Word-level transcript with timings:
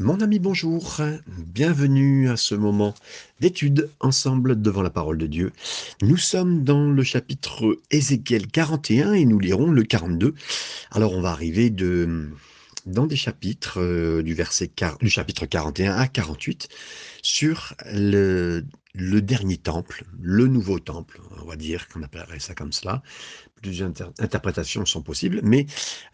Mon 0.00 0.20
ami, 0.20 0.38
bonjour. 0.38 1.00
Bienvenue 1.26 2.30
à 2.30 2.36
ce 2.36 2.54
moment 2.54 2.94
d'étude 3.40 3.90
ensemble 3.98 4.62
devant 4.62 4.82
la 4.82 4.90
parole 4.90 5.18
de 5.18 5.26
Dieu. 5.26 5.52
Nous 6.02 6.16
sommes 6.16 6.62
dans 6.62 6.88
le 6.88 7.02
chapitre 7.02 7.80
Ézéchiel 7.90 8.46
41 8.46 9.14
et 9.14 9.24
nous 9.24 9.40
lirons 9.40 9.72
le 9.72 9.82
42. 9.82 10.36
Alors 10.92 11.14
on 11.14 11.20
va 11.20 11.30
arriver 11.30 11.74
dans 12.86 13.08
des 13.08 13.16
chapitres 13.16 13.80
euh, 13.80 14.22
du, 14.22 14.34
verset, 14.34 14.70
du 15.00 15.10
chapitre 15.10 15.46
41 15.46 15.96
à 15.96 16.06
48 16.06 16.68
sur 17.22 17.74
le, 17.92 18.64
le 18.94 19.20
dernier 19.20 19.56
temple, 19.56 20.04
le 20.20 20.46
nouveau 20.46 20.78
temple, 20.78 21.20
on 21.42 21.44
va 21.44 21.56
dire 21.56 21.88
qu'on 21.88 22.04
appellerait 22.04 22.38
ça 22.38 22.54
comme 22.54 22.72
cela. 22.72 23.02
Plusieurs 23.62 23.90
interprétations 24.20 24.86
sont 24.86 25.02
possibles, 25.02 25.40
mais 25.42 25.66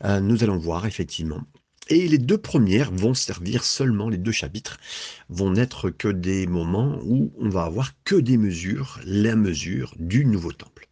euh, 0.04 0.20
nous 0.20 0.42
allons 0.42 0.56
voir 0.56 0.86
effectivement 0.86 1.42
et 1.88 2.08
les 2.08 2.18
deux 2.18 2.38
premières 2.38 2.90
vont 2.90 3.14
servir 3.14 3.64
seulement, 3.64 4.08
les 4.08 4.18
deux 4.18 4.32
chapitres 4.32 4.78
vont 5.28 5.50
n'être 5.50 5.90
que 5.90 6.08
des 6.08 6.46
moments 6.46 6.98
où 7.04 7.32
on 7.38 7.48
va 7.48 7.64
avoir 7.64 7.92
que 8.04 8.14
des 8.14 8.36
mesures, 8.38 9.00
la 9.04 9.36
mesure 9.36 9.94
du 9.98 10.24
nouveau 10.24 10.52
temple. 10.52 10.88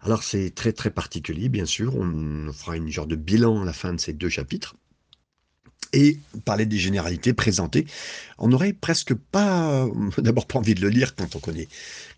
Alors 0.00 0.22
c'est 0.22 0.50
très 0.54 0.72
très 0.72 0.90
particulier, 0.90 1.48
bien 1.48 1.66
sûr, 1.66 1.94
on 1.94 2.52
fera 2.52 2.76
une 2.76 2.88
genre 2.88 3.06
de 3.06 3.16
bilan 3.16 3.62
à 3.62 3.64
la 3.64 3.72
fin 3.72 3.92
de 3.92 4.00
ces 4.00 4.12
deux 4.12 4.30
chapitres 4.30 4.74
et 5.92 6.18
parler 6.44 6.66
des 6.66 6.78
généralités 6.78 7.32
présentées. 7.32 7.86
On 8.38 8.48
n'aurait 8.48 8.72
presque 8.72 9.14
pas, 9.14 9.86
d'abord 10.18 10.46
pas 10.46 10.58
envie 10.58 10.74
de 10.74 10.80
le 10.80 10.88
lire 10.88 11.14
quand 11.14 11.36
on 11.36 11.40
connaît. 11.40 11.68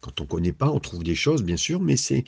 Quand 0.00 0.20
on 0.20 0.26
connaît 0.26 0.52
pas, 0.52 0.70
on 0.70 0.80
trouve 0.80 1.02
des 1.04 1.14
choses, 1.14 1.42
bien 1.42 1.56
sûr, 1.56 1.80
mais 1.80 1.96
c'est 1.96 2.24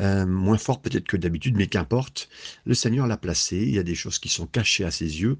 euh, 0.00 0.26
moins 0.26 0.58
fort 0.58 0.80
peut-être 0.80 1.06
que 1.06 1.16
d'habitude, 1.16 1.56
mais 1.56 1.66
qu'importe. 1.66 2.28
Le 2.64 2.74
Seigneur 2.74 3.06
l'a 3.06 3.16
placé. 3.16 3.56
Il 3.56 3.74
y 3.74 3.78
a 3.78 3.82
des 3.82 3.94
choses 3.94 4.18
qui 4.18 4.28
sont 4.28 4.46
cachées 4.46 4.84
à 4.84 4.90
ses 4.90 5.20
yeux. 5.20 5.38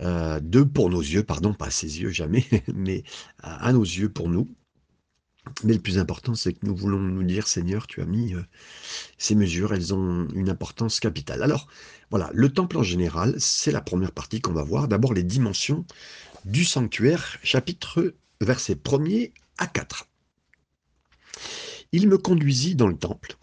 Euh, 0.00 0.40
deux 0.40 0.66
pour 0.66 0.90
nos 0.90 1.00
yeux, 1.00 1.22
pardon, 1.22 1.54
pas 1.54 1.66
à 1.66 1.70
ses 1.70 2.00
yeux 2.00 2.10
jamais, 2.10 2.44
mais 2.74 3.04
à 3.42 3.72
nos 3.72 3.84
yeux 3.84 4.08
pour 4.08 4.28
nous. 4.28 4.48
Mais 5.62 5.74
le 5.74 5.80
plus 5.80 5.98
important, 5.98 6.34
c'est 6.34 6.54
que 6.54 6.64
nous 6.66 6.74
voulons 6.74 6.98
nous 6.98 7.22
dire, 7.22 7.46
Seigneur, 7.46 7.86
tu 7.86 8.00
as 8.00 8.06
mis 8.06 8.34
euh, 8.34 8.42
ces 9.18 9.34
mesures, 9.34 9.74
elles 9.74 9.92
ont 9.94 10.26
une 10.34 10.48
importance 10.48 11.00
capitale. 11.00 11.42
Alors, 11.42 11.68
voilà, 12.10 12.30
le 12.32 12.48
temple 12.48 12.78
en 12.78 12.82
général, 12.82 13.34
c'est 13.38 13.72
la 13.72 13.80
première 13.80 14.12
partie 14.12 14.40
qu'on 14.40 14.52
va 14.52 14.62
voir. 14.62 14.88
D'abord, 14.88 15.12
les 15.12 15.22
dimensions 15.22 15.84
du 16.44 16.64
sanctuaire, 16.64 17.38
chapitre 17.42 18.14
verset 18.40 18.74
1er 18.74 19.32
à 19.58 19.66
4. 19.66 20.06
Il 21.92 22.08
me 22.08 22.18
conduisit 22.18 22.74
dans 22.74 22.88
le 22.88 22.96
temple, 22.96 23.36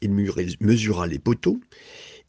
il 0.00 0.10
mesura 0.12 1.06
les 1.06 1.18
poteaux, 1.18 1.60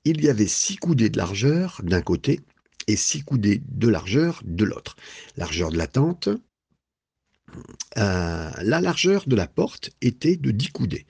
il 0.05 0.23
y 0.23 0.29
avait 0.29 0.47
six 0.47 0.75
coudées 0.75 1.09
de 1.09 1.17
largeur 1.17 1.81
d'un 1.83 2.01
côté 2.01 2.41
et 2.87 2.95
six 2.95 3.23
coudées 3.23 3.61
de 3.67 3.87
largeur 3.87 4.41
de 4.43 4.65
l'autre. 4.65 4.95
Largeur 5.37 5.71
de 5.71 5.77
la 5.77 5.87
tente, 5.87 6.29
euh, 7.97 8.49
la 8.61 8.81
largeur 8.81 9.23
de 9.27 9.35
la 9.35 9.47
porte 9.47 9.91
était 10.01 10.35
de 10.35 10.51
10 10.51 10.71
coudées. 10.71 11.05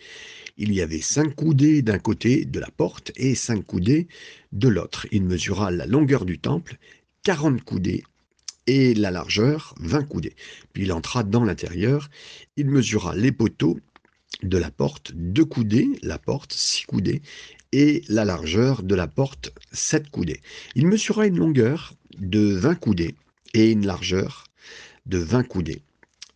Il 0.58 0.74
y 0.74 0.82
avait 0.82 1.02
5 1.02 1.36
coudées 1.36 1.82
d'un 1.82 2.00
côté 2.00 2.46
de 2.46 2.60
la 2.60 2.70
porte 2.70 3.12
et 3.16 3.36
5 3.36 3.66
coudées 3.66 4.08
de 4.52 4.68
l'autre. 4.68 5.08
Il 5.12 5.24
mesura 5.24 5.72
la 5.72 5.86
longueur 5.86 6.26
du 6.26 6.40
temple, 6.40 6.78
40 7.24 7.64
coudées, 7.64 8.04
et 8.68 8.94
la 8.94 9.10
largeur, 9.10 9.74
20 9.80 10.04
coudées. 10.04 10.36
Puis 10.74 10.84
il 10.84 10.94
entra 10.94 11.24
dans 11.24 11.44
l'intérieur, 11.44 12.10
il 12.56 12.68
mesura 12.68 13.16
les 13.16 13.32
poteaux 13.32 13.80
de 14.44 14.58
la 14.58 14.70
porte, 14.70 15.12
2 15.16 15.46
coudées, 15.46 15.88
la 16.04 16.20
porte, 16.20 16.54
6 16.54 16.86
coudées, 16.86 17.22
et 17.72 18.04
la 18.10 18.26
largeur 18.26 18.84
de 18.84 18.96
la 18.96 19.08
porte, 19.08 19.52
7 19.72 20.10
coudées. 20.10 20.42
Il 20.76 20.88
mesura 20.88 21.26
une 21.26 21.38
longueur 21.38 21.94
de 22.18 22.54
20 22.54 22.76
coudées 22.76 23.16
et 23.54 23.72
une 23.72 23.86
largeur 23.86 24.46
de 25.06 25.18
20 25.18 25.44
coudées 25.44 25.82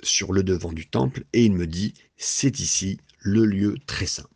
sur 0.04 0.34
le 0.34 0.44
devant 0.44 0.72
du 0.72 0.88
temple 0.88 1.26
et 1.34 1.46
il 1.46 1.54
me 1.54 1.68
dit, 1.68 1.94
c'est 2.18 2.60
ici 2.60 3.00
le 3.20 3.46
lieu 3.46 3.78
très 3.86 4.06
saint. 4.06 4.28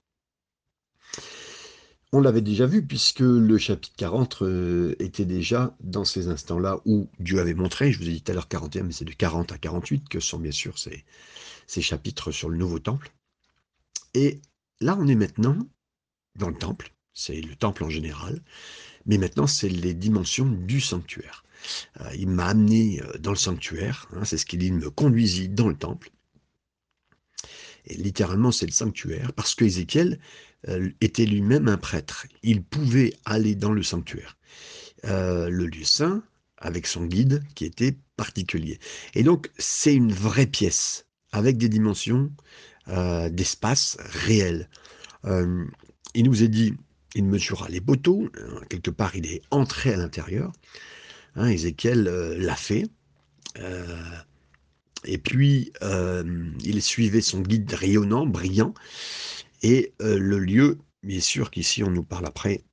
On 2.13 2.21
l'avait 2.21 2.41
déjà 2.41 2.65
vu 2.65 2.85
puisque 2.85 3.19
le 3.19 3.57
chapitre 3.57 3.95
40 3.97 4.41
euh, 4.41 4.95
était 4.99 5.25
déjà 5.25 5.75
dans 5.81 6.05
ces 6.05 6.29
instants-là 6.29 6.79
où 6.85 7.09
Dieu 7.19 7.39
avait 7.39 7.53
montré, 7.53 7.91
je 7.91 7.99
vous 7.99 8.07
ai 8.07 8.13
dit 8.13 8.21
tout 8.21 8.31
à 8.31 8.33
l'heure 8.33 8.47
41, 8.47 8.83
mais 8.83 8.93
c'est 8.93 9.03
de 9.03 9.11
40 9.11 9.51
à 9.51 9.57
48 9.57 10.07
que 10.07 10.21
sont 10.21 10.39
bien 10.39 10.51
sûr 10.51 10.79
ces, 10.79 11.03
ces 11.67 11.81
chapitres 11.81 12.31
sur 12.31 12.49
le 12.49 12.57
nouveau 12.57 12.79
temple. 12.79 13.11
Et 14.13 14.39
là, 14.79 14.97
on 14.97 15.07
est 15.07 15.15
maintenant 15.15 15.57
dans 16.35 16.49
le 16.49 16.55
temple, 16.55 16.93
c'est 17.17 17.41
le 17.41 17.55
temple 17.55 17.83
en 17.83 17.89
général, 17.89 18.39
mais 19.07 19.17
maintenant 19.17 19.47
c'est 19.47 19.69
les 19.69 19.95
dimensions 19.95 20.45
du 20.45 20.79
sanctuaire. 20.79 21.43
Euh, 22.01 22.09
il 22.15 22.29
m'a 22.29 22.45
amené 22.45 23.01
euh, 23.01 23.17
dans 23.17 23.31
le 23.31 23.37
sanctuaire, 23.37 24.07
hein, 24.13 24.23
c'est 24.23 24.37
ce 24.37 24.45
qu'il 24.45 24.59
dit, 24.59 24.67
il 24.67 24.75
me 24.75 24.91
conduisit 24.91 25.49
dans 25.49 25.67
le 25.67 25.75
temple. 25.75 26.11
Et 27.85 27.95
littéralement, 27.95 28.51
c'est 28.51 28.67
le 28.67 28.71
sanctuaire, 28.71 29.33
parce 29.33 29.55
que 29.55 29.65
Ézéchiel 29.65 30.19
euh, 30.67 30.89
était 31.01 31.25
lui-même 31.25 31.67
un 31.67 31.77
prêtre. 31.77 32.27
Il 32.43 32.61
pouvait 32.61 33.13
aller 33.25 33.55
dans 33.55 33.71
le 33.71 33.81
sanctuaire. 33.81 34.37
le 35.03 35.65
lieu 35.65 35.85
saint, 35.85 36.23
avec 36.57 36.85
son 36.85 37.05
guide, 37.05 37.43
qui 37.55 37.65
était 37.65 37.97
particulier. 38.15 38.79
Et 39.15 39.23
donc, 39.23 39.49
c'est 39.57 39.95
une 39.95 40.11
vraie 40.11 40.47
pièce, 40.47 41.05
avec 41.31 41.57
des 41.57 41.69
dimensions 41.69 42.31
d'espace 42.87 43.97
réel. 43.99 44.69
il 45.23 46.23
nous 46.23 46.43
est 46.43 46.47
dit, 46.47 46.73
il 47.15 47.25
mesura 47.25 47.67
les 47.69 47.81
poteaux, 47.81 48.29
quelque 48.69 48.91
part, 48.91 49.15
il 49.15 49.25
est 49.25 49.41
entré 49.51 49.93
à 49.93 49.97
l'intérieur. 49.97 50.51
Hein, 51.35 51.49
Ézéchiel 51.49 52.07
euh, 52.07 52.37
l'a 52.37 52.55
fait. 52.55 52.85
Euh, 53.59 53.85
et 55.05 55.17
puis, 55.17 55.71
euh, 55.83 56.51
il 56.63 56.81
suivait 56.81 57.21
son 57.21 57.41
guide 57.41 57.71
rayonnant, 57.73 58.25
brillant. 58.25 58.73
Et 59.63 59.93
le 59.99 60.37
lieu, 60.37 60.77
bien 61.01 61.19
sûr 61.19 61.49
qu'ici 61.49 61.83
on 61.83 61.89
nous 61.89 62.03
parle 62.03 62.27
après, 62.27 62.63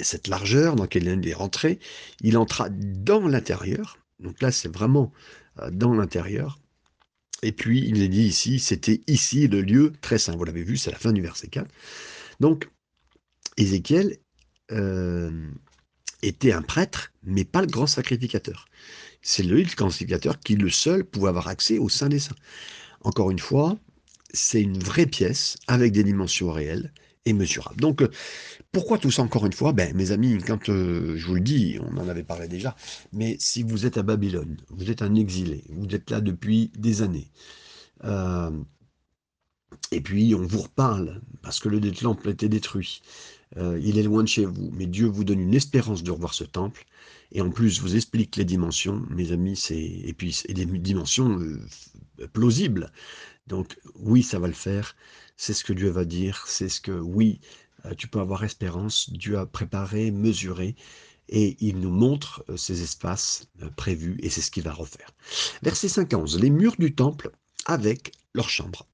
cette 0.00 0.28
largeur 0.28 0.76
dans 0.76 0.84
laquelle 0.84 1.06
il 1.06 1.28
est 1.28 1.34
rentré, 1.34 1.78
il 2.22 2.38
entra 2.38 2.68
dans 2.70 3.28
l'intérieur. 3.28 3.98
Donc 4.18 4.40
là, 4.40 4.50
c'est 4.50 4.72
vraiment 4.72 5.12
dans 5.70 5.92
l'intérieur. 5.92 6.58
Et 7.42 7.52
puis, 7.52 7.84
il 7.86 8.00
est 8.00 8.08
dit 8.08 8.22
ici, 8.22 8.58
c'était 8.58 9.02
ici 9.06 9.46
le 9.46 9.60
lieu 9.60 9.92
très 10.00 10.18
saint. 10.18 10.34
Vous 10.34 10.44
l'avez 10.44 10.64
vu, 10.64 10.78
c'est 10.78 10.90
la 10.90 10.98
fin 10.98 11.12
du 11.12 11.20
verset 11.20 11.48
4. 11.48 11.70
Donc, 12.40 12.70
Ézéchiel 13.56 14.16
était 16.22 16.52
un 16.52 16.62
prêtre, 16.62 17.12
mais 17.22 17.44
pas 17.44 17.60
le 17.60 17.66
grand 17.66 17.86
sacrificateur. 17.86 18.66
C'est 19.22 19.42
le 19.42 19.62
grand 19.76 19.90
sacrificateur 19.90 20.40
qui, 20.40 20.56
le 20.56 20.70
seul, 20.70 21.04
pouvait 21.04 21.28
avoir 21.28 21.48
accès 21.48 21.78
au 21.78 21.88
Saint 21.88 22.08
des 22.08 22.18
Saints. 22.18 22.36
Encore 23.02 23.30
une 23.30 23.38
fois, 23.38 23.78
c'est 24.32 24.60
une 24.60 24.78
vraie 24.78 25.06
pièce 25.06 25.56
avec 25.66 25.92
des 25.92 26.04
dimensions 26.04 26.50
réelles 26.50 26.92
et 27.24 27.32
mesurables. 27.32 27.80
Donc, 27.80 28.02
euh, 28.02 28.10
pourquoi 28.72 28.98
tout 28.98 29.10
ça 29.10 29.22
encore 29.22 29.46
une 29.46 29.52
fois? 29.52 29.72
Ben, 29.72 29.94
mes 29.94 30.10
amis, 30.10 30.38
quand 30.38 30.68
euh, 30.68 31.16
je 31.16 31.26
vous 31.26 31.34
le 31.34 31.40
dis, 31.40 31.78
on 31.80 31.96
en 31.96 32.08
avait 32.08 32.22
parlé 32.22 32.48
déjà, 32.48 32.76
mais 33.12 33.36
si 33.38 33.62
vous 33.62 33.86
êtes 33.86 33.96
à 33.96 34.02
Babylone, 34.02 34.58
vous 34.70 34.90
êtes 34.90 35.02
un 35.02 35.14
exilé, 35.14 35.64
vous 35.70 35.94
êtes 35.94 36.10
là 36.10 36.20
depuis 36.20 36.70
des 36.76 37.02
années, 37.02 37.30
euh, 38.04 38.50
et 39.90 40.00
puis 40.00 40.34
on 40.34 40.46
vous 40.46 40.62
reparle 40.62 41.20
parce 41.42 41.60
que 41.60 41.68
le 41.68 41.80
temple 41.92 42.28
a 42.28 42.30
été 42.32 42.48
détruit. 42.48 43.02
Euh, 43.56 43.78
il 43.82 43.98
est 43.98 44.02
loin 44.02 44.22
de 44.22 44.28
chez 44.28 44.44
vous, 44.44 44.70
mais 44.72 44.86
Dieu 44.86 45.06
vous 45.06 45.24
donne 45.24 45.40
une 45.40 45.54
espérance 45.54 46.02
de 46.02 46.10
revoir 46.10 46.34
ce 46.34 46.44
temple. 46.44 46.84
Et 47.32 47.40
en 47.40 47.50
plus, 47.50 47.80
vous 47.80 47.96
explique 47.96 48.36
les 48.36 48.44
dimensions, 48.44 49.02
mes 49.10 49.32
amis, 49.32 49.56
c'est 49.56 49.80
et 49.80 50.12
puis 50.12 50.42
et 50.48 50.54
des 50.54 50.66
dimensions 50.66 51.38
euh, 51.38 52.28
plausibles. 52.32 52.90
Donc 53.46 53.78
oui, 53.94 54.22
ça 54.22 54.38
va 54.38 54.48
le 54.48 54.54
faire. 54.54 54.96
C'est 55.36 55.52
ce 55.52 55.64
que 55.64 55.72
Dieu 55.72 55.90
va 55.90 56.04
dire. 56.04 56.44
C'est 56.48 56.68
ce 56.68 56.80
que 56.80 56.92
oui, 56.92 57.40
euh, 57.84 57.94
tu 57.96 58.08
peux 58.08 58.20
avoir 58.20 58.44
espérance. 58.44 59.10
Dieu 59.10 59.38
a 59.38 59.46
préparé, 59.46 60.10
mesuré, 60.10 60.74
et 61.28 61.56
il 61.60 61.78
nous 61.78 61.90
montre 61.90 62.44
ces 62.56 62.82
espaces 62.82 63.48
prévus, 63.76 64.18
et 64.22 64.28
c'est 64.28 64.42
ce 64.42 64.50
qu'il 64.50 64.62
va 64.62 64.72
refaire. 64.72 65.10
Verset 65.62 65.88
5 65.88 66.12
Les 66.38 66.50
murs 66.50 66.76
du 66.78 66.94
temple 66.94 67.30
avec 67.66 68.12
leurs 68.34 68.50
chambres 68.50 68.86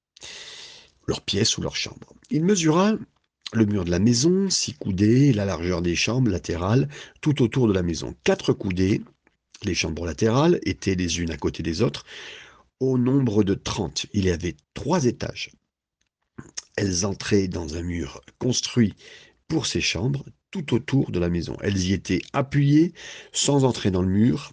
leur 1.11 1.59
ou 1.59 1.63
leur 1.63 1.77
chambre. 1.77 2.15
Il 2.31 2.45
mesura 2.45 2.95
le 3.53 3.67
mur 3.67 3.85
de 3.85 3.91
la 3.91 3.99
maison, 3.99 4.49
six 4.49 4.75
coudées, 4.75 5.33
la 5.33 5.45
largeur 5.45 5.83
des 5.83 5.97
chambres 5.97 6.31
latérales, 6.31 6.89
tout 7.21 7.43
autour 7.43 7.67
de 7.67 7.73
la 7.73 7.83
maison. 7.83 8.15
Quatre 8.23 8.53
coudées, 8.53 9.03
les 9.65 9.75
chambres 9.75 10.07
latérales 10.07 10.61
étaient 10.63 10.95
les 10.95 11.21
unes 11.21 11.33
à 11.33 11.37
côté 11.37 11.65
des 11.65 11.83
autres, 11.83 12.05
au 12.79 12.97
nombre 12.97 13.43
de 13.43 13.55
trente. 13.55 14.07
Il 14.13 14.25
y 14.25 14.31
avait 14.31 14.57
trois 14.73 15.05
étages. 15.05 15.51
Elles 16.77 17.05
entraient 17.05 17.49
dans 17.49 17.77
un 17.77 17.83
mur 17.83 18.21
construit 18.39 18.95
pour 19.49 19.67
ces 19.67 19.81
chambres 19.81 20.25
tout 20.53 20.75
autour 20.75 21.11
de 21.11 21.19
la 21.19 21.29
maison. 21.29 21.57
Elles 21.61 21.83
y 21.89 21.93
étaient 21.93 22.23
appuyées 22.33 22.93
sans 23.33 23.65
entrer 23.65 23.91
dans 23.91 24.03
le 24.03 24.09
mur, 24.09 24.53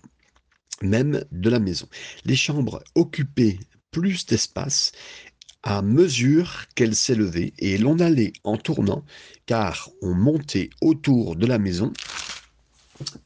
même 0.81 1.23
de 1.31 1.49
la 1.51 1.59
maison. 1.59 1.87
Les 2.25 2.35
chambres 2.35 2.83
occupaient 2.95 3.59
plus 3.91 4.25
d'espace 4.25 4.91
à 5.69 5.81
mesure 5.81 6.63
qu'elle 6.75 6.95
s'élevait, 6.95 7.51
et 7.59 7.77
l'on 7.77 7.99
allait 7.99 8.31
en 8.45 8.55
tournant, 8.55 9.03
car 9.45 9.89
on 10.01 10.13
montait 10.13 10.69
autour 10.79 11.35
de 11.35 11.45
la 11.45 11.57
maison 11.57 11.91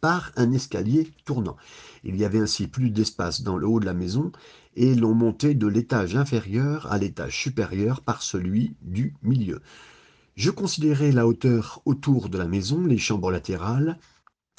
par 0.01 0.31
un 0.37 0.51
escalier 0.51 1.11
tournant. 1.23 1.55
Il 2.03 2.15
y 2.15 2.25
avait 2.25 2.39
ainsi 2.39 2.65
plus 2.65 2.89
d'espace 2.89 3.43
dans 3.43 3.57
le 3.57 3.67
haut 3.67 3.79
de 3.79 3.85
la 3.85 3.93
maison 3.93 4.31
et 4.75 4.95
l'on 4.95 5.13
montait 5.13 5.53
de 5.53 5.67
l'étage 5.67 6.15
inférieur 6.15 6.91
à 6.91 6.97
l'étage 6.97 7.37
supérieur 7.37 8.01
par 8.01 8.23
celui 8.23 8.73
du 8.81 9.13
milieu. 9.21 9.61
Je 10.35 10.49
considérais 10.49 11.11
la 11.11 11.27
hauteur 11.27 11.83
autour 11.85 12.27
de 12.27 12.39
la 12.39 12.47
maison, 12.47 12.83
les 12.83 12.97
chambres 12.97 13.29
latérales, 13.29 13.99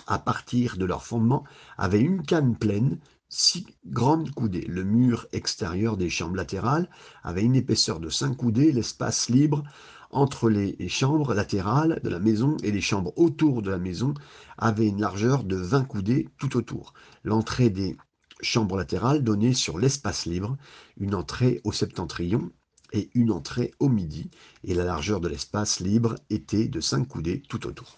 à 0.06 0.20
partir 0.20 0.76
de 0.76 0.84
leur 0.84 1.04
fondement, 1.04 1.42
avaient 1.78 2.00
une 2.00 2.22
canne 2.22 2.56
pleine, 2.56 3.00
six 3.32 3.66
grandes 3.86 4.30
coudées. 4.30 4.66
Le 4.68 4.84
mur 4.84 5.26
extérieur 5.32 5.96
des 5.96 6.10
chambres 6.10 6.36
latérales 6.36 6.88
avait 7.22 7.42
une 7.42 7.56
épaisseur 7.56 7.98
de 7.98 8.10
cinq 8.10 8.36
coudées, 8.36 8.72
l'espace 8.72 9.30
libre 9.30 9.64
entre 10.10 10.50
les 10.50 10.76
chambres 10.88 11.32
latérales 11.32 11.98
de 12.04 12.10
la 12.10 12.18
maison 12.18 12.58
et 12.62 12.70
les 12.70 12.82
chambres 12.82 13.14
autour 13.16 13.62
de 13.62 13.70
la 13.70 13.78
maison 13.78 14.12
avait 14.58 14.86
une 14.86 15.00
largeur 15.00 15.42
de 15.44 15.56
20 15.56 15.84
coudées 15.84 16.28
tout 16.38 16.58
autour. 16.58 16.92
L'entrée 17.24 17.70
des 17.70 17.96
chambres 18.42 18.76
latérales 18.76 19.24
donnait 19.24 19.54
sur 19.54 19.78
l'espace 19.78 20.26
libre, 20.26 20.58
une 20.98 21.14
entrée 21.14 21.62
au 21.64 21.72
septentrion 21.72 22.52
et 22.92 23.08
une 23.14 23.30
entrée 23.30 23.72
au 23.80 23.88
midi, 23.88 24.30
et 24.64 24.74
la 24.74 24.84
largeur 24.84 25.20
de 25.20 25.28
l'espace 25.28 25.80
libre 25.80 26.16
était 26.28 26.68
de 26.68 26.80
5 26.80 27.08
coudées 27.08 27.42
tout 27.48 27.66
autour. 27.66 27.96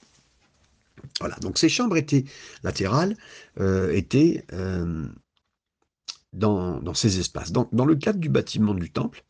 Voilà, 1.18 1.36
donc 1.36 1.58
ces 1.58 1.68
chambres 1.68 1.96
étaient 1.96 2.24
latérales, 2.62 3.16
euh, 3.58 3.92
étaient 3.92 4.44
euh, 4.52 5.06
dans, 6.34 6.94
ces 6.94 7.18
espaces. 7.18 7.52
dans 7.52 7.84
le 7.86 7.94
cadre 7.96 8.18
du 8.18 8.28
bâtiment 8.28 8.74
du 8.74 8.90
temple, 8.90 9.24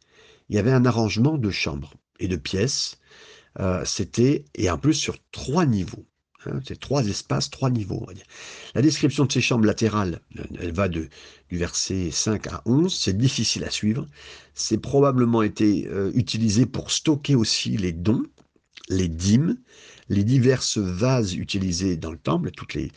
il 0.48 0.56
y 0.56 0.58
avait 0.58 0.72
un 0.72 0.84
arrangement 0.84 1.38
de 1.38 1.50
chambres 1.50 1.94
et 2.18 2.28
de 2.28 2.36
pièces. 2.36 2.98
Euh, 3.60 3.84
c'était, 3.84 4.44
et 4.54 4.70
en 4.70 4.78
plus 4.78 4.94
sur 4.94 5.16
trois 5.30 5.66
niveaux. 5.66 6.04
Hein, 6.46 6.60
c'est 6.66 6.78
trois 6.78 7.06
espaces, 7.06 7.50
trois 7.50 7.70
niveaux. 7.70 8.06
La 8.74 8.82
description 8.82 9.24
de 9.24 9.32
ces 9.32 9.40
chambres 9.40 9.64
latérales, 9.64 10.20
elle 10.60 10.72
va 10.72 10.88
de, 10.88 11.08
du 11.48 11.56
verset 11.56 12.10
5 12.10 12.48
à 12.48 12.62
11. 12.66 12.94
C'est 12.94 13.16
difficile 13.16 13.64
à 13.64 13.70
suivre. 13.70 14.06
C'est 14.54 14.78
probablement 14.78 15.42
été 15.42 15.86
euh, 15.88 16.10
utilisé 16.14 16.66
pour 16.66 16.90
stocker 16.90 17.36
aussi 17.36 17.76
les 17.76 17.92
dons, 17.92 18.24
les 18.88 19.08
dîmes, 19.08 19.56
les 20.08 20.24
diverses 20.24 20.78
vases 20.78 21.34
utilisés 21.34 21.96
dans 21.96 22.10
le 22.12 22.18
temple, 22.18 22.50
toutes 22.50 22.74
les, 22.74 22.90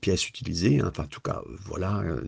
pièces 0.00 0.28
utilisées, 0.28 0.80
hein, 0.80 0.88
enfin 0.90 1.04
en 1.04 1.08
tout 1.08 1.20
cas, 1.20 1.42
euh, 1.46 1.56
voilà. 1.64 2.00
Euh, 2.00 2.22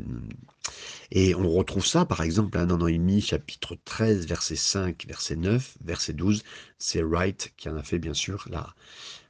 et 1.10 1.34
on 1.34 1.50
retrouve 1.50 1.86
ça, 1.86 2.04
par 2.04 2.22
exemple, 2.22 2.58
et 2.58 2.98
demi, 2.98 3.20
chapitre 3.20 3.76
13, 3.84 4.26
verset 4.26 4.56
5, 4.56 5.06
verset 5.06 5.36
9, 5.36 5.78
verset 5.84 6.12
12. 6.12 6.42
C'est 6.78 7.02
Wright 7.02 7.52
qui 7.56 7.68
en 7.68 7.76
a 7.76 7.82
fait, 7.82 7.98
bien 7.98 8.14
sûr, 8.14 8.48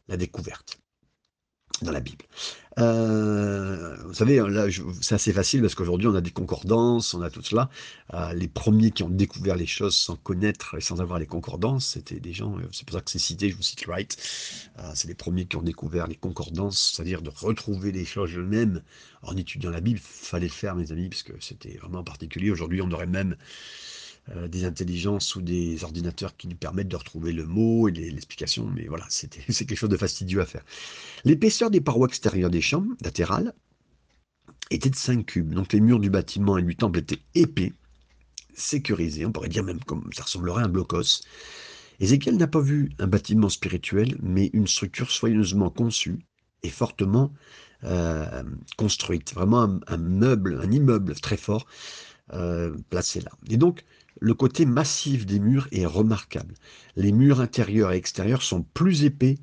la 0.09 0.17
découverte 0.17 0.82
dans 1.81 1.93
la 1.93 2.01
Bible. 2.01 2.25
Euh, 2.79 3.97
vous 4.05 4.15
savez, 4.15 4.37
là, 4.37 4.67
c'est 5.01 5.15
assez 5.15 5.33
facile 5.33 5.61
parce 5.61 5.75
qu'aujourd'hui, 5.75 6.09
on 6.09 6.15
a 6.15 6.21
des 6.21 6.31
concordances, 6.31 7.13
on 7.15 7.21
a 7.23 7.31
tout 7.31 7.43
cela. 7.43 7.69
Euh, 8.15 8.33
les 8.33 8.49
premiers 8.49 8.91
qui 8.91 9.03
ont 9.03 9.11
découvert 9.11 9.57
les 9.57 9.67
choses 9.67 9.95
sans 9.95 10.17
connaître 10.17 10.77
et 10.77 10.81
sans 10.81 11.01
avoir 11.01 11.19
les 11.19 11.27
concordances, 11.27 11.87
c'était 11.87 12.21
des 12.21 12.33
gens, 12.33 12.57
euh, 12.59 12.63
c'est 12.73 12.87
pour 12.87 12.97
ça 12.97 13.03
que 13.03 13.11
c'est 13.11 13.19
cité, 13.19 13.51
je 13.51 13.57
vous 13.57 13.63
cite 13.63 13.87
Wright, 13.87 14.17
c'est 14.95 15.09
les 15.09 15.15
premiers 15.15 15.45
qui 15.45 15.57
ont 15.57 15.63
découvert 15.63 16.07
les 16.07 16.17
concordances, 16.17 16.93
c'est-à-dire 16.95 17.23
de 17.23 17.31
retrouver 17.31 17.93
les 17.93 18.05
choses 18.05 18.35
eux-mêmes 18.37 18.83
en 19.23 19.37
étudiant 19.37 19.71
la 19.71 19.81
Bible. 19.81 20.01
fallait 20.03 20.47
le 20.47 20.53
faire, 20.53 20.75
mes 20.75 20.93
amis, 20.93 21.09
parce 21.09 21.23
que 21.23 21.33
c'était 21.41 21.77
vraiment 21.79 22.03
particulier. 22.03 22.51
Aujourd'hui, 22.51 22.81
on 22.83 22.91
aurait 22.91 23.07
même 23.07 23.37
euh, 24.31 24.47
des 24.47 24.65
intelligences 24.65 25.35
ou 25.35 25.43
des 25.43 25.83
ordinateurs 25.83 26.37
qui 26.37 26.47
nous 26.47 26.57
permettent 26.57 26.89
de 26.89 26.97
retrouver 26.97 27.33
le 27.33 27.45
mot 27.45 27.89
et 27.89 27.93
l'explication, 27.93 28.67
mais 28.67 28.87
voilà, 28.87 29.05
c'est 29.09 29.29
quelque 29.29 29.75
chose 29.75 29.91
de 29.91 29.97
fastidieux 29.97 30.41
à 30.41 30.47
faire. 30.47 30.65
L'épaisseur 31.25 31.71
des 31.71 31.81
parois 31.81 32.07
extérieures 32.07 32.51
des 32.51 32.61
chambres 32.61 32.95
latérales 33.01 33.53
était 34.71 34.91
de 34.91 34.97
5 34.97 35.27
cubes, 35.27 35.53
donc 35.53 35.73
les 35.73 35.81
murs 35.81 35.99
du 35.99 36.09
bâtiment 36.09 36.57
et 36.57 36.63
du 36.63 36.77
temple 36.77 37.01
étaient 37.01 37.19
épais, 37.35 37.73
sécurisés, 38.55 39.27
on 39.27 39.33
pourrait 39.33 39.49
dire 39.49 39.65
même 39.65 39.81
comme 39.81 40.09
ça 40.13 40.23
ressemblerait 40.23 40.63
à 40.63 40.67
un 40.67 40.69
blocos. 40.69 41.23
Ézéchiel 42.01 42.37
n'a 42.37 42.47
pas 42.47 42.61
vu 42.61 42.91
un 42.99 43.07
bâtiment 43.07 43.49
spirituel, 43.49 44.17
mais 44.23 44.51
une 44.53 44.67
structure 44.67 45.11
soigneusement 45.11 45.71
conçue 45.71 46.19
et 46.63 46.71
fortement 46.71 47.33
euh, 47.85 48.45
construite, 48.77 49.35
vraiment 49.35 49.81
un, 49.89 49.97
meuble, 49.97 50.61
un 50.63 50.71
immeuble 50.71 51.15
très 51.15 51.37
fort 51.37 51.67
euh, 52.33 52.77
placé 52.91 53.21
là. 53.21 53.33
Et 53.51 53.57
donc, 53.57 53.85
le 54.21 54.35
côté 54.35 54.67
massif 54.67 55.27
des 55.27 55.41
murs 55.41 55.69
est 55.73 55.87
remarquable. 55.87 56.55
Les 56.97 57.13
murs 57.13 57.41
intérieurs 57.41 57.93
et 57.93 57.97
extérieurs 57.97 58.43
sont 58.43 58.63
plus 58.63 59.05
épais 59.05 59.39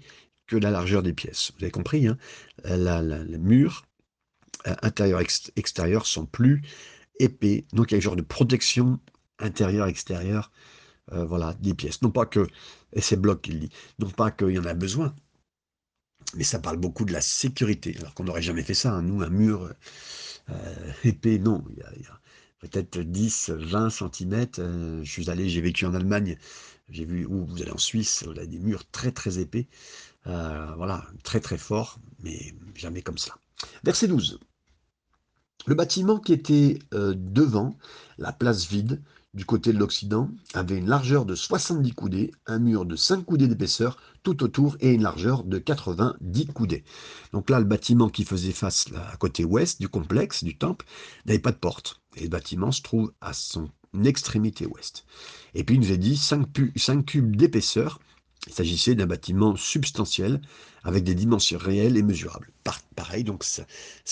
que 0.47 0.57
la 0.57 0.71
largeur 0.71 1.03
des 1.03 1.13
pièces. 1.13 1.51
Vous 1.57 1.63
avez 1.63 1.71
compris, 1.71 2.07
hein? 2.07 2.17
Les 2.65 3.37
murs 3.37 3.85
euh, 4.67 4.75
intérieurs 4.81 5.21
et 5.21 5.27
extérieurs 5.55 6.05
sont 6.05 6.25
plus 6.25 6.61
épais. 7.19 7.65
Donc 7.73 7.91
il 7.91 7.93
y 7.93 7.95
a 7.95 7.97
un 7.97 8.01
genre 8.01 8.15
de 8.15 8.21
protection 8.21 8.99
intérieure-extérieure 9.39 10.51
euh, 11.13 11.25
voilà, 11.25 11.55
des 11.59 11.73
pièces. 11.73 12.01
Non 12.01 12.11
pas 12.11 12.25
que, 12.25 12.47
et 12.93 13.01
c'est 13.01 13.17
Bloch 13.17 13.41
dit, 13.41 13.69
non 13.99 14.09
pas 14.09 14.31
qu'il 14.31 14.49
y 14.49 14.59
en 14.59 14.65
a 14.65 14.73
besoin, 14.73 15.15
mais 16.35 16.43
ça 16.43 16.59
parle 16.59 16.77
beaucoup 16.77 17.05
de 17.05 17.13
la 17.13 17.21
sécurité, 17.21 17.95
alors 17.99 18.13
qu'on 18.13 18.25
n'aurait 18.25 18.41
jamais 18.41 18.63
fait 18.63 18.73
ça. 18.73 18.93
Hein. 18.93 19.01
Nous, 19.01 19.21
un 19.21 19.29
mur 19.29 19.73
euh, 20.49 20.91
épais, 21.03 21.39
non. 21.39 21.63
Il 21.71 21.77
y 21.77 22.05
a, 22.05 22.19
peut-être 22.59 22.99
10, 22.99 23.51
20 23.51 23.89
cm. 23.89 24.45
je 25.03 25.09
suis 25.09 25.29
allé, 25.29 25.49
j'ai 25.49 25.61
vécu 25.61 25.85
en 25.85 25.93
Allemagne, 25.93 26.37
j'ai 26.89 27.05
vu 27.05 27.25
où 27.25 27.45
vous 27.45 27.61
allez 27.61 27.71
en 27.71 27.77
Suisse, 27.77 28.23
on 28.27 28.37
a 28.37 28.45
des 28.45 28.59
murs 28.59 28.83
très 28.91 29.11
très 29.11 29.39
épais, 29.39 29.67
euh, 30.27 30.73
voilà, 30.75 31.05
très 31.23 31.39
très 31.39 31.57
forts, 31.57 31.99
mais 32.23 32.53
jamais 32.75 33.01
comme 33.01 33.17
ça. 33.17 33.35
Verset 33.83 34.07
12. 34.07 34.39
Le 35.67 35.75
bâtiment 35.75 36.19
qui 36.19 36.33
était 36.33 36.79
euh, 36.93 37.13
devant 37.15 37.77
la 38.17 38.31
place 38.31 38.67
vide 38.67 39.01
du 39.35 39.45
côté 39.45 39.71
de 39.73 39.77
l'Occident 39.77 40.31
avait 40.55 40.77
une 40.79 40.89
largeur 40.89 41.23
de 41.23 41.35
70 41.35 41.93
coudées, 41.93 42.31
un 42.47 42.57
mur 42.57 42.85
de 42.85 42.95
5 42.95 43.23
coudées 43.23 43.47
d'épaisseur 43.47 43.97
tout 44.23 44.43
autour 44.43 44.75
et 44.79 44.91
une 44.93 45.03
largeur 45.03 45.43
de 45.43 45.59
90 45.59 46.47
coudées. 46.47 46.83
Donc 47.31 47.51
là, 47.51 47.59
le 47.59 47.65
bâtiment 47.65 48.09
qui 48.09 48.25
faisait 48.25 48.51
face 48.51 48.87
à 49.11 49.15
côté 49.17 49.45
ouest 49.45 49.79
du 49.79 49.87
complexe, 49.87 50.43
du 50.43 50.57
temple, 50.57 50.85
n'avait 51.27 51.37
pas 51.37 51.51
de 51.51 51.57
porte. 51.57 52.01
Et 52.15 52.23
le 52.23 52.29
bâtiment 52.29 52.71
se 52.71 52.81
trouve 52.81 53.13
à 53.21 53.33
son 53.33 53.69
extrémité 54.03 54.65
ouest. 54.65 55.05
Et 55.53 55.63
puis 55.63 55.75
il 55.75 55.81
nous 55.81 55.91
a 55.91 55.97
dit 55.97 56.17
5, 56.17 56.47
5 56.75 57.05
cubes 57.05 57.35
d'épaisseur. 57.35 57.99
Il 58.47 58.53
s'agissait 58.53 58.95
d'un 58.95 59.05
bâtiment 59.05 59.55
substantiel 59.55 60.41
avec 60.83 61.03
des 61.03 61.13
dimensions 61.13 61.59
réelles 61.59 61.97
et 61.97 62.03
mesurables. 62.03 62.51
pareil, 62.95 63.23
donc 63.23 63.43
ça, 63.43 63.65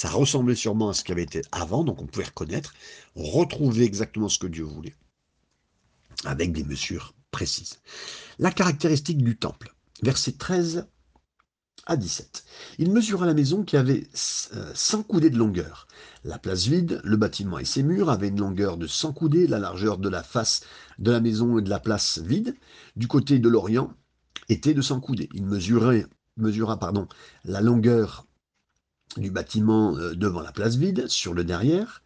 ressemblait 0.09 0.53
sûrement 0.53 0.89
à 0.89 0.93
ce 0.93 1.03
qui 1.03 1.11
avait 1.11 1.23
été 1.23 1.41
avant, 1.51 1.83
donc 1.83 2.01
on 2.03 2.05
pouvait 2.05 2.25
reconnaître, 2.25 2.73
retrouver 3.15 3.83
exactement 3.83 4.29
ce 4.29 4.37
que 4.37 4.47
Dieu 4.47 4.63
voulait 4.63 4.93
avec 6.25 6.51
des 6.51 6.63
mesures 6.63 7.13
précises. 7.31 7.79
La 8.39 8.51
caractéristique 8.51 9.23
du 9.23 9.37
temple, 9.37 9.73
verset 10.01 10.33
13 10.33 10.87
à 11.87 11.95
17. 11.95 12.43
Il 12.79 12.91
mesura 12.91 13.25
la 13.25 13.33
maison 13.33 13.63
qui 13.63 13.77
avait 13.77 14.07
100 14.13 14.99
euh, 14.99 15.03
coudées 15.03 15.29
de 15.29 15.37
longueur. 15.37 15.87
La 16.23 16.37
place 16.37 16.65
vide, 16.65 17.01
le 17.03 17.17
bâtiment 17.17 17.59
et 17.59 17.65
ses 17.65 17.83
murs 17.83 18.09
avaient 18.09 18.27
une 18.27 18.39
longueur 18.39 18.77
de 18.77 18.87
100 18.87 19.13
coudées, 19.13 19.47
la 19.47 19.59
largeur 19.59 19.97
de 19.97 20.09
la 20.09 20.23
face 20.23 20.61
de 20.99 21.11
la 21.11 21.21
maison 21.21 21.57
et 21.57 21.61
de 21.61 21.69
la 21.69 21.79
place 21.79 22.19
vide, 22.19 22.55
du 22.95 23.07
côté 23.07 23.39
de 23.39 23.49
l'Orient, 23.49 23.93
était 24.49 24.73
de 24.73 24.81
100 24.81 24.99
coudées. 24.99 25.29
Il 25.33 25.45
mesurait, 25.45 26.05
mesura 26.35 26.77
pardon, 26.77 27.07
la 27.45 27.61
longueur 27.61 28.26
du 29.15 29.31
bâtiment 29.31 29.95
euh, 29.97 30.13
devant 30.13 30.41
la 30.41 30.51
place 30.51 30.75
vide, 30.75 31.07
sur 31.07 31.33
le 31.33 31.43
derrière, 31.43 32.03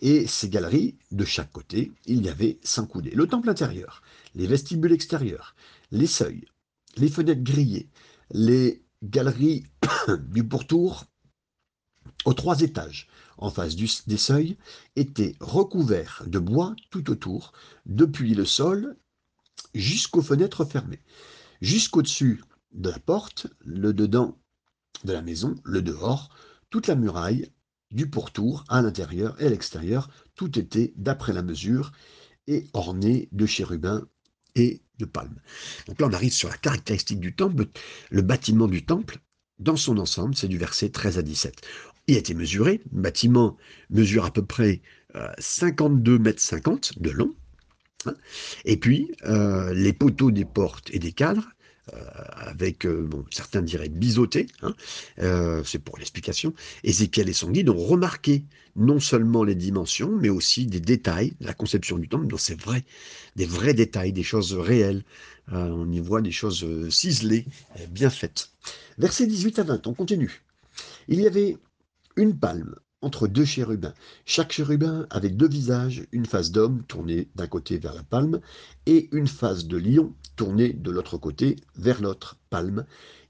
et 0.00 0.26
ces 0.26 0.48
galeries, 0.48 0.96
de 1.10 1.24
chaque 1.24 1.52
côté, 1.52 1.92
il 2.06 2.24
y 2.24 2.28
avait 2.28 2.58
cinq 2.62 2.86
coudées. 2.86 3.10
Le 3.10 3.26
temple 3.26 3.50
intérieur, 3.50 4.02
les 4.34 4.46
vestibules 4.46 4.92
extérieurs, 4.92 5.54
les 5.90 6.06
seuils, 6.06 6.44
les 6.96 7.08
fenêtres 7.08 7.42
grillées, 7.42 7.90
les 8.30 8.82
galeries 9.02 9.64
du 10.30 10.44
pourtour 10.44 11.04
aux 12.24 12.34
trois 12.34 12.60
étages, 12.62 13.08
en 13.36 13.50
face 13.50 13.76
des 13.76 14.16
seuils, 14.16 14.56
étaient 14.96 15.36
recouverts 15.40 16.24
de 16.26 16.38
bois 16.38 16.74
tout 16.90 17.10
autour, 17.10 17.52
depuis 17.86 18.34
le 18.34 18.44
sol 18.44 18.96
jusqu'aux 19.74 20.22
fenêtres 20.22 20.64
fermées. 20.64 21.02
Jusqu'au-dessus 21.60 22.42
de 22.72 22.90
la 22.90 22.98
porte, 22.98 23.46
le 23.60 23.92
dedans 23.92 24.36
de 25.04 25.12
la 25.12 25.22
maison, 25.22 25.54
le 25.64 25.82
dehors, 25.82 26.30
toute 26.70 26.86
la 26.86 26.94
muraille, 26.94 27.50
du 27.90 28.08
pourtour 28.08 28.64
à 28.68 28.82
l'intérieur 28.82 29.40
et 29.40 29.46
à 29.46 29.50
l'extérieur, 29.50 30.10
tout 30.34 30.58
était 30.58 30.92
d'après 30.96 31.32
la 31.32 31.42
mesure 31.42 31.92
et 32.46 32.66
orné 32.72 33.28
de 33.32 33.46
chérubins 33.46 34.06
et 34.54 34.82
de 34.98 35.04
palmes. 35.04 35.40
Donc 35.86 36.00
là, 36.00 36.06
on 36.08 36.12
arrive 36.12 36.32
sur 36.32 36.48
la 36.48 36.56
caractéristique 36.56 37.20
du 37.20 37.34
temple. 37.34 37.66
Le 38.10 38.22
bâtiment 38.22 38.66
du 38.66 38.84
temple, 38.84 39.18
dans 39.58 39.76
son 39.76 39.98
ensemble, 39.98 40.34
c'est 40.34 40.48
du 40.48 40.58
verset 40.58 40.90
13 40.90 41.18
à 41.18 41.22
17. 41.22 41.60
Il 42.08 42.16
a 42.16 42.18
été 42.18 42.34
mesuré. 42.34 42.80
Le 42.92 43.00
bâtiment 43.00 43.56
mesure 43.90 44.24
à 44.24 44.30
peu 44.30 44.44
près 44.44 44.80
52 45.38 46.14
euh, 46.14 46.18
mètres 46.18 46.42
50 46.42 46.98
de 47.00 47.10
long. 47.10 47.34
Hein. 48.06 48.14
et 48.64 48.76
puis, 48.76 49.10
euh, 49.24 49.74
les 49.74 49.92
poteaux 49.92 50.30
des 50.30 50.44
portes 50.44 50.88
et 50.92 51.00
des 51.00 51.10
cadres 51.10 51.48
avec, 52.32 52.86
bon, 52.86 53.24
certains 53.30 53.62
diraient 53.62 53.88
biseauté, 53.88 54.46
hein, 54.62 54.74
c'est 55.64 55.78
pour 55.78 55.98
l'explication. 55.98 56.54
Ézéchiel 56.84 57.28
et 57.28 57.32
son 57.32 57.50
guide 57.50 57.68
ont 57.68 57.78
remarqué 57.78 58.44
non 58.76 59.00
seulement 59.00 59.44
les 59.44 59.54
dimensions, 59.54 60.10
mais 60.20 60.28
aussi 60.28 60.66
des 60.66 60.80
détails 60.80 61.32
la 61.40 61.54
conception 61.54 61.98
du 61.98 62.08
temple. 62.08 62.26
Donc 62.26 62.40
c'est 62.40 62.60
vrai, 62.60 62.84
des 63.36 63.46
vrais 63.46 63.74
détails, 63.74 64.12
des 64.12 64.22
choses 64.22 64.52
réelles. 64.52 65.04
on 65.50 65.90
y 65.90 66.00
voit 66.00 66.20
des 66.20 66.32
choses 66.32 66.66
ciselées, 66.90 67.46
bien 67.90 68.10
faites. 68.10 68.50
Verset 68.98 69.26
18 69.26 69.58
à 69.60 69.62
20, 69.64 69.86
on 69.86 69.94
continue. 69.94 70.42
Il 71.08 71.20
y 71.20 71.26
avait 71.26 71.56
une 72.16 72.38
palme 72.38 72.74
entre 73.00 73.28
deux 73.28 73.44
chérubins. 73.44 73.94
Chaque 74.24 74.52
chérubin 74.52 75.06
avait 75.10 75.30
deux 75.30 75.48
visages, 75.48 76.06
une 76.12 76.26
face 76.26 76.50
d'homme 76.50 76.82
tournée 76.84 77.28
d'un 77.34 77.46
côté 77.46 77.78
vers 77.78 77.94
la 77.94 78.02
palme 78.02 78.40
et 78.86 79.08
une 79.12 79.28
face 79.28 79.66
de 79.66 79.76
lion 79.76 80.14
tournée 80.36 80.72
de 80.72 80.90
l'autre 80.90 81.16
côté 81.16 81.56
vers 81.76 82.00
l'autre 82.00 82.36
palme. 82.50 82.84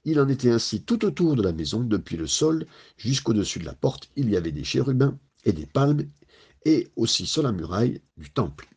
Il 0.05 0.19
en 0.19 0.29
était 0.29 0.51
ainsi 0.51 0.81
tout 0.81 1.05
autour 1.05 1.35
de 1.35 1.43
la 1.43 1.51
maison, 1.51 1.81
depuis 1.81 2.17
le 2.17 2.27
sol 2.27 2.65
jusqu'au-dessus 2.97 3.59
de 3.59 3.65
la 3.65 3.73
porte, 3.73 4.09
il 4.15 4.29
y 4.29 4.37
avait 4.37 4.51
des 4.51 4.63
chérubins 4.63 5.17
et 5.45 5.53
des 5.53 5.65
palmes, 5.65 6.03
et 6.65 6.89
aussi 6.95 7.25
sur 7.25 7.43
la 7.43 7.51
muraille 7.51 8.01
du 8.17 8.31
temple. 8.31 8.67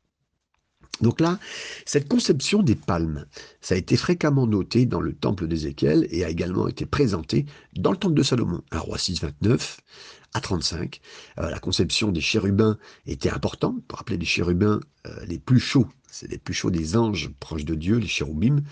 Donc 1.01 1.21
là, 1.21 1.39
cette 1.85 2.09
conception 2.09 2.63
des 2.63 2.75
palmes, 2.77 3.27
ça 3.61 3.75
a 3.75 3.79
été 3.79 3.97
fréquemment 3.97 4.47
noté 4.47 4.87
dans 4.87 5.01
le 5.01 5.15
temple 5.15 5.49
d'Ézéchiel 5.49 6.07
et 6.11 6.25
a 6.25 6.29
également 6.29 6.69
été 6.69 6.87
présenté 6.87 7.47
dans 7.75 7.91
le 7.91 7.97
temple 7.97 8.15
de 8.15 8.23
Salomon. 8.23 8.63
Un 8.71 8.79
roi 8.79 8.99
6, 8.99 9.21
29 9.21 9.79
à 10.35 10.41
35. 10.41 11.01
Euh, 11.39 11.51
la 11.51 11.59
conception 11.59 12.13
des 12.13 12.21
chérubins 12.21 12.79
était 13.07 13.31
importante. 13.31 13.83
Pour 13.87 13.99
rappeler 13.99 14.17
les 14.17 14.27
chérubins 14.27 14.81
euh, 15.07 15.25
les 15.27 15.39
plus 15.39 15.61
chauds, 15.61 15.89
c'est 16.11 16.31
les 16.31 16.39
plus 16.39 16.55
chauds 16.55 16.71
des 16.71 16.97
anges 16.97 17.31
proches 17.41 17.65
de 17.65 17.75
Dieu, 17.75 17.97
les 17.97 18.07
chérubim, 18.07 18.63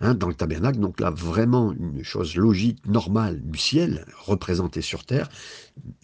hein, 0.00 0.14
dans 0.14 0.28
le 0.28 0.34
tabernacle. 0.34 0.78
Donc 0.78 1.00
là, 1.00 1.10
vraiment 1.10 1.72
une 1.72 2.02
chose 2.02 2.36
logique, 2.36 2.84
normale 2.86 3.40
du 3.42 3.58
ciel, 3.58 4.06
représentée 4.18 4.82
sur 4.82 5.04
terre. 5.04 5.28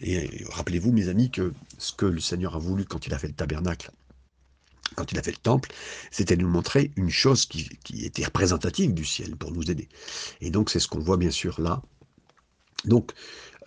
Et 0.01 0.43
rappelez-vous, 0.51 0.91
mes 0.91 1.07
amis, 1.07 1.31
que 1.31 1.53
ce 1.77 1.93
que 1.93 2.05
le 2.05 2.19
Seigneur 2.19 2.55
a 2.55 2.59
voulu 2.59 2.85
quand 2.85 3.07
il 3.07 3.13
a 3.13 3.17
fait 3.17 3.27
le 3.27 3.33
tabernacle, 3.33 3.91
quand 4.95 5.11
il 5.11 5.19
a 5.19 5.23
fait 5.23 5.31
le 5.31 5.37
temple, 5.37 5.71
c'était 6.11 6.35
de 6.35 6.41
nous 6.41 6.49
montrer 6.49 6.91
une 6.95 7.09
chose 7.09 7.45
qui, 7.45 7.69
était 8.03 8.25
représentative 8.25 8.93
du 8.93 9.05
ciel 9.05 9.35
pour 9.35 9.51
nous 9.51 9.69
aider. 9.69 9.89
Et 10.41 10.49
donc 10.49 10.69
c'est 10.69 10.79
ce 10.79 10.87
qu'on 10.87 10.99
voit 10.99 11.17
bien 11.17 11.31
sûr 11.31 11.59
là. 11.61 11.81
Donc 12.85 13.11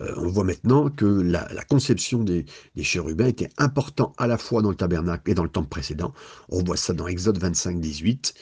euh, 0.00 0.12
on 0.18 0.28
voit 0.28 0.44
maintenant 0.44 0.90
que 0.90 1.06
la, 1.06 1.46
conception 1.68 2.22
des, 2.22 2.44
chérubins 2.82 3.26
était 3.26 3.50
important 3.56 4.12
à 4.18 4.26
la 4.26 4.38
fois 4.38 4.62
dans 4.62 4.70
le 4.70 4.76
tabernacle 4.76 5.30
et 5.30 5.34
dans 5.34 5.44
le 5.44 5.48
temple 5.48 5.68
précédent. 5.68 6.12
On 6.48 6.62
voit 6.62 6.76
ça 6.76 6.92
dans 6.92 7.06
Exode 7.06 7.38
25, 7.38 7.80
18 7.80 8.34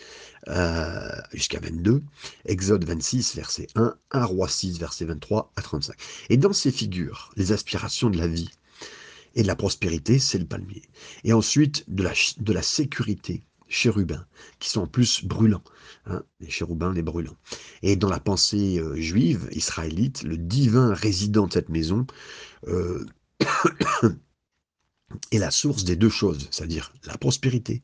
euh, 0.48 1.08
jusqu'à 1.32 1.60
22, 1.60 2.02
Exode 2.44 2.84
26, 2.84 3.36
verset 3.36 3.66
1, 3.76 3.94
1 4.10 4.24
Roi 4.24 4.48
6, 4.48 4.78
verset 4.78 5.04
23 5.06 5.52
à 5.56 5.62
35. 5.62 5.96
Et 6.28 6.36
dans 6.36 6.52
ces 6.52 6.70
figures, 6.70 7.32
les 7.36 7.52
aspirations 7.52 8.10
de 8.10 8.18
la 8.18 8.26
vie, 8.26 8.50
et 9.34 9.42
de 9.42 9.46
la 9.46 9.56
prospérité, 9.56 10.18
c'est 10.18 10.38
le 10.38 10.46
palmier. 10.46 10.82
Et 11.24 11.32
ensuite, 11.32 11.84
de 11.88 12.02
la, 12.02 12.12
de 12.38 12.52
la 12.52 12.62
sécurité, 12.62 13.42
chérubins, 13.68 14.26
qui 14.58 14.68
sont 14.70 14.82
en 14.82 14.86
plus 14.86 15.24
brûlants, 15.24 15.64
hein, 16.06 16.22
les 16.40 16.50
chérubins, 16.50 16.92
les 16.92 17.02
brûlants. 17.02 17.36
Et 17.82 17.96
dans 17.96 18.10
la 18.10 18.20
pensée 18.20 18.78
euh, 18.78 18.96
juive, 18.96 19.48
israélite, 19.52 20.22
le 20.22 20.36
divin 20.36 20.94
résident 20.94 21.46
de 21.46 21.52
cette 21.52 21.68
maison 21.68 22.06
euh, 22.68 23.04
est 25.32 25.38
la 25.38 25.50
source 25.50 25.84
des 25.84 25.96
deux 25.96 26.10
choses, 26.10 26.48
c'est-à-dire 26.50 26.92
la 27.04 27.18
prospérité 27.18 27.82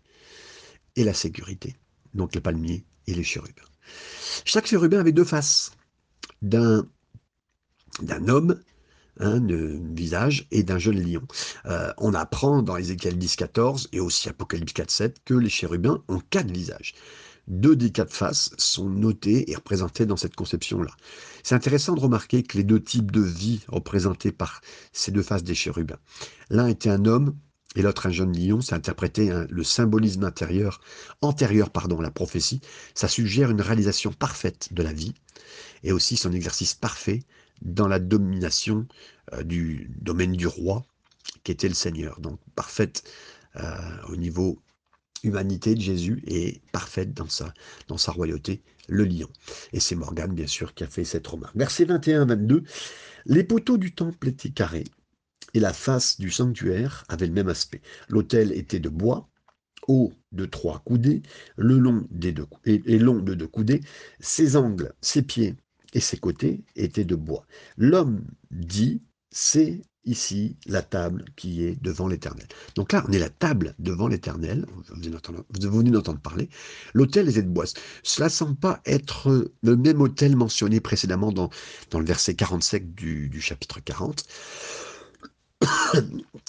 et 0.96 1.04
la 1.04 1.14
sécurité. 1.14 1.76
Donc 2.14 2.34
le 2.34 2.40
palmier 2.40 2.84
et 3.06 3.14
les 3.14 3.24
chérubins. 3.24 3.62
Chaque 4.44 4.66
chérubin 4.66 5.00
avait 5.00 5.12
deux 5.12 5.24
faces. 5.24 5.72
D'un 6.42 6.86
d'un 8.02 8.28
homme 8.28 8.60
un 9.20 9.40
visage 9.94 10.46
et 10.50 10.62
d'un 10.62 10.78
jeune 10.78 11.00
lion. 11.00 11.22
Euh, 11.66 11.92
on 11.98 12.14
apprend 12.14 12.62
dans 12.62 12.76
Ézéchiel 12.76 13.18
10, 13.18 13.36
14 13.36 13.88
et 13.92 14.00
aussi 14.00 14.28
Apocalypse 14.28 14.72
4, 14.72 14.90
7 14.90 15.16
que 15.24 15.34
les 15.34 15.48
chérubins 15.48 16.02
ont 16.08 16.20
quatre 16.30 16.50
visages. 16.50 16.94
Deux 17.48 17.74
des 17.74 17.90
quatre 17.90 18.12
faces 18.12 18.50
sont 18.58 18.88
notées 18.88 19.50
et 19.50 19.56
représentées 19.56 20.06
dans 20.06 20.16
cette 20.16 20.36
conception-là. 20.36 20.92
C'est 21.42 21.54
intéressant 21.54 21.94
de 21.94 22.00
remarquer 22.00 22.42
que 22.42 22.56
les 22.56 22.64
deux 22.64 22.82
types 22.82 23.10
de 23.10 23.22
vie 23.22 23.60
représentés 23.68 24.30
par 24.30 24.60
ces 24.92 25.10
deux 25.10 25.22
faces 25.22 25.42
des 25.42 25.54
chérubins. 25.54 25.98
L'un 26.50 26.68
était 26.68 26.90
un 26.90 27.06
homme 27.06 27.34
et 27.76 27.82
l'autre 27.82 28.06
un 28.06 28.10
jeune 28.10 28.36
lion, 28.36 28.60
ça 28.60 28.76
interprétait 28.76 29.30
le 29.48 29.64
symbolisme 29.64 30.24
intérieur, 30.24 30.80
antérieur 31.22 31.70
pardon, 31.70 32.00
à 32.00 32.02
la 32.02 32.10
prophétie. 32.10 32.60
Ça 32.94 33.08
suggère 33.08 33.50
une 33.50 33.60
réalisation 33.60 34.12
parfaite 34.12 34.68
de 34.72 34.82
la 34.82 34.92
vie 34.92 35.14
et 35.82 35.92
aussi 35.92 36.16
son 36.16 36.32
exercice 36.32 36.74
parfait 36.74 37.20
dans 37.62 37.88
la 37.88 37.98
domination 37.98 38.86
euh, 39.32 39.42
du 39.42 39.90
domaine 40.00 40.32
du 40.32 40.46
roi, 40.46 40.84
qui 41.44 41.52
était 41.52 41.68
le 41.68 41.74
Seigneur. 41.74 42.20
Donc 42.20 42.40
parfaite 42.54 43.04
euh, 43.56 43.62
au 44.08 44.16
niveau 44.16 44.60
humanité 45.22 45.74
de 45.74 45.80
Jésus 45.80 46.22
et 46.26 46.60
parfaite 46.72 47.12
dans 47.12 47.28
sa, 47.28 48.12
royauté, 48.12 48.62
le 48.88 49.04
lion. 49.04 49.28
Et 49.72 49.80
c'est 49.80 49.94
Morgane, 49.94 50.34
bien 50.34 50.46
sûr, 50.46 50.74
qui 50.74 50.84
a 50.84 50.86
fait 50.86 51.04
cette 51.04 51.26
remarque. 51.26 51.56
Verset 51.56 51.84
21-22, 51.84 52.64
les 53.26 53.44
poteaux 53.44 53.76
du 53.76 53.92
temple 53.92 54.28
étaient 54.28 54.50
carrés 54.50 54.84
et 55.52 55.60
la 55.60 55.72
face 55.72 56.18
du 56.18 56.30
sanctuaire 56.30 57.04
avait 57.08 57.26
le 57.26 57.32
même 57.32 57.48
aspect. 57.48 57.82
L'autel 58.08 58.52
était 58.52 58.78
de 58.78 58.88
bois, 58.88 59.28
haut 59.88 60.12
de 60.32 60.46
trois 60.46 60.80
coudées, 60.84 61.22
le 61.56 61.78
long 61.78 62.06
des 62.10 62.32
deux, 62.32 62.46
et 62.64 62.98
long 62.98 63.18
de 63.18 63.34
deux 63.34 63.48
coudées, 63.48 63.80
ses 64.20 64.56
angles, 64.56 64.94
ses 65.00 65.22
pieds 65.22 65.56
et 65.92 66.00
ses 66.00 66.16
côtés 66.16 66.64
étaient 66.76 67.04
de 67.04 67.16
bois. 67.16 67.46
L'homme 67.76 68.24
dit, 68.50 69.02
c'est 69.30 69.82
ici 70.04 70.56
la 70.66 70.82
table 70.82 71.24
qui 71.36 71.64
est 71.64 71.80
devant 71.82 72.08
l'Éternel. 72.08 72.46
Donc 72.74 72.92
là, 72.92 73.04
on 73.08 73.12
est 73.12 73.18
la 73.18 73.28
table 73.28 73.74
devant 73.78 74.08
l'Éternel, 74.08 74.66
vous 74.88 75.78
venez 75.78 75.90
d'entendre 75.90 76.20
parler, 76.20 76.48
l'autel 76.94 77.28
était 77.28 77.42
de 77.42 77.48
bois. 77.48 77.66
Cela 78.02 78.26
ne 78.26 78.30
semble 78.30 78.56
pas 78.56 78.80
être 78.86 79.50
le 79.62 79.76
même 79.76 80.00
autel 80.00 80.36
mentionné 80.36 80.80
précédemment 80.80 81.32
dans, 81.32 81.50
dans 81.90 81.98
le 82.00 82.06
verset 82.06 82.34
47 82.34 82.94
du, 82.94 83.40
chapitre 83.40 83.80
40. 83.80 84.24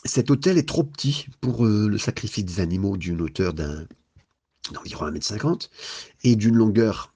Cet 0.05 0.31
autel 0.31 0.57
est 0.57 0.67
trop 0.67 0.83
petit 0.83 1.27
pour 1.41 1.65
euh, 1.65 1.89
le 1.89 1.97
sacrifice 1.97 2.45
des 2.45 2.59
animaux 2.61 2.95
d'une 2.95 3.21
hauteur 3.21 3.53
d'environ 3.53 5.09
1m50 5.09 5.69
et 6.23 6.35
d'une 6.35 6.55
longueur 6.55 7.10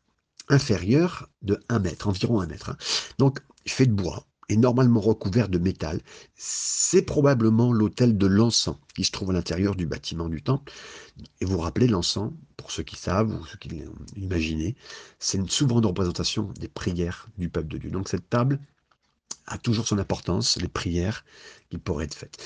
inférieur 0.49 1.29
de 1.41 1.59
1 1.69 1.79
mètre, 1.79 2.07
environ 2.07 2.41
1 2.41 2.47
mètre. 2.47 2.69
Hein. 2.69 2.77
Donc, 3.17 3.39
fait 3.67 3.85
de 3.87 3.93
bois 3.93 4.25
et 4.49 4.57
normalement 4.57 4.99
recouvert 4.99 5.49
de 5.49 5.57
métal. 5.57 6.01
C'est 6.35 7.01
probablement 7.01 7.73
l'autel 7.73 8.17
de 8.17 8.27
l'encens 8.27 8.77
qui 8.95 9.03
se 9.03 9.11
trouve 9.11 9.31
à 9.31 9.33
l'intérieur 9.33 9.75
du 9.75 9.85
bâtiment 9.85 10.29
du 10.29 10.41
temple. 10.41 10.71
Et 11.41 11.45
vous 11.45 11.53
vous 11.53 11.59
rappelez, 11.59 11.87
l'encens, 11.87 12.31
pour 12.57 12.71
ceux 12.71 12.83
qui 12.83 12.95
savent 12.95 13.33
ou 13.33 13.45
ceux 13.45 13.57
qui 13.57 13.69
l'imaginent, 14.15 14.73
c'est 15.19 15.49
souvent 15.49 15.79
une 15.79 15.85
représentation 15.85 16.51
des 16.59 16.67
prières 16.67 17.27
du 17.37 17.49
peuple 17.49 17.67
de 17.67 17.77
Dieu. 17.77 17.89
Donc 17.89 18.07
cette 18.07 18.29
table 18.29 18.59
a 19.47 19.57
toujours 19.57 19.87
son 19.87 19.97
importance, 19.97 20.57
les 20.57 20.67
prières 20.67 21.23
qui 21.69 21.77
pourraient 21.77 22.05
être 22.05 22.15
faites. 22.15 22.37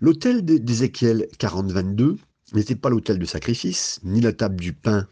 L'autel 0.00 0.44
d'Ézéchiel 0.44 1.28
40-22 1.38 2.16
n'était 2.54 2.76
pas 2.76 2.88
l'autel 2.88 3.18
de 3.18 3.26
sacrifice, 3.26 4.00
ni 4.02 4.20
la 4.20 4.32
table 4.32 4.56
du 4.56 4.72
pain 4.72 5.06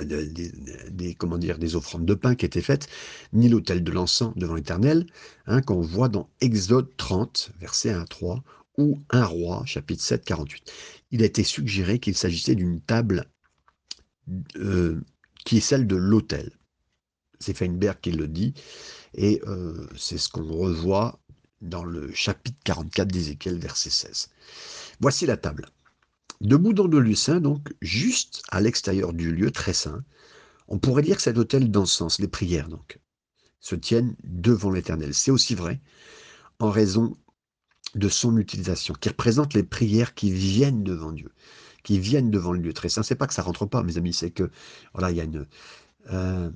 des, 0.00 1.14
comment 1.14 1.38
dire, 1.38 1.58
des 1.58 1.76
offrandes 1.76 2.06
de 2.06 2.14
pain 2.14 2.34
qui 2.34 2.46
étaient 2.46 2.62
faites, 2.62 2.88
ni 3.32 3.48
l'autel 3.48 3.82
de 3.82 3.92
l'encens 3.92 4.32
devant 4.36 4.54
l'Éternel, 4.54 5.06
hein, 5.46 5.62
qu'on 5.62 5.80
voit 5.80 6.08
dans 6.08 6.28
Exode 6.40 6.88
30, 6.96 7.52
verset 7.60 7.90
1 7.90 8.00
à 8.00 8.06
3, 8.06 8.42
ou 8.78 8.98
1 9.10 9.24
roi, 9.24 9.62
chapitre 9.66 10.02
7, 10.02 10.24
48. 10.24 10.72
Il 11.10 11.22
a 11.22 11.26
été 11.26 11.44
suggéré 11.44 11.98
qu'il 11.98 12.16
s'agissait 12.16 12.54
d'une 12.54 12.80
table 12.80 13.26
euh, 14.56 15.00
qui 15.44 15.58
est 15.58 15.60
celle 15.60 15.86
de 15.86 15.96
l'autel. 15.96 16.50
C'est 17.40 17.56
Feinberg 17.56 17.98
qui 18.00 18.12
le 18.12 18.28
dit, 18.28 18.54
et 19.14 19.40
euh, 19.46 19.86
c'est 19.96 20.18
ce 20.18 20.28
qu'on 20.28 20.44
revoit 20.44 21.18
dans 21.60 21.84
le 21.84 22.12
chapitre 22.12 22.58
44 22.64 23.08
d'Ézéchiel, 23.08 23.58
verset 23.58 23.90
16. 23.90 24.30
Voici 25.00 25.26
la 25.26 25.36
table. 25.36 25.66
Debout 26.40 26.72
dans 26.72 26.86
le 26.86 27.00
lieu 27.00 27.14
saint, 27.14 27.40
donc 27.40 27.74
juste 27.82 28.42
à 28.50 28.60
l'extérieur 28.60 29.12
du 29.12 29.34
lieu 29.34 29.50
très 29.50 29.74
saint, 29.74 30.02
on 30.68 30.78
pourrait 30.78 31.02
dire 31.02 31.16
que 31.16 31.22
cet 31.22 31.36
hôtel 31.36 31.70
d'encens, 31.70 32.18
les 32.18 32.28
prières 32.28 32.68
donc, 32.68 32.98
se 33.58 33.74
tiennent 33.74 34.16
devant 34.24 34.70
l'Éternel. 34.70 35.12
C'est 35.14 35.30
aussi 35.30 35.54
vrai 35.54 35.80
en 36.58 36.70
raison 36.70 37.16
de 37.94 38.08
son 38.08 38.38
utilisation, 38.38 38.94
qui 38.94 39.08
représente 39.08 39.54
les 39.54 39.64
prières 39.64 40.14
qui 40.14 40.30
viennent 40.30 40.84
devant 40.84 41.12
Dieu, 41.12 41.32
qui 41.82 41.98
viennent 41.98 42.30
devant 42.30 42.52
le 42.52 42.60
lieu 42.60 42.72
très 42.72 42.88
saint. 42.88 43.02
C'est 43.02 43.16
pas 43.16 43.26
que 43.26 43.34
ça 43.34 43.42
rentre 43.42 43.66
pas, 43.66 43.82
mes 43.82 43.98
amis, 43.98 44.12
c'est 44.12 44.30
que 44.30 44.50
voilà, 44.94 45.10
il 45.10 45.16
y 45.16 45.20
a 45.20 45.24
une 45.24 45.46
euh, 46.10 46.50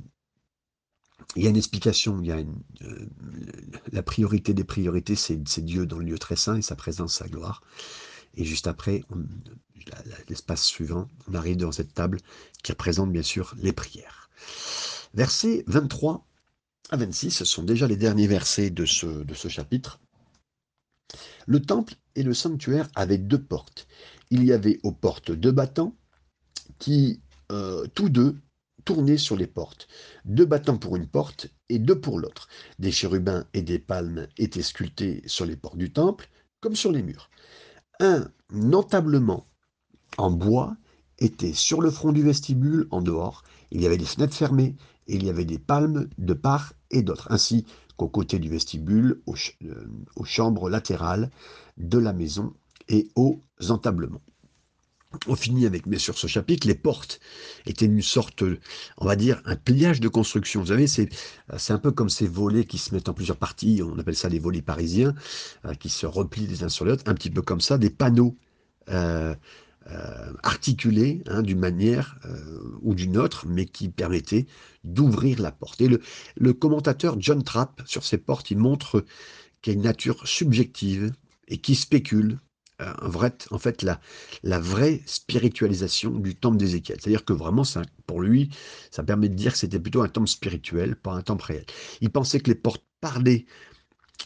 il 1.37 1.43
y 1.43 1.47
a 1.47 1.51
une 1.51 1.57
explication, 1.57 2.21
il 2.21 2.27
y 2.27 2.33
a 2.33 2.37
euh, 2.37 3.07
la 3.93 4.03
priorité 4.03 4.55
des 4.55 4.65
priorités, 4.65 5.17
c'est 5.17 5.65
Dieu 5.65 5.87
dans 5.87 5.99
le 5.99 6.05
lieu 6.05 6.19
très 6.19 6.37
saint 6.37 6.57
et 6.57 6.63
sa 6.63 6.77
présence, 6.77 7.15
sa 7.15 7.29
gloire. 7.29 7.63
Et 8.37 8.45
juste 8.45 8.67
après, 8.67 9.03
l'espace 10.29 10.65
suivant, 10.65 11.09
on 11.29 11.35
arrive 11.35 11.57
devant 11.57 11.73
cette 11.73 11.95
table 11.95 12.21
qui 12.63 12.73
représente 12.73 13.13
bien 13.13 13.23
sûr 13.23 13.55
les 13.59 13.73
prières. 13.73 14.29
Versets 15.15 15.65
23 15.67 16.27
à 16.91 16.97
26, 16.97 17.31
ce 17.31 17.45
sont 17.45 17.63
déjà 17.63 17.87
les 17.87 17.97
derniers 17.97 18.27
versets 18.27 18.71
de 18.71 18.85
ce, 18.85 19.07
de 19.07 19.35
ce 19.35 19.49
chapitre. 19.49 20.01
Le 21.47 21.61
temple 21.61 21.95
et 22.15 22.23
le 22.23 22.35
sanctuaire 22.35 22.89
avaient 22.95 23.19
deux 23.19 23.43
portes. 23.43 23.87
Il 24.31 24.45
y 24.45 24.53
avait 24.53 24.81
aux 24.83 24.93
portes 24.93 25.31
deux 25.31 25.53
battants 25.53 25.97
qui, 26.79 27.21
euh, 27.53 27.87
tous 27.95 28.09
deux, 28.09 28.37
tournaient 28.85 29.19
sur 29.19 29.37
les 29.37 29.47
portes. 29.47 29.89
Deux 30.25 30.45
battants 30.45 30.77
pour 30.77 30.97
une 30.97 31.09
porte 31.09 31.49
et 31.69 31.79
deux 31.79 31.99
pour 31.99 32.19
l'autre. 32.19 32.49
Des 32.79 32.93
chérubins 32.93 33.47
et 33.55 33.63
des 33.63 33.79
palmes 33.79 34.27
étaient 34.37 34.63
sculptés 34.63 35.23
sur 35.27 35.47
les 35.47 35.57
portes 35.57 35.79
du 35.79 35.93
temple, 35.93 36.29
comme 36.61 36.77
sur 36.77 36.93
les 36.93 37.03
murs. 37.03 37.31
Un 38.01 38.29
entablement 38.73 39.47
en 40.19 40.31
bois 40.31 40.77
était 41.19 41.53
sur 41.53 41.81
le 41.81 41.91
front 41.91 42.13
du 42.13 42.23
vestibule 42.23 42.87
en 42.91 43.01
dehors. 43.01 43.43
Il 43.71 43.81
y 43.81 43.87
avait 43.87 43.97
des 43.97 44.05
fenêtres 44.05 44.35
fermées 44.35 44.77
il 45.07 45.25
y 45.25 45.31
avait 45.31 45.45
des 45.45 45.59
palmes 45.59 46.09
de 46.19 46.35
part 46.35 46.73
et 46.91 47.03
d'autre, 47.03 47.29
ainsi 47.31 47.67
qu'au 47.97 48.09
côté 48.09 48.39
du 48.39 48.49
vestibule, 48.49 49.21
euh, 49.29 49.87
aux, 50.17 50.25
chambres 50.25 50.71
latérales 50.71 51.31
de 51.77 51.99
la 51.99 52.13
maison 52.13 52.55
et 52.89 53.09
aux 53.15 53.41
entablements. 53.69 54.23
On 55.27 55.35
finit 55.37 55.67
avec, 55.67 55.89
bien 55.89 55.99
sûr, 55.99 56.17
ce 56.17 56.27
chapitre. 56.27 56.67
Les 56.67 56.75
portes 56.75 57.21
étaient 57.67 57.87
une 57.87 58.03
sorte, 58.03 58.43
on 58.99 59.07
va 59.07 59.17
dire, 59.17 59.43
un 59.45 59.57
pliage 59.57 60.01
de 60.01 60.09
construction. 60.09 60.61
Vous 60.61 60.69
savez, 60.69 60.87
c'est, 60.87 61.09
un 61.69 61.79
peu 61.79 61.91
comme 61.91 62.09
ces 62.09 62.27
volets 62.27 62.65
qui 62.65 62.79
se 62.79 62.95
mettent 62.95 63.09
en 63.09 63.15
plusieurs 63.15 63.37
parties. 63.37 63.83
On 63.83 63.99
appelle 63.99 64.17
ça 64.17 64.29
les 64.29 64.39
volets 64.39 64.63
parisiens, 64.63 65.15
euh, 65.65 65.75
qui 65.75 65.89
se 65.89 66.07
replient 66.07 66.47
les 66.47 66.65
uns 66.65 66.69
sur 66.69 66.85
les 66.85 66.93
autres. 66.93 67.05
Un 67.07 67.15
petit 67.15 67.31
peu 67.31 67.43
comme 67.43 67.61
ça, 67.61 67.79
des 67.79 67.91
panneaux 67.91 68.37
euh, 68.91 69.35
euh, 69.91 70.33
articulé 70.43 71.23
hein, 71.27 71.43
d'une 71.43 71.59
manière 71.59 72.19
ou 72.83 72.95
d'une 72.95 73.19
autre, 73.19 73.47
mais 73.47 73.67
qui 73.67 73.89
permettait 73.89 74.47
d'ouvrir 74.83 75.41
la 75.41 75.53
porte. 75.53 75.81
Et 75.81 75.89
le, 75.89 76.53
commentateur 76.53 77.17
John 77.19 77.43
Trapp, 77.43 77.83
sur 77.87 78.05
ces 78.05 78.19
portes, 78.19 78.51
il 78.51 78.59
montre 78.59 79.05
qu'il 79.61 79.73
y 79.73 79.77
a 79.77 79.79
une 79.79 79.85
nature 79.85 80.27
subjective 80.27 81.13
et 81.49 81.59
qui 81.59 81.75
spécule 81.75 82.39
en 82.81 83.59
fait 83.59 83.83
la, 83.83 84.59
vraie 84.59 85.01
spiritualisation 85.07 86.11
du 86.11 86.35
temple 86.35 86.57
d'Ézéchiel. 86.57 86.99
C'est-à-dire 87.01 87.25
que 87.25 87.33
vraiment, 87.33 87.63
pour 88.07 88.21
lui, 88.21 88.51
ça 88.91 89.03
permet 89.03 89.29
de 89.29 89.35
dire 89.35 89.53
que 89.53 89.59
c'était 89.59 89.79
plutôt 89.79 90.03
un 90.03 90.09
temple 90.09 90.29
spirituel, 90.29 90.97
pas 90.97 91.13
un 91.13 91.23
temple 91.23 91.45
réel. 91.45 91.67
Il 92.01 92.11
pensait 92.11 92.41
que 92.41 92.51
les 92.51 92.57
portes 92.57 92.85
parlaient 93.01 93.47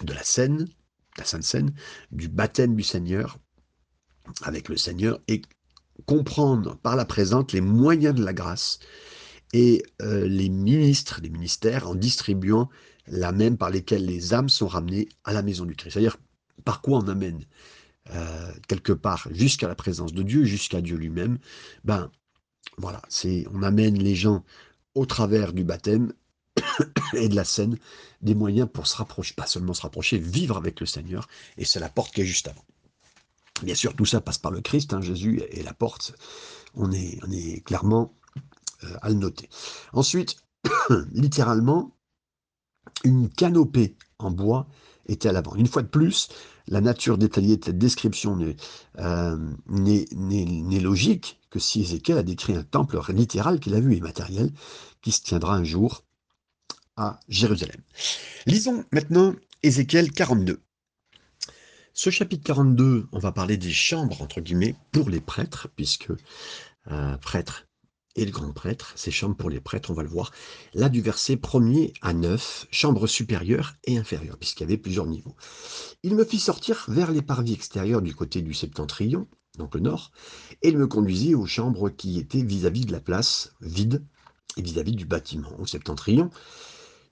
de 0.03 0.13
la 0.13 0.23
scène, 0.23 0.69
la 1.17 1.25
Sainte 1.25 1.43
Seine, 1.43 1.75
du 2.13 2.29
baptême 2.29 2.77
du 2.77 2.83
Seigneur, 2.83 3.39
avec 4.43 4.69
le 4.69 4.77
Seigneur 4.77 5.21
et 5.29 5.43
comprendre 6.07 6.77
par 6.77 6.97
la 6.97 7.05
présente 7.05 7.53
les 7.53 7.61
moyens 7.61 8.15
de 8.15 8.25
la 8.25 8.33
grâce 8.33 8.79
et 9.53 9.83
euh, 10.03 10.29
les 10.29 10.49
ministres, 10.49 11.21
les 11.23 11.31
ministères 11.31 11.89
en 11.89 11.95
distribuant 11.95 12.69
la 13.07 13.33
même 13.33 13.57
par 13.57 13.71
lesquels 13.71 14.05
les 14.05 14.35
âmes 14.35 14.51
sont 14.51 14.69
ramenées 14.69 15.09
à 15.25 15.33
la 15.33 15.43
maison 15.43 15.65
du 15.65 15.75
Christ. 15.75 15.95
C'est-à-dire 15.95 16.19
par 16.65 16.83
quoi 16.83 16.99
on 16.99 17.09
amène 17.09 17.45
euh, 18.15 18.53
quelque 18.69 18.93
part 18.93 19.29
jusqu'à 19.31 19.69
la 19.69 19.75
présence 19.75 20.13
de 20.13 20.23
Dieu, 20.23 20.45
jusqu'à 20.45 20.81
Dieu 20.81 20.97
lui-même. 20.97 21.39
Ben 21.85 22.11
voilà, 22.77 23.03
c'est 23.09 23.47
on 23.53 23.63
amène 23.63 23.99
les 23.99 24.15
gens 24.15 24.45
au 24.95 25.07
travers 25.07 25.53
du 25.53 25.65
baptême 25.65 26.13
et 27.15 27.29
de 27.29 27.37
la 27.37 27.45
scène 27.45 27.79
des 28.23 28.35
moyens 28.35 28.69
pour 28.73 28.87
se 28.87 28.97
rapprocher, 28.97 29.35
pas 29.35 29.47
seulement 29.47 29.75
se 29.75 29.83
rapprocher, 29.83 30.19
vivre 30.19 30.57
avec 30.57 30.81
le 30.81 30.87
Seigneur, 30.87 31.29
et 31.57 31.65
c'est 31.65 31.81
la 31.81 31.89
porte 31.89 32.15
qui 32.15 32.23
est 32.23 32.27
juste 32.27 32.49
avant. 32.49 32.65
Bien 33.63 33.75
sûr, 33.75 33.95
tout 33.95 34.05
ça 34.05 34.21
passe 34.21 34.39
par 34.39 34.53
le 34.53 34.61
Christ, 34.61 34.93
hein, 34.93 35.01
Jésus 35.01 35.43
est 35.51 35.63
la 35.63 35.75
porte. 35.75 36.15
On 36.75 36.93
est, 36.93 37.19
on 37.27 37.31
est 37.31 37.65
clairement 37.65 38.15
euh, 38.85 38.97
à 39.03 39.09
le 39.09 39.17
noter. 39.17 39.49
Ensuite, 39.93 40.37
littéralement, 41.13 41.97
une 43.05 43.29
canopée 43.29 43.97
en 44.19 44.31
bois 44.31 44.69
était 45.07 45.29
à 45.29 45.33
l'avant. 45.33 45.55
Une 45.57 45.67
fois 45.67 45.83
de 45.83 45.89
plus, 45.89 46.29
la 46.69 46.81
nature 46.81 47.19
détaillée 47.19 47.57
de 47.57 47.65
cette 47.65 47.79
description 47.79 48.37
n'est 48.37 48.57
euh, 48.99 50.81
logique 50.81 51.39
que 51.51 51.59
si 51.59 51.81
Ézéchiel 51.83 52.19
a 52.19 52.23
décrit 52.23 52.55
un 52.55 52.63
temple 52.63 53.01
littéral 53.13 53.61
qu'il 53.61 53.75
a 53.75 53.81
vu 53.81 53.97
et 53.97 54.01
matériel 54.01 54.51
qui 55.03 55.13
se 55.13 55.23
tiendra 55.23 55.55
un 55.55 55.65
jour 55.65 56.05
à 56.97 57.21
Jérusalem. 57.29 57.81
Lisons 58.47 58.85
maintenant 58.93 59.35
Ézéchiel 59.63 60.13
42. 60.13 60.61
Ce 61.95 62.11
chapitre 62.11 62.45
42, 62.45 63.09
on 63.11 63.19
va 63.19 63.33
parler 63.33 63.57
des 63.57 63.73
chambres, 63.73 64.23
entre 64.23 64.41
guillemets, 64.41 64.77
pour 64.93 65.11
les 65.11 65.21
prêtres, 65.21 65.69
puisque 65.75 66.13
euh, 66.91 67.17
prêtres 67.17 67.68
et 68.19 68.25
le 68.25 68.33
grand 68.33 68.53
prêtre, 68.53 68.93
ces 68.97 69.13
chambres 69.13 69.37
pour 69.37 69.49
les 69.49 69.61
prêtres, 69.61 69.91
on 69.93 69.95
va 69.95 70.03
le 70.03 70.09
voir, 70.09 70.33
là 70.75 70.89
du 70.89 71.01
verset 71.01 71.37
1er 71.37 71.93
à 72.03 72.13
9, 72.13 72.67
chambres 72.73 73.07
supérieures 73.07 73.77
et 73.85 73.97
inférieures, 73.97 74.37
puisqu'il 74.37 74.65
y 74.65 74.67
avait 74.67 74.77
plusieurs 74.77 75.07
niveaux. 75.07 75.37
Il 76.03 76.17
me 76.17 76.25
fit 76.25 76.41
sortir 76.41 76.85
vers 76.89 77.13
les 77.13 77.23
parvis 77.23 77.53
extérieurs 77.53 78.03
du 78.03 78.17
côté 78.17 78.43
du 78.43 78.55
septentrion, 78.55 79.29
donc 79.57 79.77
le 79.77 79.81
nord, 79.81 80.11
et 80.63 80.69
il 80.69 80.79
me 80.79 80.89
conduisit 80.89 81.37
aux 81.37 81.47
chambres 81.47 81.91
qui 81.91 82.19
étaient 82.19 82.43
vis-à-vis 82.43 82.87
de 82.87 82.93
la 82.93 83.01
place 83.01 83.53
vide 83.61 84.05
et 84.57 84.63
vis-à-vis 84.63 84.93
-vis 84.93 84.97
du 84.97 85.07
bâtiment 85.07 85.53
au 85.61 85.67
septentrion. 85.67 86.31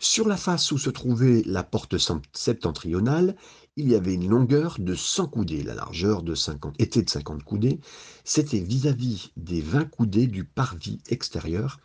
Sur 0.00 0.26
la 0.26 0.36
face 0.36 0.72
où 0.72 0.78
se 0.78 0.90
trouvait 0.90 1.42
la 1.46 1.62
porte 1.62 1.96
septentrionale, 2.32 3.36
il 3.76 3.90
y 3.90 3.94
avait 3.94 4.14
une 4.14 4.28
longueur 4.28 4.76
de 4.78 4.94
100 4.94 5.26
coudées, 5.28 5.62
la 5.62 5.74
largeur 5.74 6.22
de 6.22 6.34
50, 6.34 6.74
était 6.78 7.02
de 7.02 7.10
50 7.10 7.44
coudées, 7.44 7.78
c'était 8.24 8.60
vis-à-vis 8.60 9.32
des 9.36 9.60
20 9.60 9.84
coudées 9.84 10.26
du 10.26 10.44
parvis 10.44 10.98
extérieur 11.10 11.78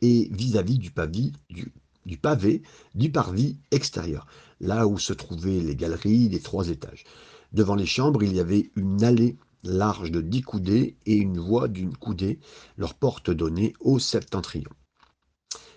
et 0.00 0.28
vis-à-vis 0.30 0.78
du, 0.78 0.92
pavé 0.92 2.62
du 2.94 3.10
parvis 3.10 3.58
extérieur, 3.72 4.26
là 4.60 4.86
où 4.86 4.96
se 4.96 5.12
trouvaient 5.12 5.60
les 5.60 5.74
galeries 5.74 6.28
des 6.28 6.40
trois 6.40 6.68
étages. 6.68 7.04
Devant 7.52 7.74
les 7.74 7.86
chambres, 7.86 8.22
il 8.22 8.34
y 8.34 8.40
avait 8.40 8.70
une 8.76 9.02
allée 9.02 9.36
large 9.64 10.12
de 10.12 10.20
10 10.20 10.42
coudées 10.42 10.96
et 11.04 11.16
une 11.16 11.40
voie 11.40 11.66
d'une 11.66 11.96
coudée, 11.96 12.38
leur 12.76 12.94
porte 12.94 13.30
donnée 13.30 13.74
au 13.80 13.98
septentrion. 13.98 14.70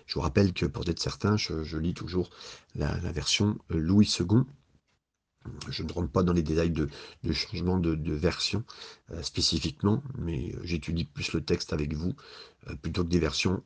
Je 0.06 0.14
vous 0.14 0.20
rappelle 0.20 0.52
que 0.52 0.66
pour 0.66 0.88
être 0.88 1.00
certain, 1.00 1.36
je, 1.36 1.76
lis 1.76 1.94
toujours 1.94 2.30
la, 2.74 2.94
version 3.12 3.58
euh, 3.72 3.78
Louis 3.78 4.10
II, 4.18 4.44
je 5.68 5.82
ne 5.82 5.92
rentre 5.92 6.10
pas 6.10 6.22
dans 6.22 6.32
les 6.32 6.42
détails 6.42 6.70
de, 6.70 6.88
changement 7.32 7.78
de, 7.78 8.12
version 8.12 8.64
euh, 9.10 9.22
spécifiquement, 9.22 10.02
mais 10.18 10.54
j'étudie 10.62 11.04
plus 11.04 11.32
le 11.32 11.44
texte 11.44 11.72
avec 11.72 11.94
vous 11.94 12.14
euh, 12.68 12.74
plutôt 12.76 13.04
que 13.04 13.08
des 13.08 13.18
versions 13.18 13.62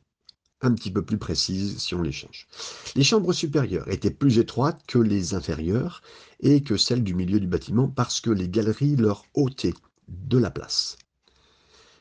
un 0.61 0.73
petit 0.73 0.91
peu 0.91 1.03
plus 1.03 1.17
précises 1.17 1.77
si 1.77 1.93
on 1.93 2.01
les 2.01 2.11
change. 2.11 2.47
Les 2.95 3.03
chambres 3.03 3.33
supérieures 3.33 3.89
étaient 3.89 4.11
plus 4.11 4.39
étroites 4.39 4.81
que 4.87 4.97
les 4.97 5.33
inférieures 5.33 6.01
et 6.39 6.63
que 6.63 6.77
celles 6.77 7.03
du 7.03 7.13
milieu 7.13 7.39
du 7.39 7.47
bâtiment 7.47 7.87
parce 7.87 8.21
que 8.21 8.29
les 8.29 8.47
galeries 8.47 8.95
leur 8.95 9.25
ôtaient 9.33 9.73
de 10.07 10.37
la 10.37 10.51
place. 10.51 10.97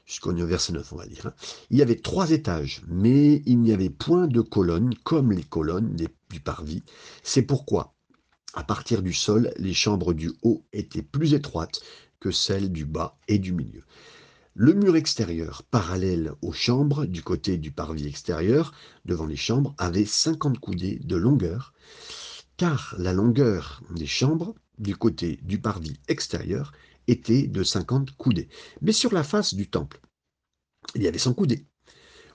Jusqu'au 0.06 0.32
verset 0.32 0.72
9, 0.72 0.92
on 0.92 0.96
va 0.96 1.06
dire. 1.06 1.26
Hein. 1.26 1.34
Il 1.70 1.78
y 1.78 1.82
avait 1.82 1.96
trois 1.96 2.30
étages, 2.32 2.82
mais 2.88 3.42
il 3.46 3.60
n'y 3.60 3.72
avait 3.72 3.88
point 3.88 4.26
de 4.26 4.40
colonnes 4.40 4.94
comme 5.04 5.32
les 5.32 5.44
colonnes 5.44 5.96
du 6.30 6.40
parvis. 6.40 6.82
C'est 7.22 7.42
pourquoi 7.42 7.94
à 8.54 8.64
partir 8.64 9.02
du 9.02 9.12
sol, 9.12 9.52
les 9.56 9.74
chambres 9.74 10.12
du 10.12 10.32
haut 10.42 10.64
étaient 10.72 11.02
plus 11.02 11.34
étroites 11.34 11.80
que 12.20 12.30
celles 12.30 12.70
du 12.70 12.84
bas 12.84 13.16
et 13.28 13.38
du 13.38 13.52
milieu. 13.52 13.82
Le 14.54 14.74
mur 14.74 14.96
extérieur, 14.96 15.62
parallèle 15.62 16.32
aux 16.42 16.52
chambres, 16.52 17.06
du 17.06 17.22
côté 17.22 17.56
du 17.56 17.70
parvis 17.70 18.06
extérieur, 18.06 18.72
devant 19.06 19.24
les 19.24 19.36
chambres, 19.36 19.74
avait 19.78 20.04
50 20.04 20.58
coudées 20.58 21.00
de 21.02 21.16
longueur, 21.16 21.72
car 22.58 22.94
la 22.98 23.14
longueur 23.14 23.82
des 23.90 24.06
chambres, 24.06 24.54
du 24.78 24.94
côté 24.94 25.38
du 25.42 25.58
parvis 25.58 25.98
extérieur, 26.08 26.72
était 27.06 27.46
de 27.46 27.62
50 27.62 28.14
coudées. 28.16 28.48
Mais 28.82 28.92
sur 28.92 29.12
la 29.12 29.24
face 29.24 29.54
du 29.54 29.70
temple, 29.70 30.00
il 30.94 31.02
y 31.02 31.08
avait 31.08 31.18
100 31.18 31.32
coudées. 31.32 31.66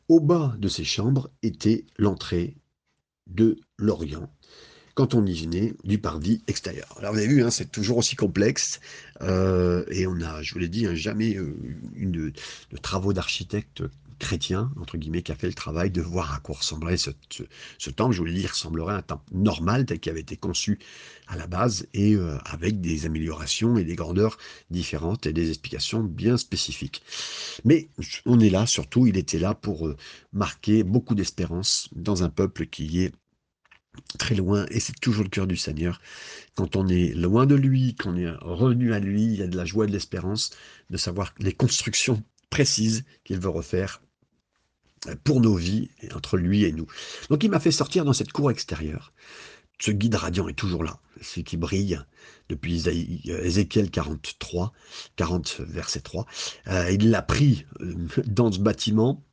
Au 0.10 0.20
bas 0.20 0.56
de 0.58 0.68
ces 0.68 0.84
chambres 0.84 1.30
était 1.44 1.86
l'entrée 1.98 2.58
de 3.28 3.60
l'Orient, 3.78 4.32
quand 4.98 5.14
on 5.14 5.24
y 5.28 5.44
venait 5.44 5.76
du 5.84 6.00
parvis 6.00 6.42
extérieur. 6.48 6.88
Alors 6.98 7.14
vous 7.14 7.20
avez 7.20 7.28
vu, 7.28 7.44
hein, 7.44 7.52
c'est 7.52 7.72
toujours 7.72 7.98
aussi 7.98 8.16
complexe, 8.16 8.80
euh, 9.22 9.86
et 9.92 10.08
on 10.08 10.20
a, 10.22 10.42
je 10.42 10.54
vous 10.56 10.60
l'ai 10.60 10.70
dit, 10.70 10.88
hein, 10.88 10.96
jamais 10.96 11.38
eu 11.96 12.08
de 12.08 12.34
travaux 12.82 13.14
d'architecte 13.14 13.84
chrétien, 14.18 14.72
entre 14.82 14.98
guillemets, 14.98 15.22
qui 15.22 15.32
a 15.32 15.36
fait 15.36 15.46
le 15.46 15.54
travail 15.54 15.92
de 15.92 16.02
voir 16.02 16.34
à 16.34 16.40
quoi 16.40 16.56
ressemblerait 16.58 16.98
ce, 16.98 17.12
temple. 17.92 18.16
Je 18.16 18.18
vous 18.18 18.26
l'ai 18.26 18.34
dit, 18.34 18.42
il 18.42 18.48
ressemblerait 18.48 18.96
à 18.96 18.98
un 18.98 19.02
temple 19.04 19.24
normal 19.34 19.86
tel 19.86 20.00
qu'il 20.00 20.10
avait 20.10 20.22
été 20.22 20.36
conçu 20.36 20.80
à 21.28 21.38
la 21.38 21.46
base 21.46 21.86
et 21.94 22.16
euh, 22.16 22.36
avec 22.46 22.82
des 22.82 23.06
améliorations 23.06 23.78
et 23.78 23.84
des 23.84 23.96
grandeurs 23.96 24.40
différentes 24.72 25.28
et 25.28 25.32
des 25.34 25.50
explications 25.50 26.02
bien 26.02 26.38
spécifiques. 26.38 27.04
Mais 27.66 27.88
on 28.26 28.40
est 28.40 28.50
là, 28.50 28.66
surtout, 28.66 29.06
il 29.06 29.16
était 29.16 29.38
là 29.38 29.54
pour 29.54 29.88
euh, 29.88 29.96
marquer 30.34 30.84
beaucoup 30.84 31.14
d'espérance 31.14 31.88
dans 31.96 32.24
un 32.24 32.30
peuple 32.30 32.66
qui 32.66 33.04
est 33.04 33.12
très 34.18 34.36
loin, 34.36 34.66
et 34.70 34.80
c'est 34.80 35.00
toujours 35.00 35.24
le 35.24 35.30
cœur 35.30 35.48
du 35.48 35.58
Seigneur. 35.58 36.02
Quand 36.56 36.76
on 36.76 36.88
est 36.88 37.14
loin 37.14 37.46
de 37.46 37.56
lui, 37.56 37.96
qu'on 37.96 38.16
est 38.18 38.30
revenu 38.42 38.94
à 38.94 39.00
lui, 39.00 39.24
il 39.24 39.36
y 39.36 39.44
a 39.44 39.48
de 39.48 39.58
la 39.58 39.66
joie 39.66 39.86
et 39.86 39.88
de 39.88 39.94
l'espérance 39.94 40.52
de 40.90 40.98
savoir 40.98 41.34
les 41.40 41.54
constructions 41.54 42.24
précises 42.50 43.04
qu'il 43.24 43.40
veut 43.40 43.50
refaire 43.50 44.02
pour 45.24 45.42
nos 45.42 45.56
vies, 45.56 45.90
entre 46.16 46.38
lui 46.38 46.64
et 46.64 46.72
nous. 46.72 46.88
Donc 47.30 47.44
il 47.44 47.50
m'a 47.50 47.60
fait 47.60 47.72
sortir 47.72 48.06
dans 48.06 48.14
cette 48.14 48.32
cour 48.32 48.52
extérieure. 48.52 49.14
Ce 49.80 49.92
guide 49.92 50.16
radiant 50.16 50.48
est 50.48 50.54
toujours 50.54 50.84
là, 50.84 51.00
ce 51.22 51.40
qui 51.40 51.56
brille 51.56 52.00
depuis 52.50 52.84
Ézéchiel 53.28 53.92
43, 53.92 54.74
40 55.16 55.62
verset 55.68 56.00
3. 56.00 56.26
Euh, 56.68 56.92
il 56.92 57.12
l'a 57.12 57.22
pris 57.22 57.66
euh, 57.82 57.94
dans 58.26 58.52
ce 58.52 58.60
bâtiment. 58.60 59.24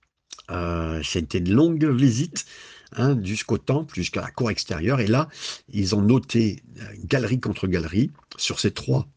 Euh, 0.51 1.03
C'était 1.03 1.39
une 1.39 1.53
longue 1.53 1.87
visite 1.87 2.45
hein, 2.93 3.19
jusqu'au 3.23 3.59
temple, 3.59 3.95
jusqu'à 3.95 4.21
la 4.21 4.31
cour 4.31 4.51
extérieure. 4.51 5.01
Et 5.01 5.07
là, 5.07 5.29
ils 5.69 5.95
ont 5.95 6.03
noté 6.03 6.63
galerie 7.05 7.41
contre 7.41 7.67
galerie 7.67 8.11
sur 8.37 8.61
ces 8.61 8.71
trois, 8.73 9.09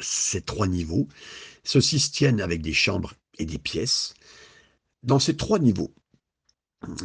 ces 0.00 0.40
trois 0.42 0.66
niveaux. 0.66 1.08
Ceux-ci 1.64 1.98
se 1.98 2.10
tiennent 2.10 2.40
avec 2.40 2.62
des 2.62 2.72
chambres 2.72 3.14
et 3.38 3.46
des 3.46 3.58
pièces. 3.58 4.14
Dans 5.02 5.18
ces 5.18 5.36
trois 5.36 5.58
niveaux, 5.58 5.94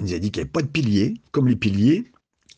il 0.01 0.13
a 0.13 0.19
dit 0.19 0.31
qu'il 0.31 0.41
n'y 0.41 0.45
avait 0.45 0.51
pas 0.51 0.61
de 0.61 0.67
piliers, 0.67 1.15
comme 1.31 1.47
les 1.47 1.55
piliers 1.55 2.11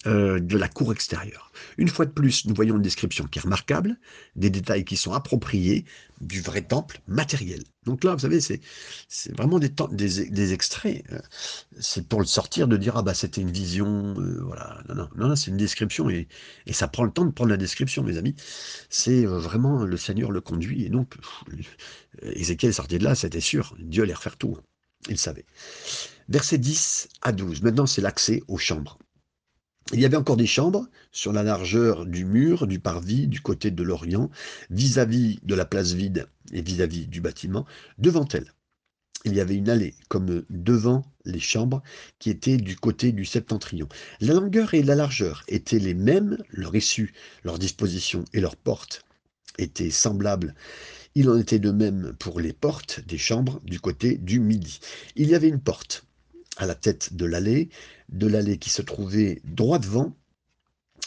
euh, 0.08 0.40
de 0.40 0.58
la 0.58 0.68
cour 0.68 0.92
extérieure. 0.92 1.52
Une 1.78 1.90
fois 1.90 2.06
de 2.06 2.12
plus, 2.12 2.46
nous 2.46 2.56
voyons 2.56 2.78
une 2.78 2.82
description 2.82 3.26
qui 3.26 3.40
est 3.40 3.42
remarquable, 3.42 3.98
des 4.36 4.50
détails 4.50 4.86
qui 4.86 4.96
sont 4.96 5.14
appropriés 5.14 5.86
du 6.22 6.42
vrai 6.42 6.62
temple 6.62 7.02
matériel. 7.08 7.64
Donc 7.86 8.04
là, 8.04 8.14
vous 8.14 8.20
savez, 8.20 8.40
c'est 8.40 8.62
vraiment 9.36 9.60
des, 9.60 9.70
des, 9.92 10.54
extraits. 10.54 11.04
Euh, 11.12 11.20
c'est 11.80 12.08
pour 12.08 12.20
le 12.20 12.26
sortir 12.26 12.68
de 12.68 12.78
dire 12.78 12.98
ah 12.98 13.04
bah 13.04 13.14
c'était 13.14 13.42
une 13.42 13.52
vision, 13.52 14.16
euh, 14.20 14.42
voilà. 14.44 14.82
Non 14.90 14.96
non 14.96 15.10
non, 15.16 15.36
c'est 15.36 15.52
une 15.52 15.58
description 15.58 16.10
et, 16.10 16.28
et, 16.66 16.74
ça 16.74 16.88
prend 16.88 17.04
le 17.04 17.12
temps 17.12 17.26
de 17.26 17.32
prendre 17.32 17.52
la 17.52 17.58
description, 17.58 18.04
mes 18.04 18.18
amis. 18.18 18.36
C'est 18.90 19.26
vraiment 19.26 19.84
le 19.84 19.98
Seigneur 19.98 20.32
le 20.32 20.42
conduit 20.42 20.86
et 20.86 20.90
donc 20.90 21.16
Ézéchiel 22.22 22.74
sorti 22.74 22.98
de 22.98 23.04
là, 23.04 23.16
c'était 23.16 23.42
sûr. 23.42 23.76
Dieu 23.80 24.04
allait 24.04 24.14
refaire 24.14 24.38
tout. 24.38 24.56
Hein. 24.58 24.64
Il 25.10 25.18
savait. 25.18 25.46
Versets 26.30 26.58
10 26.58 27.10
à 27.22 27.32
12. 27.32 27.62
Maintenant, 27.62 27.86
c'est 27.86 28.02
l'accès 28.02 28.42
aux 28.48 28.58
chambres. 28.58 28.98
Il 29.94 30.02
y 30.02 30.06
avait 30.06 30.18
encore 30.18 30.36
des 30.36 30.48
chambres 30.48 30.88
sur 31.14 31.32
la 31.32 31.44
largeur 31.44 32.06
du 32.06 32.26
mur 32.26 32.68
du 32.68 32.80
parvis 32.80 33.28
du 33.28 33.40
côté 33.40 33.72
de 33.72 33.84
l'Orient, 33.84 34.30
vis-à-vis 34.70 35.40
de 35.44 35.56
la 35.56 35.66
place 35.66 35.94
vide 35.94 36.28
et 36.52 36.62
vis-à-vis 36.62 37.08
du 37.08 37.22
bâtiment, 37.22 37.66
devant 37.98 38.28
elle. 38.34 38.54
Il 39.24 39.34
y 39.34 39.40
avait 39.40 39.56
une 39.56 39.70
allée 39.70 39.96
comme 40.10 40.44
devant 40.50 41.06
les 41.26 41.40
chambres 41.40 41.82
qui 42.20 42.30
étaient 42.30 42.58
du 42.58 42.76
côté 42.76 43.14
du 43.14 43.24
septentrion. 43.24 43.88
La 44.20 44.34
longueur 44.34 44.74
et 44.74 44.84
la 44.84 44.96
largeur 44.96 45.44
étaient 45.48 45.80
les 45.80 45.94
mêmes, 45.94 46.38
leur 46.50 46.76
issue, 46.76 47.14
leur 47.44 47.58
disposition 47.58 48.26
et 48.34 48.42
leurs 48.42 48.58
portes 48.58 49.04
étaient 49.58 49.90
semblables. 49.90 50.54
Il 51.16 51.30
en 51.30 51.38
était 51.38 51.60
de 51.60 51.72
même 51.72 52.14
pour 52.20 52.40
les 52.40 52.54
portes 52.54 53.00
des 53.08 53.18
chambres 53.18 53.60
du 53.64 53.80
côté 53.80 54.18
du 54.18 54.40
midi. 54.40 54.80
Il 55.16 55.30
y 55.30 55.36
avait 55.36 55.50
une 55.50 55.62
porte 55.62 56.07
à 56.58 56.66
la 56.66 56.76
tête 56.76 57.14
de 57.14 57.26
l'allée, 57.26 57.70
de 58.10 58.28
l'allée 58.28 58.58
qui 58.58 58.70
se 58.70 58.82
trouvait 58.82 59.42
droit 59.46 59.80
devant 59.80 60.16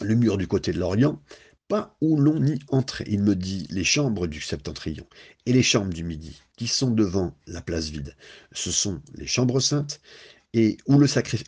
le 0.01 0.15
mur 0.15 0.39
du 0.39 0.47
côté 0.47 0.73
de 0.73 0.79
l'Orient, 0.79 1.21
pas 1.69 1.97
où 2.01 2.17
l'on 2.17 2.45
y 2.45 2.59
entrait. 2.69 3.05
Il 3.07 3.23
me 3.23 3.37
dit 3.37 3.67
les 3.71 3.85
chambres 3.85 4.27
du 4.27 4.41
septentrion 4.41 5.07
et 5.47 5.53
les 5.53 5.63
chambres 5.63 5.93
du 5.93 6.05
midi, 6.05 6.41
qui 6.57 6.67
sont 6.67 6.91
devant 6.91 7.37
la 7.47 7.61
place 7.61 7.91
vide. 7.91 8.17
Ce 8.53 8.71
sont 8.71 9.01
les 9.15 9.27
chambres 9.27 9.61
saintes, 9.61 10.01
et 10.53 10.79
où, 10.87 11.01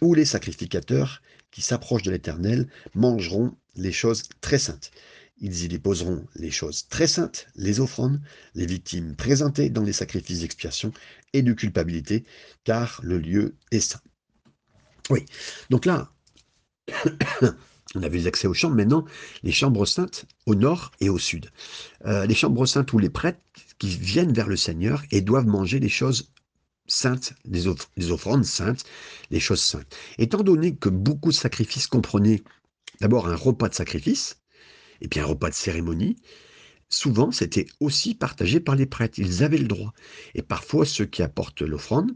où 0.02 0.14
les 0.14 0.24
sacrificateurs 0.24 1.22
qui 1.50 1.60
s'approchent 1.60 2.04
de 2.04 2.10
l'Éternel 2.10 2.68
mangeront 2.94 3.56
les 3.74 3.92
choses 3.92 4.24
très 4.40 4.58
saintes. 4.58 4.90
Ils 5.38 5.64
y 5.64 5.68
déposeront 5.68 6.24
les 6.36 6.50
choses 6.50 6.86
très 6.88 7.06
saintes, 7.06 7.46
les 7.56 7.80
offrandes, 7.80 8.20
les 8.54 8.66
victimes 8.66 9.16
présentées 9.16 9.70
dans 9.70 9.82
les 9.82 9.92
sacrifices 9.92 10.40
d'expiation 10.40 10.92
et 11.32 11.42
de 11.42 11.52
culpabilité, 11.52 12.24
car 12.64 13.00
le 13.02 13.18
lieu 13.18 13.56
est 13.70 13.80
saint. 13.80 14.00
Oui, 15.10 15.24
donc 15.68 15.84
là, 15.84 16.12
on 17.94 18.02
avait 18.02 18.26
accès 18.26 18.46
aux 18.46 18.54
chambres, 18.54 18.76
maintenant 18.76 19.04
les 19.42 19.52
chambres 19.52 19.86
saintes 19.86 20.26
au 20.46 20.54
nord 20.54 20.92
et 21.00 21.08
au 21.08 21.18
sud. 21.18 21.50
Euh, 22.04 22.26
les 22.26 22.34
chambres 22.34 22.66
saintes 22.66 22.92
où 22.92 22.98
les 22.98 23.10
prêtres 23.10 23.40
qui 23.78 23.88
viennent 23.88 24.32
vers 24.32 24.48
le 24.48 24.56
Seigneur 24.56 25.02
et 25.10 25.20
doivent 25.20 25.46
manger 25.46 25.80
les 25.80 25.88
choses 25.88 26.32
saintes, 26.86 27.34
des, 27.44 27.66
offrandes 28.10 28.44
saintes, 28.44 28.84
les 29.30 29.40
choses 29.40 29.62
saintes. 29.62 29.96
Étant 30.18 30.42
donné 30.42 30.76
que 30.76 30.88
beaucoup 30.88 31.30
de 31.30 31.36
sacrifices 31.36 31.86
comprenaient 31.86 32.42
d'abord 33.00 33.28
un 33.28 33.36
repas 33.36 33.68
de 33.68 33.74
sacrifice, 33.74 34.36
et 35.02 35.08
puis 35.08 35.20
un 35.20 35.26
repas 35.26 35.50
de 35.50 35.54
cérémonie, 35.54 36.16
souvent 36.88 37.32
c'était 37.32 37.66
aussi 37.80 38.14
partagé 38.14 38.60
par 38.60 38.76
les 38.76 38.86
prêtres, 38.86 39.18
ils 39.18 39.42
avaient 39.42 39.58
le 39.58 39.68
droit. 39.68 39.92
Et 40.34 40.42
parfois 40.42 40.86
ceux 40.86 41.04
qui 41.04 41.22
apportent 41.22 41.62
l'offrande, 41.62 42.12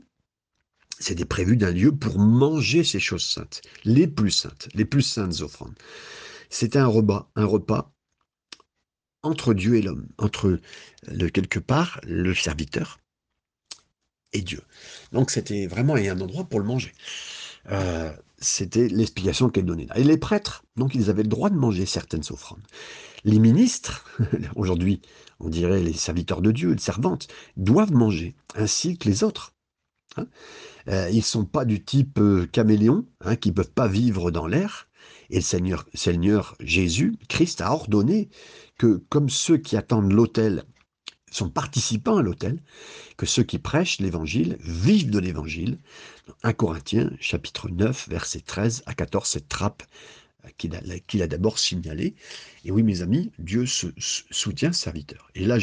c'était 0.99 1.27
prévu 1.27 1.57
d'un 1.57 1.73
lieu 1.73 1.95
pour 1.95 2.19
manger 2.19 2.85
ces 2.85 3.01
choses 3.01 3.27
saintes, 3.27 3.61
les 3.85 4.07
plus 4.07 4.31
saintes, 4.31 4.69
les 4.73 4.87
plus 4.87 5.03
saintes 5.03 5.41
offrandes. 5.41 5.75
C'était 6.49 6.79
un 6.79 6.87
repas, 6.87 7.31
un 7.35 7.45
repas 7.45 7.93
entre 9.23 9.53
Dieu 9.53 9.75
et 9.75 9.83
l'homme, 9.83 10.09
entre 10.17 10.61
le, 11.09 11.29
quelque 11.29 11.59
part 11.59 12.01
le 12.05 12.35
serviteur 12.35 13.01
et 14.33 14.43
Dieu. 14.43 14.63
Donc 15.13 15.31
c'était 15.31 15.67
vraiment 15.67 15.97
un 15.97 16.21
endroit 16.21 16.45
pour 16.45 16.61
le 16.61 16.67
manger. 16.67 16.93
Euh, 17.71 18.13
c'était 18.39 18.89
l'explication 18.89 19.49
qu'elle 19.49 19.65
donnait 19.65 19.87
là. 19.87 19.99
Et 19.99 20.05
les 20.05 20.19
prêtres, 20.19 20.65
donc 20.77 20.95
ils 20.95 21.11
avaient 21.11 21.23
le 21.23 21.29
droit 21.29 21.51
de 21.51 21.57
manger 21.57 21.87
certaines 21.87 22.25
offrandes. 22.31 22.63
Les 23.25 23.39
ministres, 23.39 24.05
aujourd'hui 24.57 25.01
on 25.41 25.49
dirait 25.49 25.83
les 25.83 25.93
serviteurs 25.93 26.43
de 26.43 26.51
Dieu, 26.51 26.73
les 26.73 26.79
servantes, 26.79 27.29
doivent 27.57 27.93
manger, 27.93 28.35
ainsi 28.55 28.97
que 28.99 29.09
les 29.09 29.25
autres. 29.25 29.55
Hein. 30.17 30.27
Euh, 30.89 31.09
ils 31.11 31.19
ne 31.19 31.23
sont 31.23 31.45
pas 31.45 31.65
du 31.65 31.85
type 31.85 32.19
euh, 32.19 32.47
caméléon, 32.47 33.07
hein, 33.23 33.37
qui 33.37 33.51
ne 33.51 33.55
peuvent 33.55 33.73
pas 33.73 33.89
vivre 33.89 34.31
dans 34.31 34.47
l'air. 34.47 34.89
Et 35.31 35.37
le 35.37 35.43
Seigneur, 35.43 35.85
Seigneur 35.95 36.57
Jésus, 36.61 37.17
Christ, 37.29 37.61
a 37.61 37.73
ordonné 37.73 38.29
que, 38.79 39.03
comme 39.09 39.29
ceux 39.29 39.57
qui 39.57 39.77
attendent 39.77 40.13
l'autel 40.13 40.65
sont 41.37 41.51
participants 41.51 42.17
à 42.17 42.23
l'autel, 42.23 42.59
que 43.17 43.27
ceux 43.27 43.43
qui 43.43 43.59
prêchent 43.59 44.01
l'évangile 44.01 44.57
vivent 44.61 45.11
de 45.11 45.19
l'évangile. 45.19 45.79
1 46.43 46.53
Corinthiens, 46.55 47.11
chapitre 47.21 47.69
9, 47.69 48.09
verset 48.09 48.41
13 48.41 48.83
à 48.87 48.95
14, 48.95 49.29
cette 49.29 49.49
trappe 49.49 49.83
qu'il 50.57 51.23
a, 51.23 51.27
d'abord 51.27 51.59
signalée. 51.59 52.15
Et 52.65 52.71
oui, 52.71 52.83
mes 52.83 53.03
amis, 53.03 53.33
Dieu 53.39 53.67
se, 53.67 53.89
soutient 53.99 54.73
serviteur. 54.73 55.31
Et 55.35 55.45
là, 55.45 55.59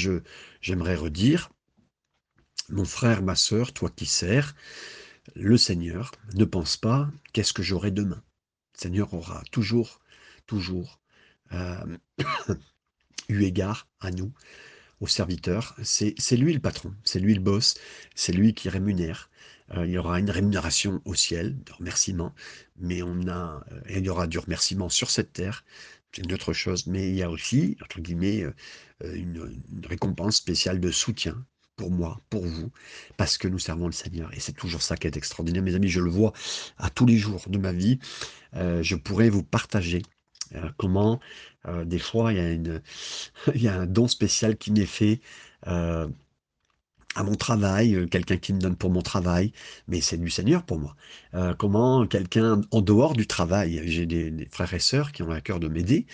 j'aimerais 0.61 0.95
redire, 0.95 1.49
mon 2.69 2.85
frère, 2.85 3.23
ma 3.23 3.35
sœur, 3.35 3.73
toi 3.73 3.89
qui 3.89 4.05
sers, 4.05 4.55
le 5.35 5.57
Seigneur 5.57 6.11
ne 6.35 6.45
pense 6.45 6.77
pas 6.77 7.09
qu'est-ce 7.31 7.53
que 7.53 7.63
j'aurai 7.63 7.91
demain? 7.91 8.21
Le 8.75 8.79
Seigneur 8.79 9.13
aura 9.13 9.41
toujours, 9.51 10.01
toujours 10.45 10.99
euh, 11.53 11.97
eu 13.29 13.43
égard 13.43 13.87
à 14.01 14.11
nous 14.11 14.31
au 15.03 15.07
serviteur. 15.07 15.75
C'est 15.83 16.37
lui 16.37 16.53
le 16.53 16.59
patron, 16.59 16.93
c'est 17.03 17.19
lui 17.19 17.35
le 17.35 17.41
boss, 17.41 17.75
c'est 18.15 18.31
lui 18.31 18.53
qui 18.53 18.69
rémunère. 18.69 19.29
Euh, 19.75 19.85
il 19.85 19.91
y 19.91 19.97
aura 19.97 20.19
une 20.19 20.29
rémunération 20.31 21.01
au 21.05 21.13
ciel, 21.13 21.61
de 21.63 21.73
remerciement, 21.73 22.33
mais 22.77 23.03
on 23.03 23.27
a, 23.27 23.63
euh, 23.71 23.81
il 23.89 24.05
y 24.05 24.09
aura 24.09 24.27
du 24.27 24.39
remerciement 24.39 24.89
sur 24.89 25.09
cette 25.09 25.33
terre, 25.33 25.65
c'est 26.11 26.23
une 26.23 26.33
autre 26.33 26.53
chose, 26.53 26.87
mais 26.87 27.09
il 27.09 27.15
y 27.15 27.23
a 27.23 27.29
aussi, 27.29 27.75
entre 27.81 27.99
guillemets, 27.99 28.43
euh, 28.43 28.53
une, 29.01 29.51
récompense 29.85 30.37
spéciale 30.37 30.79
de 30.79 30.91
soutien 30.91 31.45
pour 31.75 31.91
moi, 31.91 32.19
pour 32.29 32.45
vous, 32.45 32.71
parce 33.17 33.37
que 33.37 33.47
nous 33.47 33.59
servons 33.59 33.87
le 33.87 33.93
Seigneur. 33.93 34.33
Et 34.33 34.39
c'est 34.39 34.53
toujours 34.53 34.83
ça 34.83 34.95
qui 34.95 35.07
est 35.07 35.17
extraordinaire, 35.17 35.63
mes 35.63 35.75
amis, 35.75 35.89
je 35.89 35.99
le 35.99 36.09
vois 36.09 36.31
à 36.77 36.89
tous 36.89 37.05
les 37.05 37.17
jours 37.17 37.43
de 37.47 37.57
ma 37.57 37.73
vie. 37.73 37.99
je 38.53 38.95
pourrais 38.95 39.29
vous 39.31 39.41
partager 39.41 40.03
euh, 40.55 40.69
comment 40.77 41.19
euh, 41.67 41.85
des 41.85 41.99
fois 41.99 42.33
il 42.33 42.37
y, 42.37 42.41
a 42.41 42.51
une, 42.51 42.81
il 43.55 43.61
y 43.61 43.67
a 43.67 43.79
un 43.79 43.85
don 43.85 44.07
spécial 44.07 44.57
qui 44.57 44.71
m'est 44.71 44.85
fait 44.85 45.21
euh, 45.67 46.07
à 47.15 47.23
mon 47.23 47.35
travail, 47.35 48.07
quelqu'un 48.09 48.37
qui 48.37 48.53
me 48.53 48.59
donne 48.59 48.75
pour 48.75 48.89
mon 48.89 49.03
travail, 49.03 49.53
mais 49.87 50.01
c'est 50.01 50.17
du 50.17 50.31
Seigneur 50.31 50.63
pour 50.63 50.79
moi. 50.79 50.95
comment 51.59 52.07
quelqu'un 52.07 52.61
en 52.71 52.81
dehors 52.81 53.13
du 53.13 53.27
travail, 53.27 53.83
j'ai 53.85 54.07
des, 54.07 54.47
frères 54.51 54.73
et 54.73 54.79
sœurs 54.79 55.11
qui 55.11 55.21
ont 55.21 55.29
à 55.29 55.39
cœur 55.39 55.59
de 55.59 55.67
m'aider, 55.67 56.07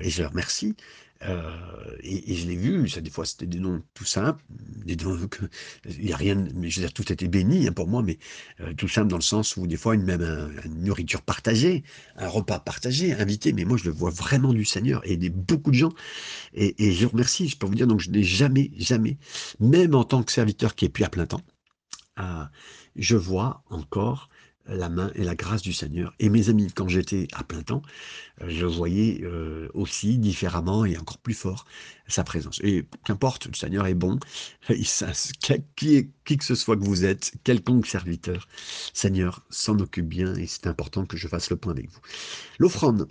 et 0.00 0.10
je 0.10 0.22
leur 0.22 0.30
remercie, 0.30 0.76
euh, 1.24 1.96
et, 2.00 2.34
je 2.34 2.46
l'ai 2.46 2.56
vu, 2.56 2.88
des 2.88 3.10
fois 3.10 3.26
c'était 3.26 3.46
des 3.46 3.58
noms 3.58 3.82
tout 3.94 4.04
simples, 4.04 4.42
des 4.84 4.96
noms 4.96 5.26
que, 5.28 5.46
il 5.88 6.06
n'y 6.06 6.12
a 6.12 6.16
rien, 6.16 6.36
mais 6.54 6.70
je 6.70 6.80
veux 6.80 6.86
dire, 6.86 6.92
tout 6.92 7.12
était 7.12 7.28
béni 7.28 7.66
hein, 7.66 7.72
pour 7.72 7.88
moi, 7.88 8.02
mais 8.02 8.18
euh, 8.60 8.72
tout 8.74 8.88
simple 8.88 9.08
dans 9.08 9.16
le 9.16 9.22
sens 9.22 9.56
où 9.56 9.66
des 9.66 9.76
fois 9.76 9.94
une 9.94 10.04
même 10.04 10.22
une 10.64 10.84
nourriture 10.84 11.22
partagée, 11.22 11.82
un 12.16 12.28
repas 12.28 12.60
partagé, 12.60 13.14
invité, 13.14 13.52
mais 13.52 13.64
moi 13.64 13.76
je 13.76 13.84
le 13.84 13.90
vois 13.90 14.10
vraiment 14.10 14.52
du 14.52 14.64
Seigneur 14.64 15.00
et 15.04 15.16
des, 15.16 15.30
beaucoup 15.30 15.70
de 15.70 15.76
gens, 15.76 15.92
et, 16.54 16.84
et 16.84 16.92
je 16.92 17.06
remercie, 17.06 17.48
je 17.48 17.56
peux 17.56 17.66
vous 17.66 17.74
dire, 17.74 17.86
donc 17.86 18.00
je 18.00 18.10
n'ai 18.10 18.22
jamais, 18.22 18.70
jamais, 18.76 19.18
même 19.60 19.94
en 19.94 20.04
tant 20.04 20.22
que 20.22 20.32
serviteur 20.32 20.74
qui 20.74 20.84
est 20.84 20.88
plus 20.88 21.04
à 21.04 21.08
plein 21.08 21.26
temps, 21.26 21.42
euh, 22.20 22.44
je 22.96 23.16
vois 23.16 23.62
encore 23.70 24.28
la 24.68 24.88
main 24.88 25.10
et 25.14 25.24
la 25.24 25.34
grâce 25.34 25.62
du 25.62 25.72
Seigneur. 25.72 26.14
Et 26.18 26.28
mes 26.28 26.48
amis, 26.48 26.72
quand 26.72 26.88
j'étais 26.88 27.28
à 27.32 27.42
plein 27.42 27.62
temps, 27.62 27.82
je 28.46 28.66
voyais 28.66 29.20
euh, 29.22 29.68
aussi 29.74 30.18
différemment 30.18 30.84
et 30.84 30.96
encore 30.96 31.18
plus 31.18 31.34
fort 31.34 31.64
sa 32.06 32.24
présence. 32.24 32.60
Et 32.62 32.86
qu'importe, 33.04 33.46
le 33.46 33.54
Seigneur 33.54 33.86
est 33.86 33.94
bon, 33.94 34.18
qui, 35.76 36.10
qui 36.24 36.36
que 36.36 36.44
ce 36.44 36.54
soit 36.54 36.76
que 36.76 36.84
vous 36.84 37.04
êtes, 37.04 37.32
quelconque 37.44 37.86
serviteur, 37.86 38.48
Seigneur 38.92 39.44
s'en 39.50 39.78
occupe 39.78 40.08
bien 40.08 40.34
et 40.34 40.46
c'est 40.46 40.66
important 40.66 41.06
que 41.06 41.16
je 41.16 41.28
fasse 41.28 41.50
le 41.50 41.56
point 41.56 41.72
avec 41.72 41.90
vous. 41.90 42.00
L'offrande, 42.58 43.08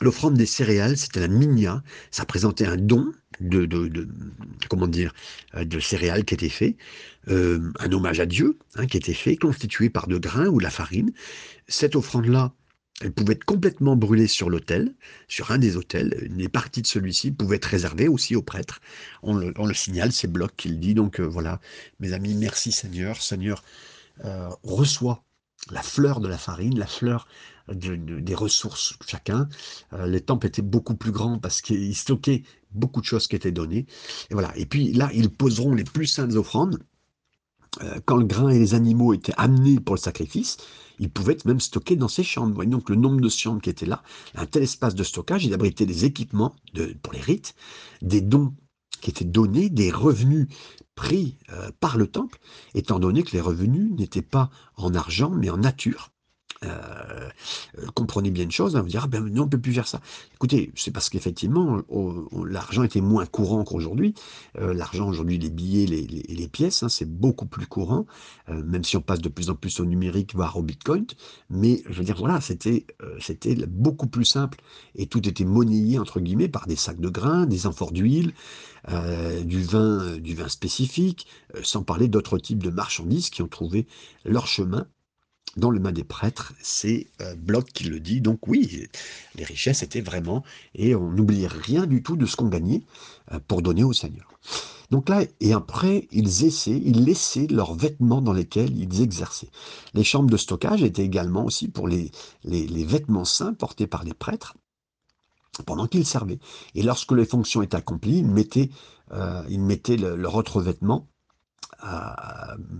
L'offrande 0.00 0.34
des 0.34 0.46
céréales, 0.46 0.96
c'était 0.96 1.20
la 1.20 1.28
minia. 1.28 1.82
Ça 2.10 2.24
présentait 2.24 2.66
un 2.66 2.76
don 2.76 3.12
de, 3.40 3.68
comment 4.68 4.86
dire, 4.86 5.12
euh, 5.54 5.64
de 5.64 5.80
céréales 5.80 6.24
qui 6.24 6.34
était 6.34 6.48
fait, 6.48 6.76
euh, 7.28 7.72
un 7.78 7.92
hommage 7.92 8.20
à 8.20 8.26
Dieu 8.26 8.58
hein, 8.76 8.86
qui 8.86 8.96
était 8.96 9.14
fait, 9.14 9.36
constitué 9.36 9.90
par 9.90 10.06
de 10.06 10.18
grains 10.18 10.46
ou 10.46 10.58
de 10.58 10.64
la 10.64 10.70
farine. 10.70 11.12
Cette 11.68 11.96
offrande-là, 11.96 12.52
elle 13.02 13.12
pouvait 13.12 13.32
être 13.32 13.44
complètement 13.44 13.96
brûlée 13.96 14.26
sur 14.26 14.50
l'autel, 14.50 14.94
sur 15.28 15.50
un 15.50 15.58
des 15.58 15.76
autels. 15.76 16.28
Les 16.36 16.48
parties 16.48 16.82
de 16.82 16.86
celui-ci 16.86 17.30
pouvaient 17.30 17.56
être 17.56 17.64
réservées 17.64 18.08
aussi 18.08 18.36
aux 18.36 18.42
prêtres. 18.42 18.80
On 19.22 19.34
le, 19.34 19.74
signale, 19.74 20.12
c'est 20.12 20.28
Bloch 20.28 20.52
qui 20.56 20.68
le 20.68 20.76
dit. 20.76 20.94
Donc 20.94 21.20
euh, 21.20 21.26
voilà, 21.26 21.60
mes 21.98 22.12
amis, 22.12 22.34
merci 22.34 22.72
Seigneur. 22.72 23.22
Seigneur, 23.22 23.62
reçoit 24.62 25.24
la 25.70 25.82
fleur 25.82 26.20
de 26.20 26.28
la 26.28 26.38
farine, 26.38 26.78
la 26.78 26.86
fleur 26.86 27.26
des 27.68 28.34
ressources 28.34 28.94
chacun. 29.06 29.48
Euh, 29.92 30.06
les 30.06 30.20
temples 30.20 30.46
étaient 30.46 30.62
beaucoup 30.62 30.96
plus 30.96 31.12
grands 31.12 31.38
parce 31.38 31.60
qu'ils 31.62 31.96
stockaient 31.96 32.42
beaucoup 32.72 33.00
de 33.00 33.06
choses 33.06 33.28
qui 33.28 33.36
étaient 33.36 33.52
données. 33.52 33.86
Et 34.30 34.34
voilà. 34.34 34.56
Et 34.56 34.66
puis 34.66 34.92
là, 34.92 35.10
ils 35.14 35.30
poseront 35.30 35.74
les 35.74 35.84
plus 35.84 36.06
saintes 36.06 36.34
offrandes. 36.34 36.82
Euh, 37.82 38.00
quand 38.04 38.16
le 38.16 38.24
grain 38.24 38.48
et 38.48 38.58
les 38.58 38.74
animaux 38.74 39.14
étaient 39.14 39.34
amenés 39.36 39.78
pour 39.78 39.94
le 39.94 40.00
sacrifice, 40.00 40.56
ils 40.98 41.10
pouvaient 41.10 41.34
être 41.34 41.44
même 41.44 41.60
stockés 41.60 41.96
dans 41.96 42.08
ces 42.08 42.24
chambres. 42.24 42.64
donc 42.64 42.90
le 42.90 42.96
nombre 42.96 43.20
de 43.20 43.28
chambres 43.28 43.62
qui 43.62 43.70
étaient 43.70 43.86
là, 43.86 44.02
un 44.34 44.46
tel 44.46 44.64
espace 44.64 44.94
de 44.94 45.04
stockage, 45.04 45.44
il 45.44 45.54
abritait 45.54 45.86
des 45.86 46.04
équipements 46.04 46.54
de, 46.74 46.96
pour 47.02 47.12
les 47.12 47.20
rites, 47.20 47.54
des 48.02 48.20
dons 48.20 48.54
qui 49.00 49.10
étaient 49.10 49.24
donnés, 49.24 49.70
des 49.70 49.90
revenus 49.90 50.48
pris 50.94 51.38
euh, 51.50 51.70
par 51.80 51.96
le 51.96 52.06
temple, 52.06 52.38
étant 52.74 52.98
donné 52.98 53.22
que 53.22 53.32
les 53.32 53.40
revenus 53.40 53.90
n'étaient 53.92 54.22
pas 54.22 54.50
en 54.76 54.94
argent, 54.94 55.30
mais 55.30 55.50
en 55.50 55.58
nature. 55.58 56.10
Euh, 56.66 57.30
euh, 57.78 57.86
comprenez 57.94 58.30
bien 58.30 58.44
une 58.44 58.50
chose, 58.50 58.76
hein, 58.76 58.82
vous 58.82 58.88
dire, 58.88 59.02
ah 59.04 59.08
ben 59.08 59.24
non, 59.24 59.42
on 59.42 59.44
ne 59.46 59.50
peut 59.50 59.60
plus 59.60 59.72
faire 59.72 59.88
ça. 59.88 60.00
Écoutez, 60.34 60.72
c'est 60.74 60.90
parce 60.90 61.08
qu'effectivement, 61.08 61.80
l'argent 62.44 62.82
était 62.82 63.00
moins 63.00 63.24
courant 63.24 63.64
qu'aujourd'hui. 63.64 64.14
Euh, 64.58 64.74
l'argent 64.74 65.08
aujourd'hui, 65.08 65.38
les 65.38 65.48
billets, 65.48 65.86
les, 65.86 66.06
les, 66.06 66.48
pièces, 66.48 66.82
hein, 66.82 66.90
c'est 66.90 67.08
beaucoup 67.08 67.46
plus 67.46 67.66
courant, 67.66 68.04
même 68.48 68.84
si 68.84 68.96
on 68.96 69.00
passe 69.00 69.20
de 69.20 69.28
plus 69.28 69.48
en 69.48 69.54
plus 69.54 69.80
au 69.80 69.86
numérique, 69.86 70.34
voire 70.34 70.56
au 70.58 70.62
bitcoin. 70.62 71.06
Mais 71.48 71.82
je 71.88 71.98
veux 71.98 72.04
dire, 72.04 72.16
voilà, 72.18 72.40
c'était 72.40 72.86
c'était 73.20 73.54
beaucoup 73.66 74.08
plus 74.08 74.24
simple 74.24 74.58
et 74.94 75.06
tout 75.06 75.26
était 75.28 75.44
monnayé, 75.44 75.98
entre 75.98 76.20
guillemets, 76.20 76.48
par 76.48 76.66
des 76.66 76.76
sacs 76.76 77.00
de 77.00 77.08
grains, 77.08 77.46
des 77.46 77.66
amphores 77.66 77.92
d'huile, 77.92 78.34
du, 79.44 79.62
vin, 79.62 80.18
du 80.18 80.34
vin 80.34 80.48
spécifique, 80.48 81.26
sans 81.62 81.82
parler 81.84 82.08
d'autres 82.08 82.38
types 82.38 82.62
de 82.62 82.70
marchandises 82.70 83.30
qui 83.30 83.42
ont 83.42 83.48
trouvé 83.48 83.86
leur 84.24 84.46
chemin 84.46 84.86
dans 85.56 85.70
le 85.70 85.80
main 85.80 85.92
des 85.92 86.04
prêtres, 86.04 86.52
c'est 86.60 87.08
euh, 87.20 87.34
Bloch 87.34 87.66
qui 87.72 87.84
le 87.84 88.00
dit. 88.00 88.20
Donc 88.20 88.46
oui, 88.46 88.86
les 89.34 89.44
richesses 89.44 89.82
étaient 89.82 90.00
vraiment, 90.00 90.44
et 90.74 90.94
on 90.94 91.10
n'oubliait 91.10 91.48
rien 91.48 91.86
du 91.86 92.02
tout 92.02 92.16
de 92.16 92.26
ce 92.26 92.36
qu'on 92.36 92.48
gagnait 92.48 92.82
euh, 93.32 93.40
pour 93.46 93.62
donner 93.62 93.84
au 93.84 93.92
Seigneur. 93.92 94.30
Donc 94.90 95.08
là, 95.08 95.22
et 95.40 95.52
après, 95.52 96.08
ils 96.10 96.44
essaient, 96.44 96.80
ils 96.84 97.04
laissaient 97.04 97.46
leurs 97.46 97.74
vêtements 97.74 98.20
dans 98.20 98.32
lesquels 98.32 98.76
ils 98.76 99.02
exerçaient. 99.02 99.50
Les 99.94 100.04
chambres 100.04 100.30
de 100.30 100.36
stockage 100.36 100.82
étaient 100.82 101.04
également 101.04 101.44
aussi 101.44 101.68
pour 101.68 101.86
les, 101.86 102.10
les, 102.44 102.84
vêtements 102.84 103.24
saints 103.24 103.54
portés 103.54 103.86
par 103.86 104.02
les 104.02 104.14
prêtres 104.14 104.56
pendant 105.64 105.86
qu'ils 105.86 106.06
servaient. 106.06 106.40
Et 106.74 106.82
lorsque 106.82 107.12
les 107.12 107.24
fonctions 107.24 107.62
étaient 107.62 107.76
accomplies, 107.76 108.18
ils 108.18 108.26
mettaient, 108.26 108.70
euh, 109.12 109.44
ils 109.48 109.60
mettaient 109.60 109.96
leur 109.96 110.34
autre 110.34 110.60
vêtement 110.60 111.06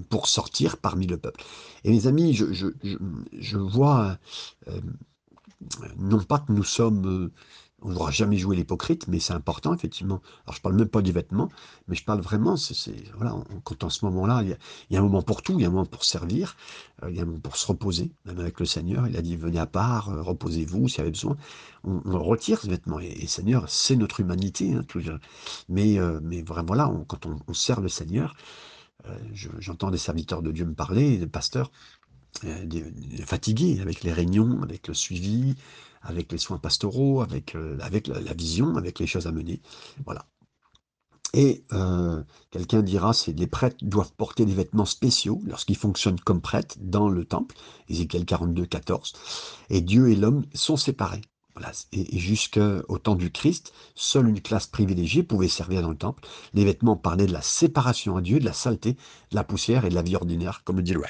pour 0.09 0.29
sortir 0.29 0.77
parmi 0.77 1.07
le 1.07 1.17
peuple. 1.17 1.43
Et 1.85 1.91
mes 1.91 2.07
amis, 2.07 2.35
je, 2.35 3.57
vois, 3.57 4.19
euh, 4.69 4.81
non 5.99 6.23
pas 6.23 6.39
que 6.39 6.53
nous 6.53 6.65
sommes, 6.65 7.07
euh, 7.07 7.33
on 7.83 7.89
ne 7.89 7.93
voudra 7.95 8.11
jamais 8.11 8.37
jouer 8.37 8.57
l'hypocrite, 8.57 9.09
mais 9.09 9.21
c'est 9.21 9.33
important, 9.33 9.73
effectivement. 9.73 10.21
Alors, 10.45 10.55
je 10.55 10.61
parle 10.61 10.75
même 10.75 10.89
pas 10.89 11.01
du 11.01 11.13
vêtement, 11.13 11.49
mais 11.89 11.97
je 11.97 12.05
parle 12.05 12.21
vraiment, 12.21 12.57
voilà, 13.17 13.35
quand 13.65 13.85
en 13.85 13.89
ce 13.89 14.05
moment-là, 14.05 14.43
il 14.43 14.57
y, 14.91 14.97
a, 14.97 15.01
un 15.01 15.03
moment 15.03 15.23
pour 15.23 15.41
tout, 15.41 15.55
il 15.55 15.63
y 15.63 15.65
a 15.65 15.69
un 15.69 15.71
moment 15.71 15.87
pour 15.87 16.05
servir, 16.05 16.57
euh, 17.03 17.11
il 17.11 17.17
y 17.17 17.21
a 17.21 17.23
un 17.23 17.27
moment 17.27 17.41
pour 17.41 17.57
se 17.57 17.67
reposer, 17.67 18.13
même 18.27 18.39
avec 18.39 18.61
le 18.61 18.67
Seigneur. 18.67 19.07
Il 19.09 19.17
a 19.17 19.23
dit, 19.23 19.35
venez 19.37 19.59
à 19.59 19.67
part, 19.67 20.11
reposez-vous 20.25 20.89
s'il 20.89 20.99
y 20.99 21.01
avait 21.01 21.11
besoin. 21.11 21.39
On, 21.85 22.01
retire 22.23 22.61
ce 22.61 22.69
vêtement. 22.69 23.01
Et, 23.01 23.27
Seigneur, 23.27 23.65
c'est 23.69 23.97
notre 23.97 24.21
humanité. 24.21 24.75
Hein, 24.75 24.85
mais, 25.71 26.43
vraiment 26.43 26.75
là, 26.75 26.93
quand 27.09 27.25
on, 27.25 27.39
on, 27.49 27.55
sert 27.55 27.81
le 27.81 27.89
Seigneur, 27.89 28.35
j'entends 29.33 29.91
des 29.91 29.99
serviteurs 29.99 30.43
de 30.43 30.53
Dieu 30.53 30.65
me 30.65 30.75
parler, 30.75 31.19
des 31.19 31.27
pasteurs, 31.27 31.71
euh, 32.45 32.67
fatigués 33.27 33.81
avec 33.81 34.03
les 34.03 34.13
réunions, 34.13 34.63
avec 34.63 34.89
le 34.89 34.95
suivi, 34.95 35.57
avec 36.03 36.33
les 36.33 36.39
soins 36.39 36.59
pastoraux, 36.59 37.21
avec, 37.21 37.55
euh, 37.55 37.77
la, 37.77 38.35
vision, 38.35 38.77
avec 38.77 38.99
les 38.99 39.07
choses 39.07 39.27
à 39.27 39.33
mener. 39.33 39.61
Voilà. 40.05 40.27
Et 41.33 41.65
quelqu'un 42.51 42.83
dira, 42.83 43.13
c'est 43.13 43.33
les 43.33 43.47
prêtres 43.47 43.77
doivent 43.83 44.13
porter 44.15 44.45
des 44.45 44.55
vêtements 44.55 44.85
spéciaux 44.85 45.41
lorsqu'ils 45.47 45.77
fonctionnent 45.77 46.19
comme 46.19 46.41
prêtres 46.41 46.75
dans 46.81 47.09
le 47.09 47.25
temple, 47.25 47.55
Ézéchiel 47.89 48.25
42, 48.25 48.67
14. 48.67 49.13
Et 49.69 49.81
Dieu 49.81 50.11
et 50.11 50.17
l'homme 50.17 50.45
sont 50.55 50.77
séparés. 50.77 51.21
Et, 51.93 52.19
jusqu'au 52.19 52.99
temps 52.99 53.15
du 53.15 53.31
Christ, 53.31 53.73
seule 53.95 54.29
une 54.29 54.41
classe 54.41 54.67
privilégiée 54.67 55.23
pouvait 55.23 55.49
servir 55.49 55.83
dans 55.83 55.91
le 55.91 55.97
temple. 55.97 56.27
Les 56.55 56.65
vêtements 56.65 56.97
parlaient 56.97 57.27
de 57.27 57.33
la 57.33 57.43
séparation 57.43 58.17
à 58.17 58.21
Dieu, 58.21 58.39
de 58.39 58.45
la 58.45 58.53
saleté, 58.53 58.93
de 58.93 59.37
la 59.37 59.45
poussière 59.45 59.85
et 59.85 59.89
de 59.89 59.95
la 59.95 60.03
vie 60.03 60.17
ordinaire, 60.17 60.63
comme 60.65 60.77
le 60.77 60.83
dit 60.83 60.93
le. 60.93 61.01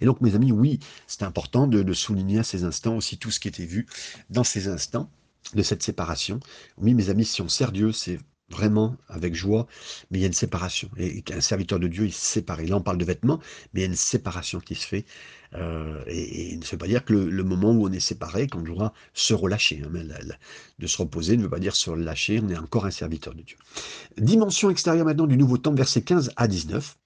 Et 0.00 0.06
donc, 0.06 0.20
mes 0.20 0.34
amis, 0.34 0.52
oui, 0.52 0.78
c'est 1.06 1.22
important 1.22 1.66
de, 1.66 1.92
souligner 1.92 2.38
à 2.38 2.44
ces 2.44 2.64
instants 2.64 2.96
aussi 2.96 3.18
tout 3.18 3.30
ce 3.30 3.40
qui 3.40 3.48
était 3.48 3.64
vu 3.64 3.86
dans 4.30 4.44
ces 4.44 4.68
instants 4.68 5.10
de 5.54 5.62
cette 5.62 5.82
séparation. 5.82 6.38
Oui, 6.78 6.94
mes 6.94 7.10
amis, 7.10 7.24
si 7.24 7.42
on 7.42 7.48
sert 7.48 7.72
Dieu, 7.72 7.92
c'est 7.92 8.18
vraiment 8.50 8.96
avec 9.08 9.34
joie, 9.34 9.66
mais 10.10 10.18
il 10.18 10.20
y 10.22 10.24
a 10.24 10.26
une 10.26 10.32
séparation. 10.32 10.90
Et 10.96 11.22
un 11.32 11.40
serviteur 11.40 11.78
de 11.78 11.88
Dieu, 11.88 12.04
il 12.04 12.12
se 12.12 12.24
sépare. 12.24 12.60
Là, 12.62 12.76
on 12.76 12.80
parle 12.82 12.98
de 12.98 13.04
vêtements, 13.04 13.38
mais 13.72 13.80
il 13.80 13.82
y 13.82 13.86
a 13.86 13.88
une 13.88 13.96
séparation 13.96 14.60
qui 14.60 14.74
se 14.74 14.86
fait 14.86 15.04
euh, 15.54 16.02
et, 16.06 16.56
ne 16.56 16.64
veut 16.64 16.78
pas 16.78 16.86
dire 16.86 17.04
que 17.04 17.12
le, 17.12 17.44
moment 17.44 17.72
où 17.72 17.86
on 17.86 17.92
est 17.92 18.00
séparé, 18.00 18.46
qu'on 18.46 18.62
doit 18.62 18.92
se 19.14 19.34
relâcher. 19.34 19.82
Hein, 19.84 20.14
de 20.78 20.86
se 20.86 20.98
reposer 20.98 21.36
ne 21.36 21.42
veut 21.42 21.50
pas 21.50 21.58
dire 21.58 21.74
se 21.74 21.90
relâcher, 21.90 22.40
on 22.42 22.48
est 22.48 22.58
encore 22.58 22.86
un 22.86 22.90
serviteur 22.90 23.34
de 23.34 23.42
Dieu. 23.42 23.56
Dimension 24.18 24.70
extérieure 24.70 25.06
maintenant 25.06 25.26
du 25.26 25.36
Nouveau 25.36 25.58
Temps, 25.58 25.74
versets 25.74 26.02
15 26.02 26.32
à 26.36 26.48
19. 26.48 26.96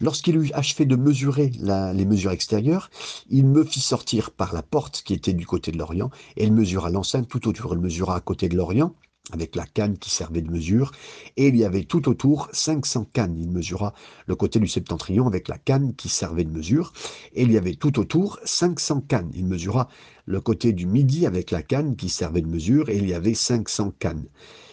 Lorsqu'il 0.00 0.36
eut 0.36 0.50
achevé 0.54 0.86
de 0.86 0.96
mesurer 0.96 1.52
les 1.60 2.06
mesures 2.06 2.30
extérieures, 2.30 2.88
il 3.28 3.44
me 3.46 3.64
fit 3.64 3.80
sortir 3.80 4.30
par 4.30 4.54
la 4.54 4.62
porte 4.62 5.02
qui 5.04 5.12
était 5.12 5.34
du 5.34 5.44
côté 5.44 5.72
de 5.72 5.78
l'Orient, 5.78 6.10
et 6.36 6.44
il 6.44 6.54
mesura 6.54 6.88
l'enceinte 6.88 7.28
tout 7.28 7.48
autour. 7.48 7.74
Il 7.74 7.80
mesura 7.80 8.16
à 8.16 8.20
côté 8.20 8.48
de 8.48 8.56
l'Orient, 8.56 8.94
avec 9.32 9.56
la 9.56 9.66
canne 9.66 9.98
qui 9.98 10.10
servait 10.10 10.42
de 10.42 10.50
mesure, 10.50 10.92
et 11.36 11.48
il 11.48 11.56
y 11.56 11.64
avait 11.64 11.84
tout 11.84 12.08
autour 12.08 12.48
500 12.52 13.08
cannes. 13.12 13.36
Il 13.38 13.50
mesura 13.50 13.94
le 14.26 14.36
côté 14.36 14.58
du 14.58 14.68
septentrion 14.68 15.26
avec 15.26 15.48
la 15.48 15.58
canne 15.58 15.94
qui 15.94 16.08
servait 16.08 16.44
de 16.44 16.50
mesure, 16.50 16.92
et 17.32 17.42
il 17.42 17.52
y 17.52 17.58
avait 17.58 17.74
tout 17.74 17.98
autour 17.98 18.38
500 18.44 19.02
cannes. 19.02 19.30
Il 19.34 19.46
mesura 19.46 19.88
le 20.26 20.40
côté 20.40 20.72
du 20.72 20.86
midi 20.86 21.26
avec 21.26 21.50
la 21.50 21.62
canne 21.62 21.96
qui 21.96 22.08
servait 22.08 22.42
de 22.42 22.48
mesure, 22.48 22.88
et 22.88 22.96
il 22.96 23.08
y 23.08 23.14
avait 23.14 23.34
500 23.34 23.92
cannes. 23.98 24.26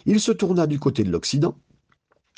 Il 0.05 0.19
se 0.19 0.31
tourna 0.31 0.67
du 0.67 0.79
côté 0.79 1.03
de 1.03 1.11
l'Occident, 1.11 1.55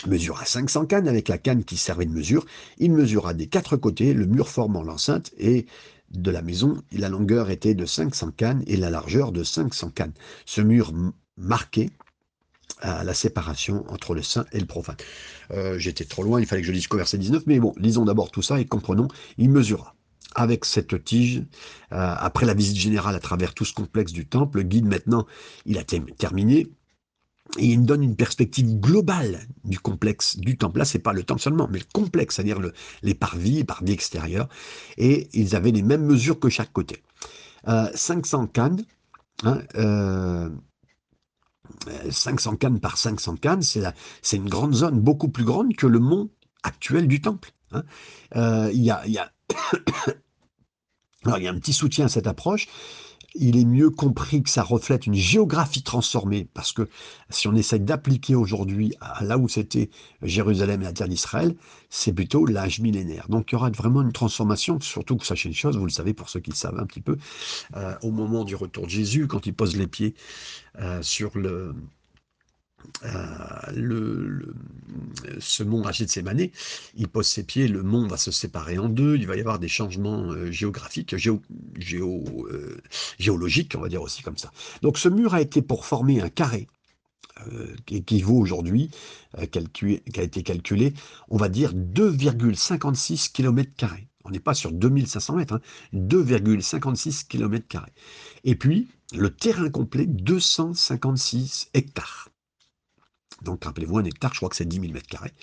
mesura 0.08 0.46
500 0.46 0.86
cannes 0.86 1.08
avec 1.08 1.28
la 1.28 1.38
canne 1.38 1.64
qui 1.64 1.78
servait 1.78 2.06
de 2.06 2.12
mesure, 2.12 2.46
il 2.78 2.92
mesura 2.92 3.34
des 3.34 3.48
quatre 3.48 3.76
côtés 3.76 4.14
le 4.14 4.26
mur 4.26 4.48
formant 4.48 4.84
l'enceinte, 4.84 5.32
et 5.38 5.66
de 6.12 6.32
la 6.32 6.42
maison, 6.42 6.82
la 6.92 7.10
longueur 7.10 7.50
était 7.50 7.76
de 7.76 7.86
500 7.86 8.32
cannes 8.32 8.64
et 8.66 8.78
la 8.78 8.90
largeur 8.90 9.32
de 9.32 9.44
500 9.44 9.92
cannes. 9.92 10.14
Ce 10.46 10.62
mur 10.62 10.92
marqué 11.38 11.92
à 12.82 13.04
la 13.04 13.14
séparation 13.14 13.86
entre 13.90 14.14
le 14.14 14.22
saint 14.22 14.46
et 14.52 14.60
le 14.60 14.66
profane. 14.66 14.96
Euh, 15.52 15.78
j'étais 15.78 16.06
trop 16.06 16.24
loin, 16.24 16.40
il 16.40 16.46
fallait 16.46 16.62
que 16.62 16.68
je 16.68 16.72
lise 16.72 16.88
qu'au 16.88 16.98
verset 16.98 17.18
19, 17.18 17.44
mais 17.46 17.60
bon, 17.60 17.74
lisons 17.78 18.06
d'abord 18.06 18.32
tout 18.32 18.42
ça 18.42 18.60
et 18.60 18.66
comprenons, 18.66 19.08
il 19.38 19.50
mesura. 19.50 19.96
Avec 20.36 20.64
cette 20.64 21.04
tige, 21.04 21.44
euh, 21.92 22.16
après 22.18 22.46
la 22.46 22.54
visite 22.54 22.78
générale 22.78 23.16
à 23.16 23.20
travers 23.20 23.54
tout 23.54 23.66
ce 23.66 23.74
complexe 23.74 24.12
du 24.12 24.28
temple, 24.28 24.60
le 24.60 24.64
guide 24.64 24.86
maintenant, 24.86 25.26
il 25.66 25.78
a 25.80 25.84
terminé, 25.84 26.68
et 27.58 27.66
il 27.66 27.84
donne 27.84 28.04
une 28.04 28.16
perspective 28.16 28.80
globale 28.80 29.40
du 29.64 29.80
complexe 29.80 30.38
du 30.38 30.58
temple. 30.58 30.78
Là, 30.78 30.86
c'est 30.86 31.00
pas 31.00 31.14
le 31.14 31.24
temple 31.24 31.42
seulement, 31.42 31.68
mais 31.72 31.80
le 31.80 31.86
complexe, 31.92 32.36
c'est-à-dire 32.36 32.60
le, 32.60 32.74
les 33.02 33.16
parvis, 33.16 33.54
les 33.54 33.64
parvis 33.64 33.92
extérieurs. 33.92 34.48
Et 34.98 35.30
ils 35.34 35.56
avaient 35.56 35.72
les 35.72 35.82
mêmes 35.82 36.06
mesures 36.06 36.40
que 36.40 36.50
chaque 36.50 36.72
côté. 36.72 37.02
500 37.66 38.44
euh, 38.44 38.48
cannes, 38.48 38.84
hein, 39.44 39.62
500 42.10 42.56
cannes 42.56 42.80
par 42.80 42.98
500 42.98 43.36
cannes, 43.38 43.62
c'est 43.62 44.36
une 44.36 44.50
grande 44.50 44.74
zone, 44.74 45.00
beaucoup 45.00 45.30
plus 45.30 45.44
grande 45.44 45.76
que 45.76 45.88
le 45.88 46.00
mont 46.00 46.30
actuel 46.64 47.08
du 47.08 47.22
temple. 47.22 47.52
Hein. 47.72 47.84
Euh, 48.36 48.70
y 48.74 48.90
a, 48.90 49.02
Alors, 51.26 51.38
il 51.38 51.44
y 51.44 51.48
a 51.48 51.52
un 51.52 51.60
petit 51.60 51.74
soutien 51.74 52.06
à 52.06 52.10
cette 52.10 52.28
approche. 52.28 52.68
Il 53.36 53.58
est 53.58 53.66
mieux 53.66 53.90
compris 53.90 54.42
que 54.42 54.50
ça 54.50 54.64
reflète 54.64 55.06
une 55.06 55.14
géographie 55.14 55.84
transformée, 55.84 56.48
parce 56.54 56.72
que 56.72 56.90
si 57.30 57.48
on 57.48 57.56
essaye 57.56 57.80
d'appliquer 57.80 58.36
aujourd'hui 58.36 58.96
à 59.02 59.24
là 59.24 59.38
où 59.38 59.48
c'était 59.48 59.90
Jérusalem 60.22 60.82
et 60.82 60.86
la 60.86 60.94
terre 60.94 61.08
d'Israël, 61.08 61.56
c'est 61.90 62.14
plutôt 62.14 62.46
l'âge 62.46 62.80
millénaire. 62.80 63.28
Donc 63.30 63.52
il 63.52 63.54
y 63.54 63.56
aura 63.56 63.70
vraiment 63.70 64.02
une 64.02 64.12
transformation, 64.12 64.80
surtout 64.80 65.18
que 65.18 65.26
sachez 65.26 65.50
une 65.50 65.56
chose, 65.56 65.78
vous 65.78 65.86
le 65.86 65.92
savez 65.92 66.14
pour 66.14 66.30
ceux 66.30 66.40
qui 66.40 66.52
le 66.52 66.56
savent 66.56 66.80
un 66.80 66.86
petit 66.86 67.02
peu, 67.02 67.18
euh, 67.76 67.96
au 68.02 68.12
moment 68.12 68.44
du 68.44 68.56
retour 68.56 68.86
de 68.86 68.90
Jésus, 68.90 69.28
quand 69.28 69.46
il 69.46 69.54
pose 69.54 69.76
les 69.76 69.88
pieds 69.88 70.16
euh, 70.80 71.02
sur 71.02 71.38
le, 71.38 71.76
euh, 73.06 73.72
le, 73.76 74.54
ce 75.40 75.64
mont 75.64 75.84
Sémané, 75.92 76.52
il 76.96 77.08
pose 77.08 77.28
ses 77.28 77.44
pieds, 77.44 77.68
le 77.68 77.84
mont 77.84 78.08
va 78.08 78.18
se 78.18 78.32
séparer 78.32 78.78
en 78.78 78.90
deux, 78.90 79.16
il 79.16 79.28
va 79.28 79.36
y 79.36 79.40
avoir 79.40 79.60
des 79.60 79.68
changements 79.68 80.32
euh, 80.32 80.52
géographiques, 80.52 81.16
géo, 81.16 81.42
euh, 81.80 82.78
géologiques, 83.18 83.74
on 83.78 83.82
va 83.82 83.90
dire 83.90 84.02
aussi 84.02 84.22
comme 84.22 84.38
ça. 84.38 84.52
Donc 84.82 84.98
ce 84.98 85.10
mur 85.10 85.34
a 85.34 85.42
été 85.42 85.62
pour 85.62 85.86
former 85.86 86.22
un 86.22 86.30
carré 86.30 86.68
qui, 87.86 88.22
vaut 88.22 88.38
aujourd'hui, 88.38 88.92
qui 89.50 90.20
a 90.20 90.24
été 90.24 90.44
calculé, 90.44 90.94
on 91.30 91.38
va 91.38 91.48
dire 91.48 91.74
2,56 91.74 93.32
km. 93.32 93.88
On 94.26 94.30
n'est 94.30 94.42
pas 94.42 94.54
sur 94.54 94.74
2500 94.74 95.38
mètres, 95.38 95.62
2,56 95.94 97.28
km. 97.28 97.86
Et 98.44 98.56
puis, 98.56 98.90
le 99.14 99.30
terrain 99.30 99.70
complet, 99.70 100.06
256 100.06 101.70
hectares. 101.74 102.29
Donc 103.44 103.66
rappelez-vous, 103.66 103.98
un 103.98 104.04
hectare, 104.04 104.34
je 104.34 104.40
crois 104.40 104.50
que 104.50 104.56
c'est 104.56 104.68
10 104.68 104.82
000 104.82 104.94
mètres 104.94 105.08
carrés. 105.08 105.34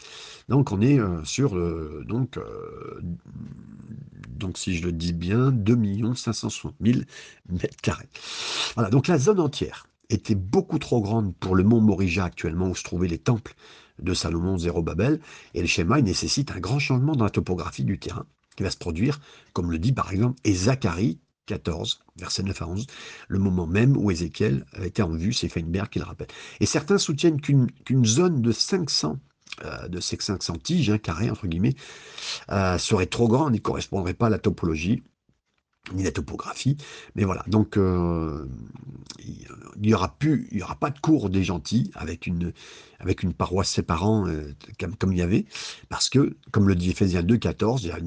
Donc 0.49 0.73
on 0.73 0.81
est 0.81 0.99
euh, 0.99 1.25
sur, 1.25 1.57
euh, 1.57 2.05
donc, 2.07 2.39
si 4.59 4.77
je 4.77 4.85
le 4.85 4.93
dis 4.93 5.13
bien, 5.13 5.51
2 5.51 6.15
560 6.15 6.75
000 6.81 7.01
mètres 7.49 7.77
carrés. 7.83 8.09
Voilà, 8.75 8.91
donc 8.91 9.09
la 9.09 9.19
zone 9.19 9.41
entière 9.41 9.87
était 10.09 10.35
beaucoup 10.35 10.79
trop 10.79 11.01
grande 11.01 11.35
pour 11.37 11.57
le 11.57 11.65
mont 11.65 11.81
Morija 11.81 12.25
actuellement 12.25 12.69
où 12.69 12.75
se 12.75 12.85
trouvaient 12.85 13.09
les 13.09 13.19
temples 13.19 13.55
de 13.99 14.15
Salomon, 14.15 14.59
Zérobabel, 14.59 15.21
et 15.55 15.61
le 15.61 15.67
schéma 15.67 15.99
il 15.99 16.05
nécessite 16.05 16.53
un 16.53 16.61
grand 16.61 16.79
changement 16.79 17.17
dans 17.17 17.25
la 17.25 17.31
topographie 17.31 17.85
du 17.85 17.99
terrain 17.99 18.27
qui 18.57 18.63
va 18.63 18.71
se 18.71 18.77
produire, 18.77 19.21
comme 19.53 19.71
le 19.71 19.79
dit 19.79 19.93
par 19.93 20.13
exemple 20.13 20.39
Zacharie 20.47 21.19
14, 21.47 22.01
verset 22.17 22.43
9 22.43 22.63
à 22.63 22.69
11, 22.69 22.87
le 23.29 23.39
moment 23.39 23.67
même 23.67 23.97
où 23.97 24.11
Ézéchiel 24.11 24.65
était 24.83 25.03
en 25.03 25.11
vue, 25.11 25.33
c'est 25.33 25.49
Feinberg 25.49 25.89
qui 25.89 25.99
le 25.99 26.05
rappelle. 26.05 26.29
Et 26.61 26.67
certains 26.67 26.99
soutiennent 26.99 27.41
qu'une 27.41 28.05
zone 28.05 28.43
de 28.43 28.53
500 28.53 29.19
euh, 29.65 29.89
de 29.89 30.01
ces 30.01 30.19
500 30.21 30.59
tiges, 30.63 30.91
hein, 30.91 30.99
carrés 30.99 31.31
entre 31.31 31.47
guillemets, 31.47 31.75
euh, 32.51 32.77
serait 32.77 33.07
trop 33.07 33.27
grande 33.27 33.55
et 33.55 33.59
ne 33.59 33.63
correspondrait 33.63 34.13
pas 34.13 34.27
à 34.27 34.31
la 34.31 34.39
topologie 34.39 35.03
ni 35.95 36.03
la 36.03 36.13
topographie. 36.13 36.77
Mais 37.15 37.25
voilà, 37.25 37.45
donc 37.47 37.77
euh, 37.77 38.47
il 39.25 39.47
n'y 39.81 39.95
aura, 39.95 40.17
plus, 40.17 40.49
il 40.51 40.59
y 40.59 40.63
aura 40.63 40.77
pas 40.77 40.91
de 40.91 40.99
cours 40.99 41.31
des 41.31 41.45
gentils 41.45 41.91
avec 41.95 42.27
une, 42.27 42.53
avec 42.99 43.23
une 43.23 43.33
paroisse 43.33 43.71
séparant 43.71 44.27
euh, 44.27 44.55
comme, 44.99 45.13
il 45.13 45.19
y 45.19 45.23
avait, 45.23 45.47
parce 45.89 46.09
que, 46.09 46.37
comme 46.51 46.69
le 46.69 46.75
dit 46.75 46.91
Ephésiens 46.91 47.23
2.14, 47.23 47.81
il 47.83 47.87
n'y 47.87 47.93
a, 47.93 47.99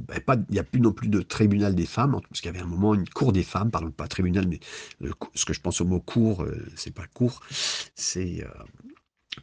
ben, 0.00 0.46
a 0.58 0.62
plus 0.62 0.80
non 0.80 0.92
plus 0.92 1.08
de 1.08 1.20
tribunal 1.20 1.74
des 1.74 1.86
femmes, 1.86 2.18
parce 2.28 2.40
qu'il 2.40 2.52
y 2.52 2.54
avait 2.54 2.64
un 2.64 2.68
moment 2.68 2.94
une 2.94 3.08
cour 3.08 3.32
des 3.32 3.42
femmes, 3.42 3.70
pardon, 3.70 3.90
pas 3.90 4.08
tribunal, 4.08 4.48
mais 4.48 4.60
ce 5.34 5.44
que 5.44 5.52
je 5.52 5.60
pense 5.60 5.80
au 5.80 5.84
mot 5.84 6.00
cour, 6.00 6.42
euh, 6.42 6.66
c'est 6.76 6.94
pas 6.94 7.06
cour, 7.06 7.40
c'est 7.94 8.44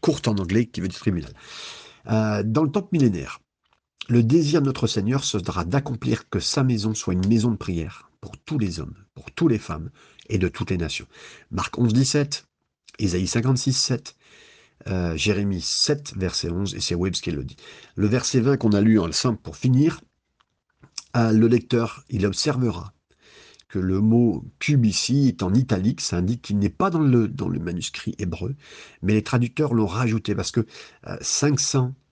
courte 0.01 0.27
en 0.27 0.35
anglais 0.35 0.65
qui 0.65 0.81
veut 0.81 0.87
dire 0.87 0.99
tribunal. 0.99 1.33
dans 2.05 2.63
le 2.63 2.71
temple 2.71 2.89
millénaire, 2.91 3.39
le 4.09 4.23
désir 4.23 4.61
de 4.61 4.65
notre 4.65 4.87
Seigneur 4.87 5.23
sera 5.23 5.65
d'accomplir 5.65 6.29
que 6.29 6.39
sa 6.39 6.63
maison 6.63 6.93
soit 6.93 7.13
une 7.13 7.27
maison 7.27 7.51
de 7.51 7.57
prière 7.57 8.09
pour 8.21 8.37
tous 8.37 8.59
les 8.59 8.79
hommes, 8.79 8.95
pour 9.13 9.31
toutes 9.31 9.51
les 9.51 9.59
femmes 9.59 9.89
et 10.29 10.37
de 10.37 10.47
toutes 10.47 10.71
les 10.71 10.77
nations. 10.77 11.07
Marc 11.51 11.77
11, 11.77 11.93
17, 11.93 12.45
Isaïe 12.99 13.27
56, 13.27 13.73
7, 13.73 14.15
euh, 14.87 15.15
Jérémie 15.15 15.61
7, 15.61 16.13
verset 16.17 16.49
11, 16.49 16.75
et 16.75 16.81
c'est 16.81 16.95
Webbs 16.95 17.13
qui 17.13 17.31
le 17.31 17.43
dit. 17.43 17.55
Le 17.95 18.07
verset 18.07 18.39
20 18.39 18.57
qu'on 18.57 18.73
a 18.73 18.81
lu 18.81 18.99
en 18.99 19.11
simple 19.11 19.41
pour 19.41 19.55
finir, 19.55 20.01
euh, 21.15 21.31
le 21.31 21.47
lecteur, 21.47 22.03
il 22.09 22.25
observera 22.25 22.93
que 23.69 23.79
le 23.79 24.01
mot 24.01 24.45
cube 24.59 24.85
ici 24.85 25.27
est 25.27 25.41
en 25.41 25.53
italique, 25.53 26.01
ça 26.01 26.17
indique 26.17 26.43
qu'il 26.43 26.59
n'est 26.59 26.69
pas 26.69 26.89
dans 26.89 26.99
le, 26.99 27.27
dans 27.27 27.49
le 27.49 27.59
manuscrit 27.59 28.13
hébreu, 28.19 28.55
mais 29.01 29.13
les 29.13 29.23
traducteurs 29.23 29.73
l'ont 29.73 29.87
rajouté 29.87 30.35
parce 30.35 30.51
que 30.51 30.65
500 31.21 31.85
euh, 31.85 32.02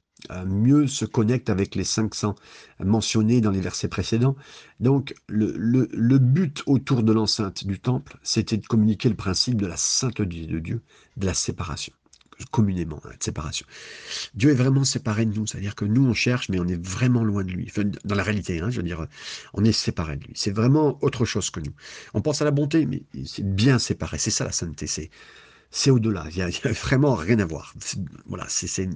mieux 0.46 0.88
se 0.88 1.06
connecte 1.06 1.50
avec 1.50 1.76
les 1.76 1.84
500 1.84 2.36
mentionnés 2.84 3.42
dans 3.42 3.52
les 3.52 3.62
versets 3.62 3.88
précédents. 3.88 4.36
Donc 4.80 5.14
le, 5.28 6.18
but 6.18 6.64
autour 6.66 7.04
de 7.04 7.12
l'enceinte 7.12 7.66
du 7.66 7.80
temple, 7.80 8.18
c'était 8.24 8.58
de 8.58 8.66
communiquer 8.66 9.10
le 9.10 9.16
principe 9.16 9.56
de 9.56 9.68
la 9.68 9.78
sainteté 9.78 10.46
de 10.46 10.60
Dieu, 10.60 10.82
de 11.18 11.26
la 11.26 11.34
séparation 11.34 11.94
communément, 12.50 13.00
hein, 13.06 13.12
de 13.18 13.24
séparation. 13.24 13.66
Dieu 14.34 14.50
est 14.50 14.56
vraiment 14.56 14.84
séparé 14.84 15.26
de 15.26 15.38
nous, 15.38 15.46
c'est-à-dire 15.46 15.76
que 15.76 15.86
nous 15.86 16.04
on 16.04 16.14
cherche, 16.14 16.50
mais 16.50 16.60
on 16.60 16.68
est 16.68 16.82
vraiment 16.82 17.24
loin 17.24 17.44
de 17.44 17.52
lui. 17.52 17.72
dans 18.04 18.16
la 18.16 18.24
réalité, 18.24 18.60
hein, 18.60 18.70
je 18.70 18.78
veux 18.78 18.84
dire, 18.84 19.06
on 19.54 19.64
est 19.64 19.72
séparé 19.72 20.18
de 20.18 20.24
lui. 20.24 20.34
C'est 20.36 20.52
vraiment 20.52 20.98
autre 21.02 21.26
chose 21.26 21.50
que 21.52 21.60
nous. 21.60 21.74
On 22.14 22.22
pense 22.22 22.42
à 22.42 22.46
la 22.46 22.52
bonté, 22.52 22.86
mais 22.86 23.04
c'est 23.26 23.46
bien 23.46 23.78
séparé. 23.78 24.18
C'est 24.18 24.32
ça 24.32 24.46
la 24.46 24.52
sainteté. 24.52 24.88
C'est 24.88 25.10
c'est 25.72 25.90
au-delà. 25.90 26.26
Il 26.32 26.36
n'y 26.36 26.42
a, 26.44 26.72
vraiment 26.72 27.16
rien 27.16 27.40
à 27.40 27.46
voir. 27.46 27.74
Voilà, 28.26 28.46
c'est 28.48 28.90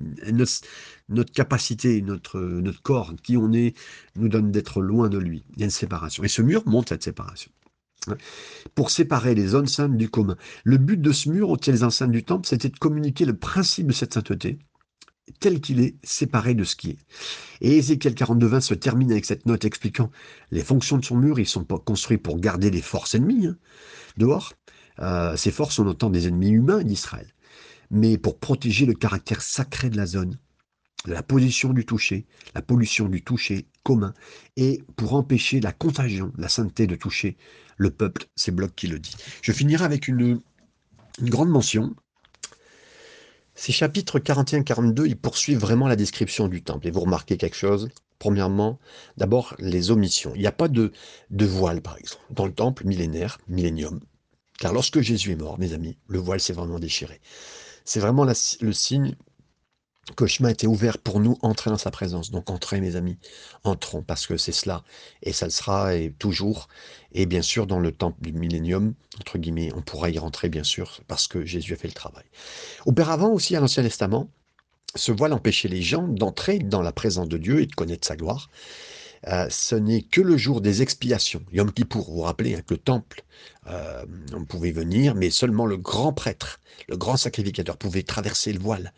notre, 1.08 1.32
capacité, 1.32 2.02
notre, 2.02 2.40
notre 2.40 2.82
corps, 2.82 3.14
qui 3.24 3.38
on 3.38 3.52
est, 3.54 3.76
nous 4.16 4.28
donne 4.28 4.52
d'être 4.52 4.82
loin 4.82 5.10
de 5.10 5.18
lui. 5.18 5.46
Il 5.54 5.62
y 5.62 5.64
a 5.64 5.66
une 5.66 5.72
séparation. 5.72 6.24
Et 6.24 6.28
ce 6.28 6.42
mur 6.42 6.64
montre 6.66 6.90
cette 6.90 7.04
séparation. 7.04 7.50
Pour 8.76 8.92
séparer 8.92 9.34
les 9.34 9.48
zones 9.48 9.68
saintes 9.68 9.98
du 9.98 10.10
commun. 10.10 10.36
Le 10.64 10.78
but 10.78 11.02
de 11.02 11.12
ce 11.12 11.30
mur, 11.30 11.50
au-dessus 11.50 11.72
des 11.72 11.84
enceintes 11.84 12.12
du 12.12 12.24
temple, 12.24 12.48
c'était 12.48 12.70
de 12.70 12.78
communiquer 12.78 13.26
le 13.26 13.36
principe 13.36 13.88
de 13.88 13.94
cette 13.94 14.14
sainteté, 14.14 14.60
tel 15.40 15.60
qu'il 15.60 15.80
est 15.80 15.96
séparé 16.04 16.54
de 16.54 16.64
ce 16.64 16.76
qui 16.76 16.92
est. 16.92 16.98
Et 17.62 17.78
Ézéchiel 17.78 18.14
42.20 18.14 18.62
se 18.62 18.74
termine 18.76 19.12
avec 19.12 19.26
cette 19.26 19.48
note 19.48 19.66
expliquant 19.66 20.12
les 20.52 20.64
fonctions 20.64 20.98
de 20.98 21.06
son 21.06 21.16
mur, 21.16 21.40
ils 21.40 21.48
sont 21.48 21.64
pas 21.64 21.80
construits 21.80 22.20
pour 22.20 22.40
garder 22.40 22.70
les 22.70 22.82
forces 22.82 23.16
ennemies 23.16 23.48
hein, 23.48 23.58
dehors, 24.18 24.54
ces 25.36 25.52
forces 25.52 25.76
sont 25.76 25.88
autant 25.88 26.10
des 26.10 26.28
ennemis 26.28 26.50
humains 26.50 26.84
d'Israël, 26.84 27.28
mais 27.92 28.18
pour 28.18 28.40
protéger 28.40 28.86
le 28.86 28.94
caractère 28.94 29.42
sacré 29.42 29.90
de 29.90 29.98
la 29.98 30.06
zone, 30.06 30.38
la 31.06 31.24
position 31.24 31.74
du 31.74 31.86
toucher, 31.86 32.26
la 32.56 32.62
pollution 32.62 33.08
du 33.08 33.24
toucher 33.24 33.68
commun, 33.84 34.14
et 34.58 34.84
pour 34.96 35.14
empêcher 35.14 35.60
la 35.60 35.72
contagion, 35.72 36.34
la 36.38 36.50
sainteté 36.50 36.88
de 36.88 36.96
toucher 36.96 37.38
le 37.78 37.92
peuple, 37.92 38.26
c'est 38.36 38.52
Bloch 38.52 38.74
qui 38.76 38.88
le 38.88 39.00
dit. 39.00 39.16
Je 39.42 39.52
finirai 39.52 39.86
avec 39.86 40.08
une, 40.08 40.42
une 41.20 41.30
grande 41.30 41.50
mention. 41.50 41.96
Ces 43.54 43.72
chapitres 43.72 44.20
41-42, 44.20 45.06
ils 45.06 45.18
poursuivent 45.18 45.60
vraiment 45.60 45.88
la 45.88 45.96
description 45.96 46.48
du 46.48 46.62
temple. 46.62 46.88
Et 46.88 46.92
vous 46.92 47.02
remarquez 47.02 47.38
quelque 47.38 47.56
chose 47.56 47.90
Premièrement, 48.20 48.80
d'abord 49.18 49.56
les 49.60 49.92
omissions. 49.92 50.32
Il 50.36 50.42
n'y 50.42 50.48
a 50.48 50.52
pas 50.54 50.70
de, 50.70 50.92
de 51.32 51.46
voile, 51.46 51.82
par 51.82 51.98
exemple, 51.98 52.24
dans 52.32 52.46
le 52.46 52.54
temple 52.54 52.86
millénaire, 52.86 53.40
millénium. 53.48 54.00
Car 54.60 54.74
lorsque 54.74 55.02
Jésus 55.02 55.32
est 55.32 55.36
mort, 55.36 55.60
mes 55.60 55.74
amis, 55.74 55.98
le 56.08 56.20
voile 56.20 56.40
s'est 56.40 56.54
vraiment 56.54 56.80
déchiré. 56.80 57.20
C'est 57.84 58.00
vraiment 58.00 58.26
le 58.26 58.74
signe 58.74 59.16
que 60.16 60.24
le 60.24 60.28
chemin 60.28 60.50
était 60.50 60.68
ouvert 60.68 60.98
pour 61.00 61.20
nous 61.20 61.38
entrer 61.42 61.72
dans 61.72 61.78
sa 61.78 61.92
présence. 61.92 62.30
Donc 62.32 62.50
entrez, 62.50 62.80
mes 62.80 62.96
amis, 62.96 63.18
entrons, 63.64 64.04
parce 64.04 64.28
que 64.28 64.38
c'est 64.38 64.52
cela. 64.52 64.84
Et 65.24 65.34
ça 65.34 65.46
le 65.46 65.52
sera 65.52 65.92
toujours. 66.20 66.68
Et 67.12 67.26
bien 67.26 67.42
sûr, 67.42 67.66
dans 67.66 67.80
le 67.80 67.92
temple 67.92 68.22
du 68.22 68.32
millénium, 68.32 68.94
entre 69.20 69.38
guillemets, 69.38 69.72
on 69.76 69.82
pourra 69.82 70.10
y 70.10 70.20
rentrer, 70.20 70.50
bien 70.50 70.64
sûr, 70.64 71.02
parce 71.08 71.28
que 71.28 71.46
Jésus 71.46 71.74
a 71.74 71.76
fait 71.76 71.88
le 71.88 71.94
travail. 71.94 72.26
Auparavant 72.86 73.32
aussi, 73.32 73.56
à 73.56 73.60
l'Ancien 73.60 73.84
Testament, 73.84 74.30
ce 74.96 75.12
voile 75.12 75.34
empêchait 75.34 75.68
les 75.68 75.82
gens 75.82 76.08
d'entrer 76.08 76.60
dans 76.60 76.82
la 76.82 76.92
présence 76.92 77.28
de 77.28 77.38
Dieu 77.38 77.62
et 77.62 77.66
de 77.66 77.74
connaître 77.74 78.08
sa 78.08 78.16
gloire. 78.16 78.50
Euh, 79.28 79.48
ce 79.50 79.76
n'est 79.76 80.04
que 80.04 80.22
le 80.22 80.38
jour 80.38 80.62
des 80.62 80.82
expiations. 80.82 81.44
Yom 81.52 81.72
Kippour, 81.72 82.08
vous 82.08 82.16
vous 82.18 82.22
rappelez 82.22 82.56
hein, 82.56 82.62
que 82.66 82.76
le 82.76 82.80
temple, 82.80 83.24
euh, 83.68 84.06
on 84.34 84.46
pouvait 84.46 84.72
venir, 84.72 85.16
mais 85.16 85.32
seulement 85.32 85.66
le 85.66 85.78
grand 85.78 86.14
prêtre, 86.14 86.60
le 86.88 86.98
grand 86.98 87.18
sacrificateur 87.18 87.78
pouvait 87.78 88.04
traverser 88.04 88.54
le 88.54 88.60
voile 88.60 88.94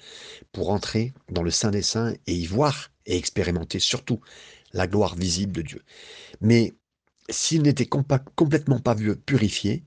pour 0.52 0.70
entrer 0.70 1.13
dans 1.30 1.44
le 1.44 1.52
Saint 1.52 1.72
des 1.72 1.82
Saints 1.82 2.13
et 2.28 2.34
y 2.34 2.46
voir 2.46 2.92
et 3.06 3.18
expérimenter 3.18 3.80
surtout 3.80 4.20
la 4.74 4.88
gloire 4.88 5.16
visible 5.16 5.54
de 5.54 5.62
Dieu. 5.62 5.82
Mais 6.42 6.74
s'il 7.30 7.62
n'était 7.62 7.88
complètement 7.88 8.80
pas 8.80 8.96
purifié, 9.25 9.86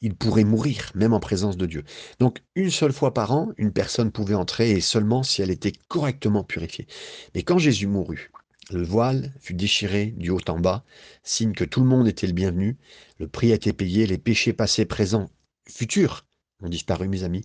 il 0.00 0.14
pourrait 0.14 0.44
mourir, 0.44 0.90
même 0.94 1.12
en 1.12 1.20
présence 1.20 1.56
de 1.56 1.66
Dieu. 1.66 1.84
Donc, 2.18 2.42
une 2.54 2.70
seule 2.70 2.92
fois 2.92 3.14
par 3.14 3.32
an, 3.32 3.52
une 3.56 3.72
personne 3.72 4.12
pouvait 4.12 4.34
entrer, 4.34 4.70
et 4.72 4.80
seulement 4.80 5.22
si 5.22 5.42
elle 5.42 5.50
était 5.50 5.72
correctement 5.88 6.44
purifiée. 6.44 6.86
Mais 7.34 7.42
quand 7.42 7.58
Jésus 7.58 7.86
mourut, 7.86 8.30
le 8.70 8.82
voile 8.82 9.32
fut 9.40 9.54
déchiré 9.54 10.06
du 10.06 10.30
haut 10.30 10.40
en 10.48 10.58
bas, 10.58 10.84
signe 11.22 11.52
que 11.52 11.64
tout 11.64 11.80
le 11.80 11.86
monde 11.86 12.08
était 12.08 12.26
le 12.26 12.32
bienvenu. 12.32 12.76
Le 13.18 13.28
prix 13.28 13.52
a 13.52 13.54
été 13.54 13.72
payé, 13.72 14.06
les 14.06 14.18
péchés 14.18 14.52
passés, 14.52 14.84
présents, 14.84 15.30
futurs 15.68 16.26
ont 16.62 16.68
disparu, 16.68 17.08
mes 17.08 17.22
amis, 17.22 17.44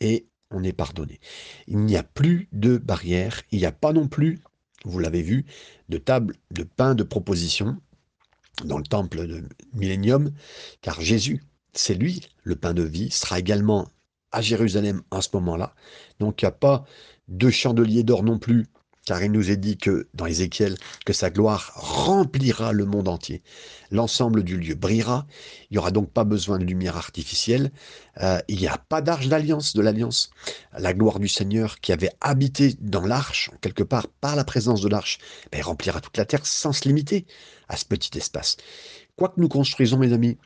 et 0.00 0.26
on 0.50 0.62
est 0.62 0.72
pardonné. 0.72 1.20
Il 1.66 1.78
n'y 1.78 1.96
a 1.96 2.02
plus 2.02 2.48
de 2.52 2.78
barrière, 2.78 3.42
il 3.50 3.58
n'y 3.58 3.66
a 3.66 3.72
pas 3.72 3.92
non 3.92 4.08
plus, 4.08 4.40
vous 4.84 4.98
l'avez 4.98 5.22
vu, 5.22 5.44
de 5.88 5.98
table 5.98 6.36
de 6.50 6.62
pain 6.62 6.94
de 6.94 7.02
proposition. 7.02 7.76
dans 8.64 8.78
le 8.78 8.84
temple 8.84 9.26
de 9.26 9.42
Millénium, 9.72 10.30
car 10.80 11.00
Jésus, 11.00 11.42
c'est 11.72 11.94
lui, 11.94 12.20
le 12.44 12.54
pain 12.54 12.72
de 12.72 12.84
vie, 12.84 13.10
sera 13.10 13.40
également 13.40 13.88
à 14.30 14.40
Jérusalem 14.40 15.02
en 15.10 15.20
ce 15.20 15.30
moment-là. 15.34 15.74
Donc 16.20 16.40
il 16.40 16.44
n'y 16.44 16.48
a 16.48 16.52
pas 16.52 16.84
de 17.28 17.50
chandelier 17.50 18.04
d'or 18.04 18.22
non 18.22 18.38
plus 18.38 18.66
car 19.04 19.22
il 19.22 19.32
nous 19.32 19.50
est 19.50 19.56
dit 19.56 19.76
que 19.76 20.08
dans 20.14 20.26
Ézéchiel 20.26 20.76
que 21.04 21.12
sa 21.12 21.30
gloire 21.30 21.72
remplira 21.74 22.72
le 22.72 22.84
monde 22.84 23.08
entier. 23.08 23.42
L'ensemble 23.90 24.42
du 24.42 24.56
lieu 24.56 24.74
brillera, 24.74 25.26
il 25.70 25.74
n'y 25.74 25.78
aura 25.78 25.90
donc 25.90 26.10
pas 26.10 26.24
besoin 26.24 26.58
de 26.58 26.64
lumière 26.64 26.96
artificielle, 26.96 27.70
euh, 28.22 28.40
il 28.48 28.58
n'y 28.58 28.66
a 28.66 28.78
pas 28.78 29.02
d'arche 29.02 29.28
d'alliance, 29.28 29.74
de 29.74 29.82
l'alliance. 29.82 30.30
La 30.76 30.94
gloire 30.94 31.18
du 31.18 31.28
Seigneur 31.28 31.80
qui 31.80 31.92
avait 31.92 32.10
habité 32.20 32.74
dans 32.80 33.06
l'arche, 33.06 33.50
quelque 33.60 33.82
part 33.82 34.08
par 34.08 34.36
la 34.36 34.44
présence 34.44 34.80
de 34.80 34.88
l'arche, 34.88 35.18
ben, 35.52 35.62
remplira 35.62 36.00
toute 36.00 36.16
la 36.16 36.24
terre 36.24 36.46
sans 36.46 36.72
se 36.72 36.88
limiter 36.88 37.26
à 37.68 37.76
ce 37.76 37.84
petit 37.84 38.16
espace. 38.18 38.56
Quoi 39.16 39.28
que 39.28 39.40
nous 39.40 39.48
construisons, 39.48 39.98
mes 39.98 40.12
amis, 40.12 40.38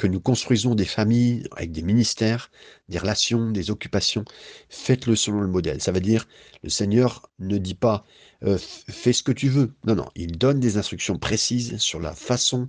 que 0.00 0.06
nous 0.06 0.18
construisons 0.18 0.74
des 0.74 0.86
familles 0.86 1.46
avec 1.54 1.72
des 1.72 1.82
ministères, 1.82 2.50
des 2.88 2.96
relations, 2.96 3.50
des 3.50 3.70
occupations, 3.70 4.24
faites-le 4.70 5.14
selon 5.14 5.42
le 5.42 5.46
modèle. 5.46 5.82
Ça 5.82 5.92
veut 5.92 6.00
dire, 6.00 6.26
le 6.62 6.70
Seigneur 6.70 7.28
ne 7.38 7.58
dit 7.58 7.74
pas 7.74 8.06
euh, 8.42 8.56
fais 8.58 9.12
ce 9.12 9.22
que 9.22 9.30
tu 9.30 9.50
veux. 9.50 9.74
Non, 9.84 9.94
non, 9.94 10.08
il 10.14 10.38
donne 10.38 10.58
des 10.58 10.78
instructions 10.78 11.18
précises 11.18 11.76
sur 11.76 12.00
la 12.00 12.14
façon 12.14 12.66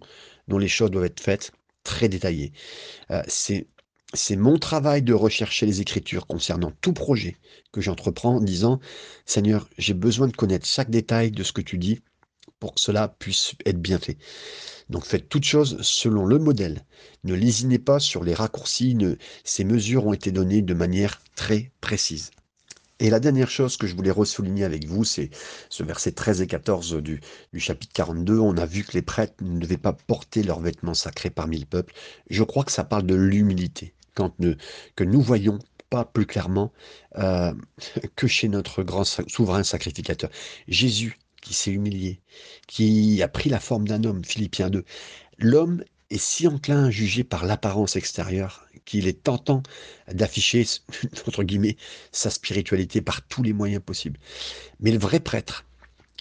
dont 0.49 0.57
les 0.57 0.67
choses 0.67 0.91
doivent 0.91 1.05
être 1.05 1.21
faites, 1.21 1.53
très 1.85 2.09
détaillées. 2.09 2.51
Euh, 3.11 3.23
c'est 3.29 3.67
c'est 4.13 4.35
mon 4.35 4.59
travail 4.59 5.01
de 5.01 5.13
rechercher 5.13 5.65
les 5.65 5.79
Écritures 5.79 6.27
concernant 6.27 6.73
tout 6.81 6.91
projet 6.91 7.37
que 7.71 7.79
j'entreprends 7.79 8.35
en 8.35 8.41
disant, 8.41 8.81
Seigneur, 9.25 9.69
j'ai 9.77 9.93
besoin 9.93 10.27
de 10.27 10.35
connaître 10.35 10.65
chaque 10.65 10.89
détail 10.89 11.31
de 11.31 11.43
ce 11.43 11.53
que 11.53 11.61
tu 11.61 11.77
dis 11.77 12.01
pour 12.61 12.75
que 12.75 12.79
cela 12.79 13.09
puisse 13.09 13.55
être 13.65 13.81
bien 13.81 13.99
fait. 13.99 14.17
Donc 14.89 15.03
faites 15.03 15.27
toutes 15.27 15.43
choses 15.43 15.81
selon 15.81 16.25
le 16.25 16.39
modèle. 16.39 16.85
Ne 17.25 17.33
lésinez 17.33 17.79
pas 17.79 17.99
sur 17.99 18.23
les 18.23 18.33
raccourcis, 18.33 18.97
ces 19.43 19.65
mesures 19.65 20.05
ont 20.05 20.13
été 20.13 20.31
données 20.31 20.61
de 20.61 20.73
manière 20.73 21.21
très 21.35 21.71
précise. 21.81 22.31
Et 22.99 23.09
la 23.09 23.19
dernière 23.19 23.49
chose 23.49 23.77
que 23.77 23.87
je 23.87 23.95
voulais 23.95 24.11
ressouligner 24.11 24.63
avec 24.63 24.85
vous, 24.85 25.03
c'est 25.03 25.31
ce 25.69 25.81
verset 25.81 26.11
13 26.11 26.41
et 26.41 26.47
14 26.47 26.97
du, 26.97 27.19
chapitre 27.57 27.93
42. 27.93 28.37
On 28.37 28.55
a 28.57 28.67
vu 28.67 28.83
que 28.83 28.93
les 28.93 29.01
prêtres 29.01 29.33
ne 29.41 29.59
devaient 29.59 29.77
pas 29.77 29.93
porter 29.93 30.43
leurs 30.43 30.59
vêtements 30.59 30.93
sacrés 30.93 31.31
parmi 31.31 31.57
le 31.57 31.65
peuple. 31.65 31.95
Je 32.29 32.43
crois 32.43 32.63
que 32.63 32.71
ça 32.71 32.83
parle 32.83 33.07
de 33.07 33.15
l'humilité. 33.15 33.95
Quand 34.13 34.35
que 34.95 35.03
nous 35.03 35.21
voyons 35.21 35.57
pas 35.89 36.05
plus 36.05 36.27
clairement 36.27 36.71
euh, 37.17 37.53
que 38.15 38.27
chez 38.27 38.49
notre 38.49 38.83
grand 38.83 39.03
souverain 39.03 39.63
sacrificateur. 39.63 40.29
Jésus 40.67 41.17
qui 41.41 41.53
s'est 41.53 41.71
humilié, 41.71 42.21
qui 42.67 43.21
a 43.21 43.27
pris 43.27 43.49
la 43.49 43.59
forme 43.59 43.87
d'un 43.87 44.03
homme, 44.03 44.23
Philippiens 44.23 44.69
2. 44.69 44.85
L'homme 45.39 45.83
est 46.09 46.21
si 46.21 46.47
enclin 46.47 46.85
à 46.85 46.91
juger 46.91 47.23
par 47.23 47.45
l'apparence 47.45 47.95
extérieure 47.95 48.65
qu'il 48.85 49.07
est 49.07 49.23
tentant 49.23 49.63
d'afficher, 50.11 50.65
entre 51.27 51.43
guillemets, 51.43 51.77
sa 52.11 52.29
spiritualité 52.29 53.01
par 53.01 53.21
tous 53.27 53.43
les 53.43 53.53
moyens 53.53 53.81
possibles. 53.83 54.19
Mais 54.79 54.91
le 54.91 54.99
vrai 54.99 55.19
prêtre, 55.19 55.65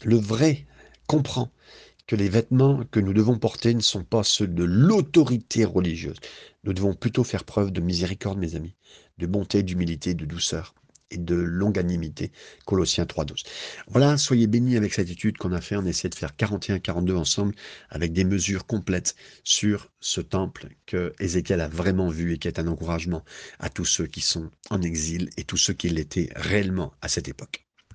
le 0.04 0.16
vrai 0.16 0.66
comprend 1.06 1.50
que 2.06 2.16
les 2.16 2.28
vêtements 2.28 2.82
que 2.90 3.00
nous 3.00 3.12
devons 3.12 3.38
porter 3.38 3.74
ne 3.74 3.80
sont 3.80 4.04
pas 4.04 4.24
ceux 4.24 4.48
de 4.48 4.64
l'autorité 4.64 5.64
religieuse. 5.64 6.18
Nous 6.64 6.72
devons 6.72 6.94
plutôt 6.94 7.24
faire 7.24 7.44
preuve 7.44 7.70
de 7.70 7.80
miséricorde, 7.80 8.38
mes 8.38 8.56
amis, 8.56 8.74
de 9.18 9.26
bonté, 9.26 9.62
d'humilité, 9.62 10.14
de 10.14 10.24
douceur 10.24 10.74
et 11.10 11.18
de 11.18 11.34
longanimité. 11.34 12.32
Colossiens 12.66 13.04
3.12. 13.04 13.44
Voilà, 13.88 14.16
soyez 14.16 14.46
bénis 14.46 14.76
avec 14.76 14.94
cette 14.94 15.10
étude 15.10 15.38
qu'on 15.38 15.52
a 15.52 15.60
fait. 15.60 15.76
On 15.76 15.84
essaie 15.84 16.08
de 16.08 16.14
faire 16.14 16.32
41-42 16.32 17.16
ensemble 17.16 17.54
avec 17.90 18.12
des 18.12 18.24
mesures 18.24 18.66
complètes 18.66 19.14
sur 19.44 19.90
ce 20.00 20.20
temple 20.20 20.68
que 20.86 21.12
Ézéchiel 21.20 21.60
a 21.60 21.68
vraiment 21.68 22.08
vu 22.08 22.34
et 22.34 22.38
qui 22.38 22.48
est 22.48 22.58
un 22.58 22.66
encouragement 22.66 23.24
à 23.58 23.68
tous 23.68 23.84
ceux 23.84 24.06
qui 24.06 24.20
sont 24.20 24.50
en 24.70 24.82
exil 24.82 25.30
et 25.36 25.44
tous 25.44 25.56
ceux 25.56 25.74
qui 25.74 25.88
l'étaient 25.88 26.30
réellement 26.36 26.92
à 27.02 27.08
cette 27.08 27.28
époque. 27.28 27.69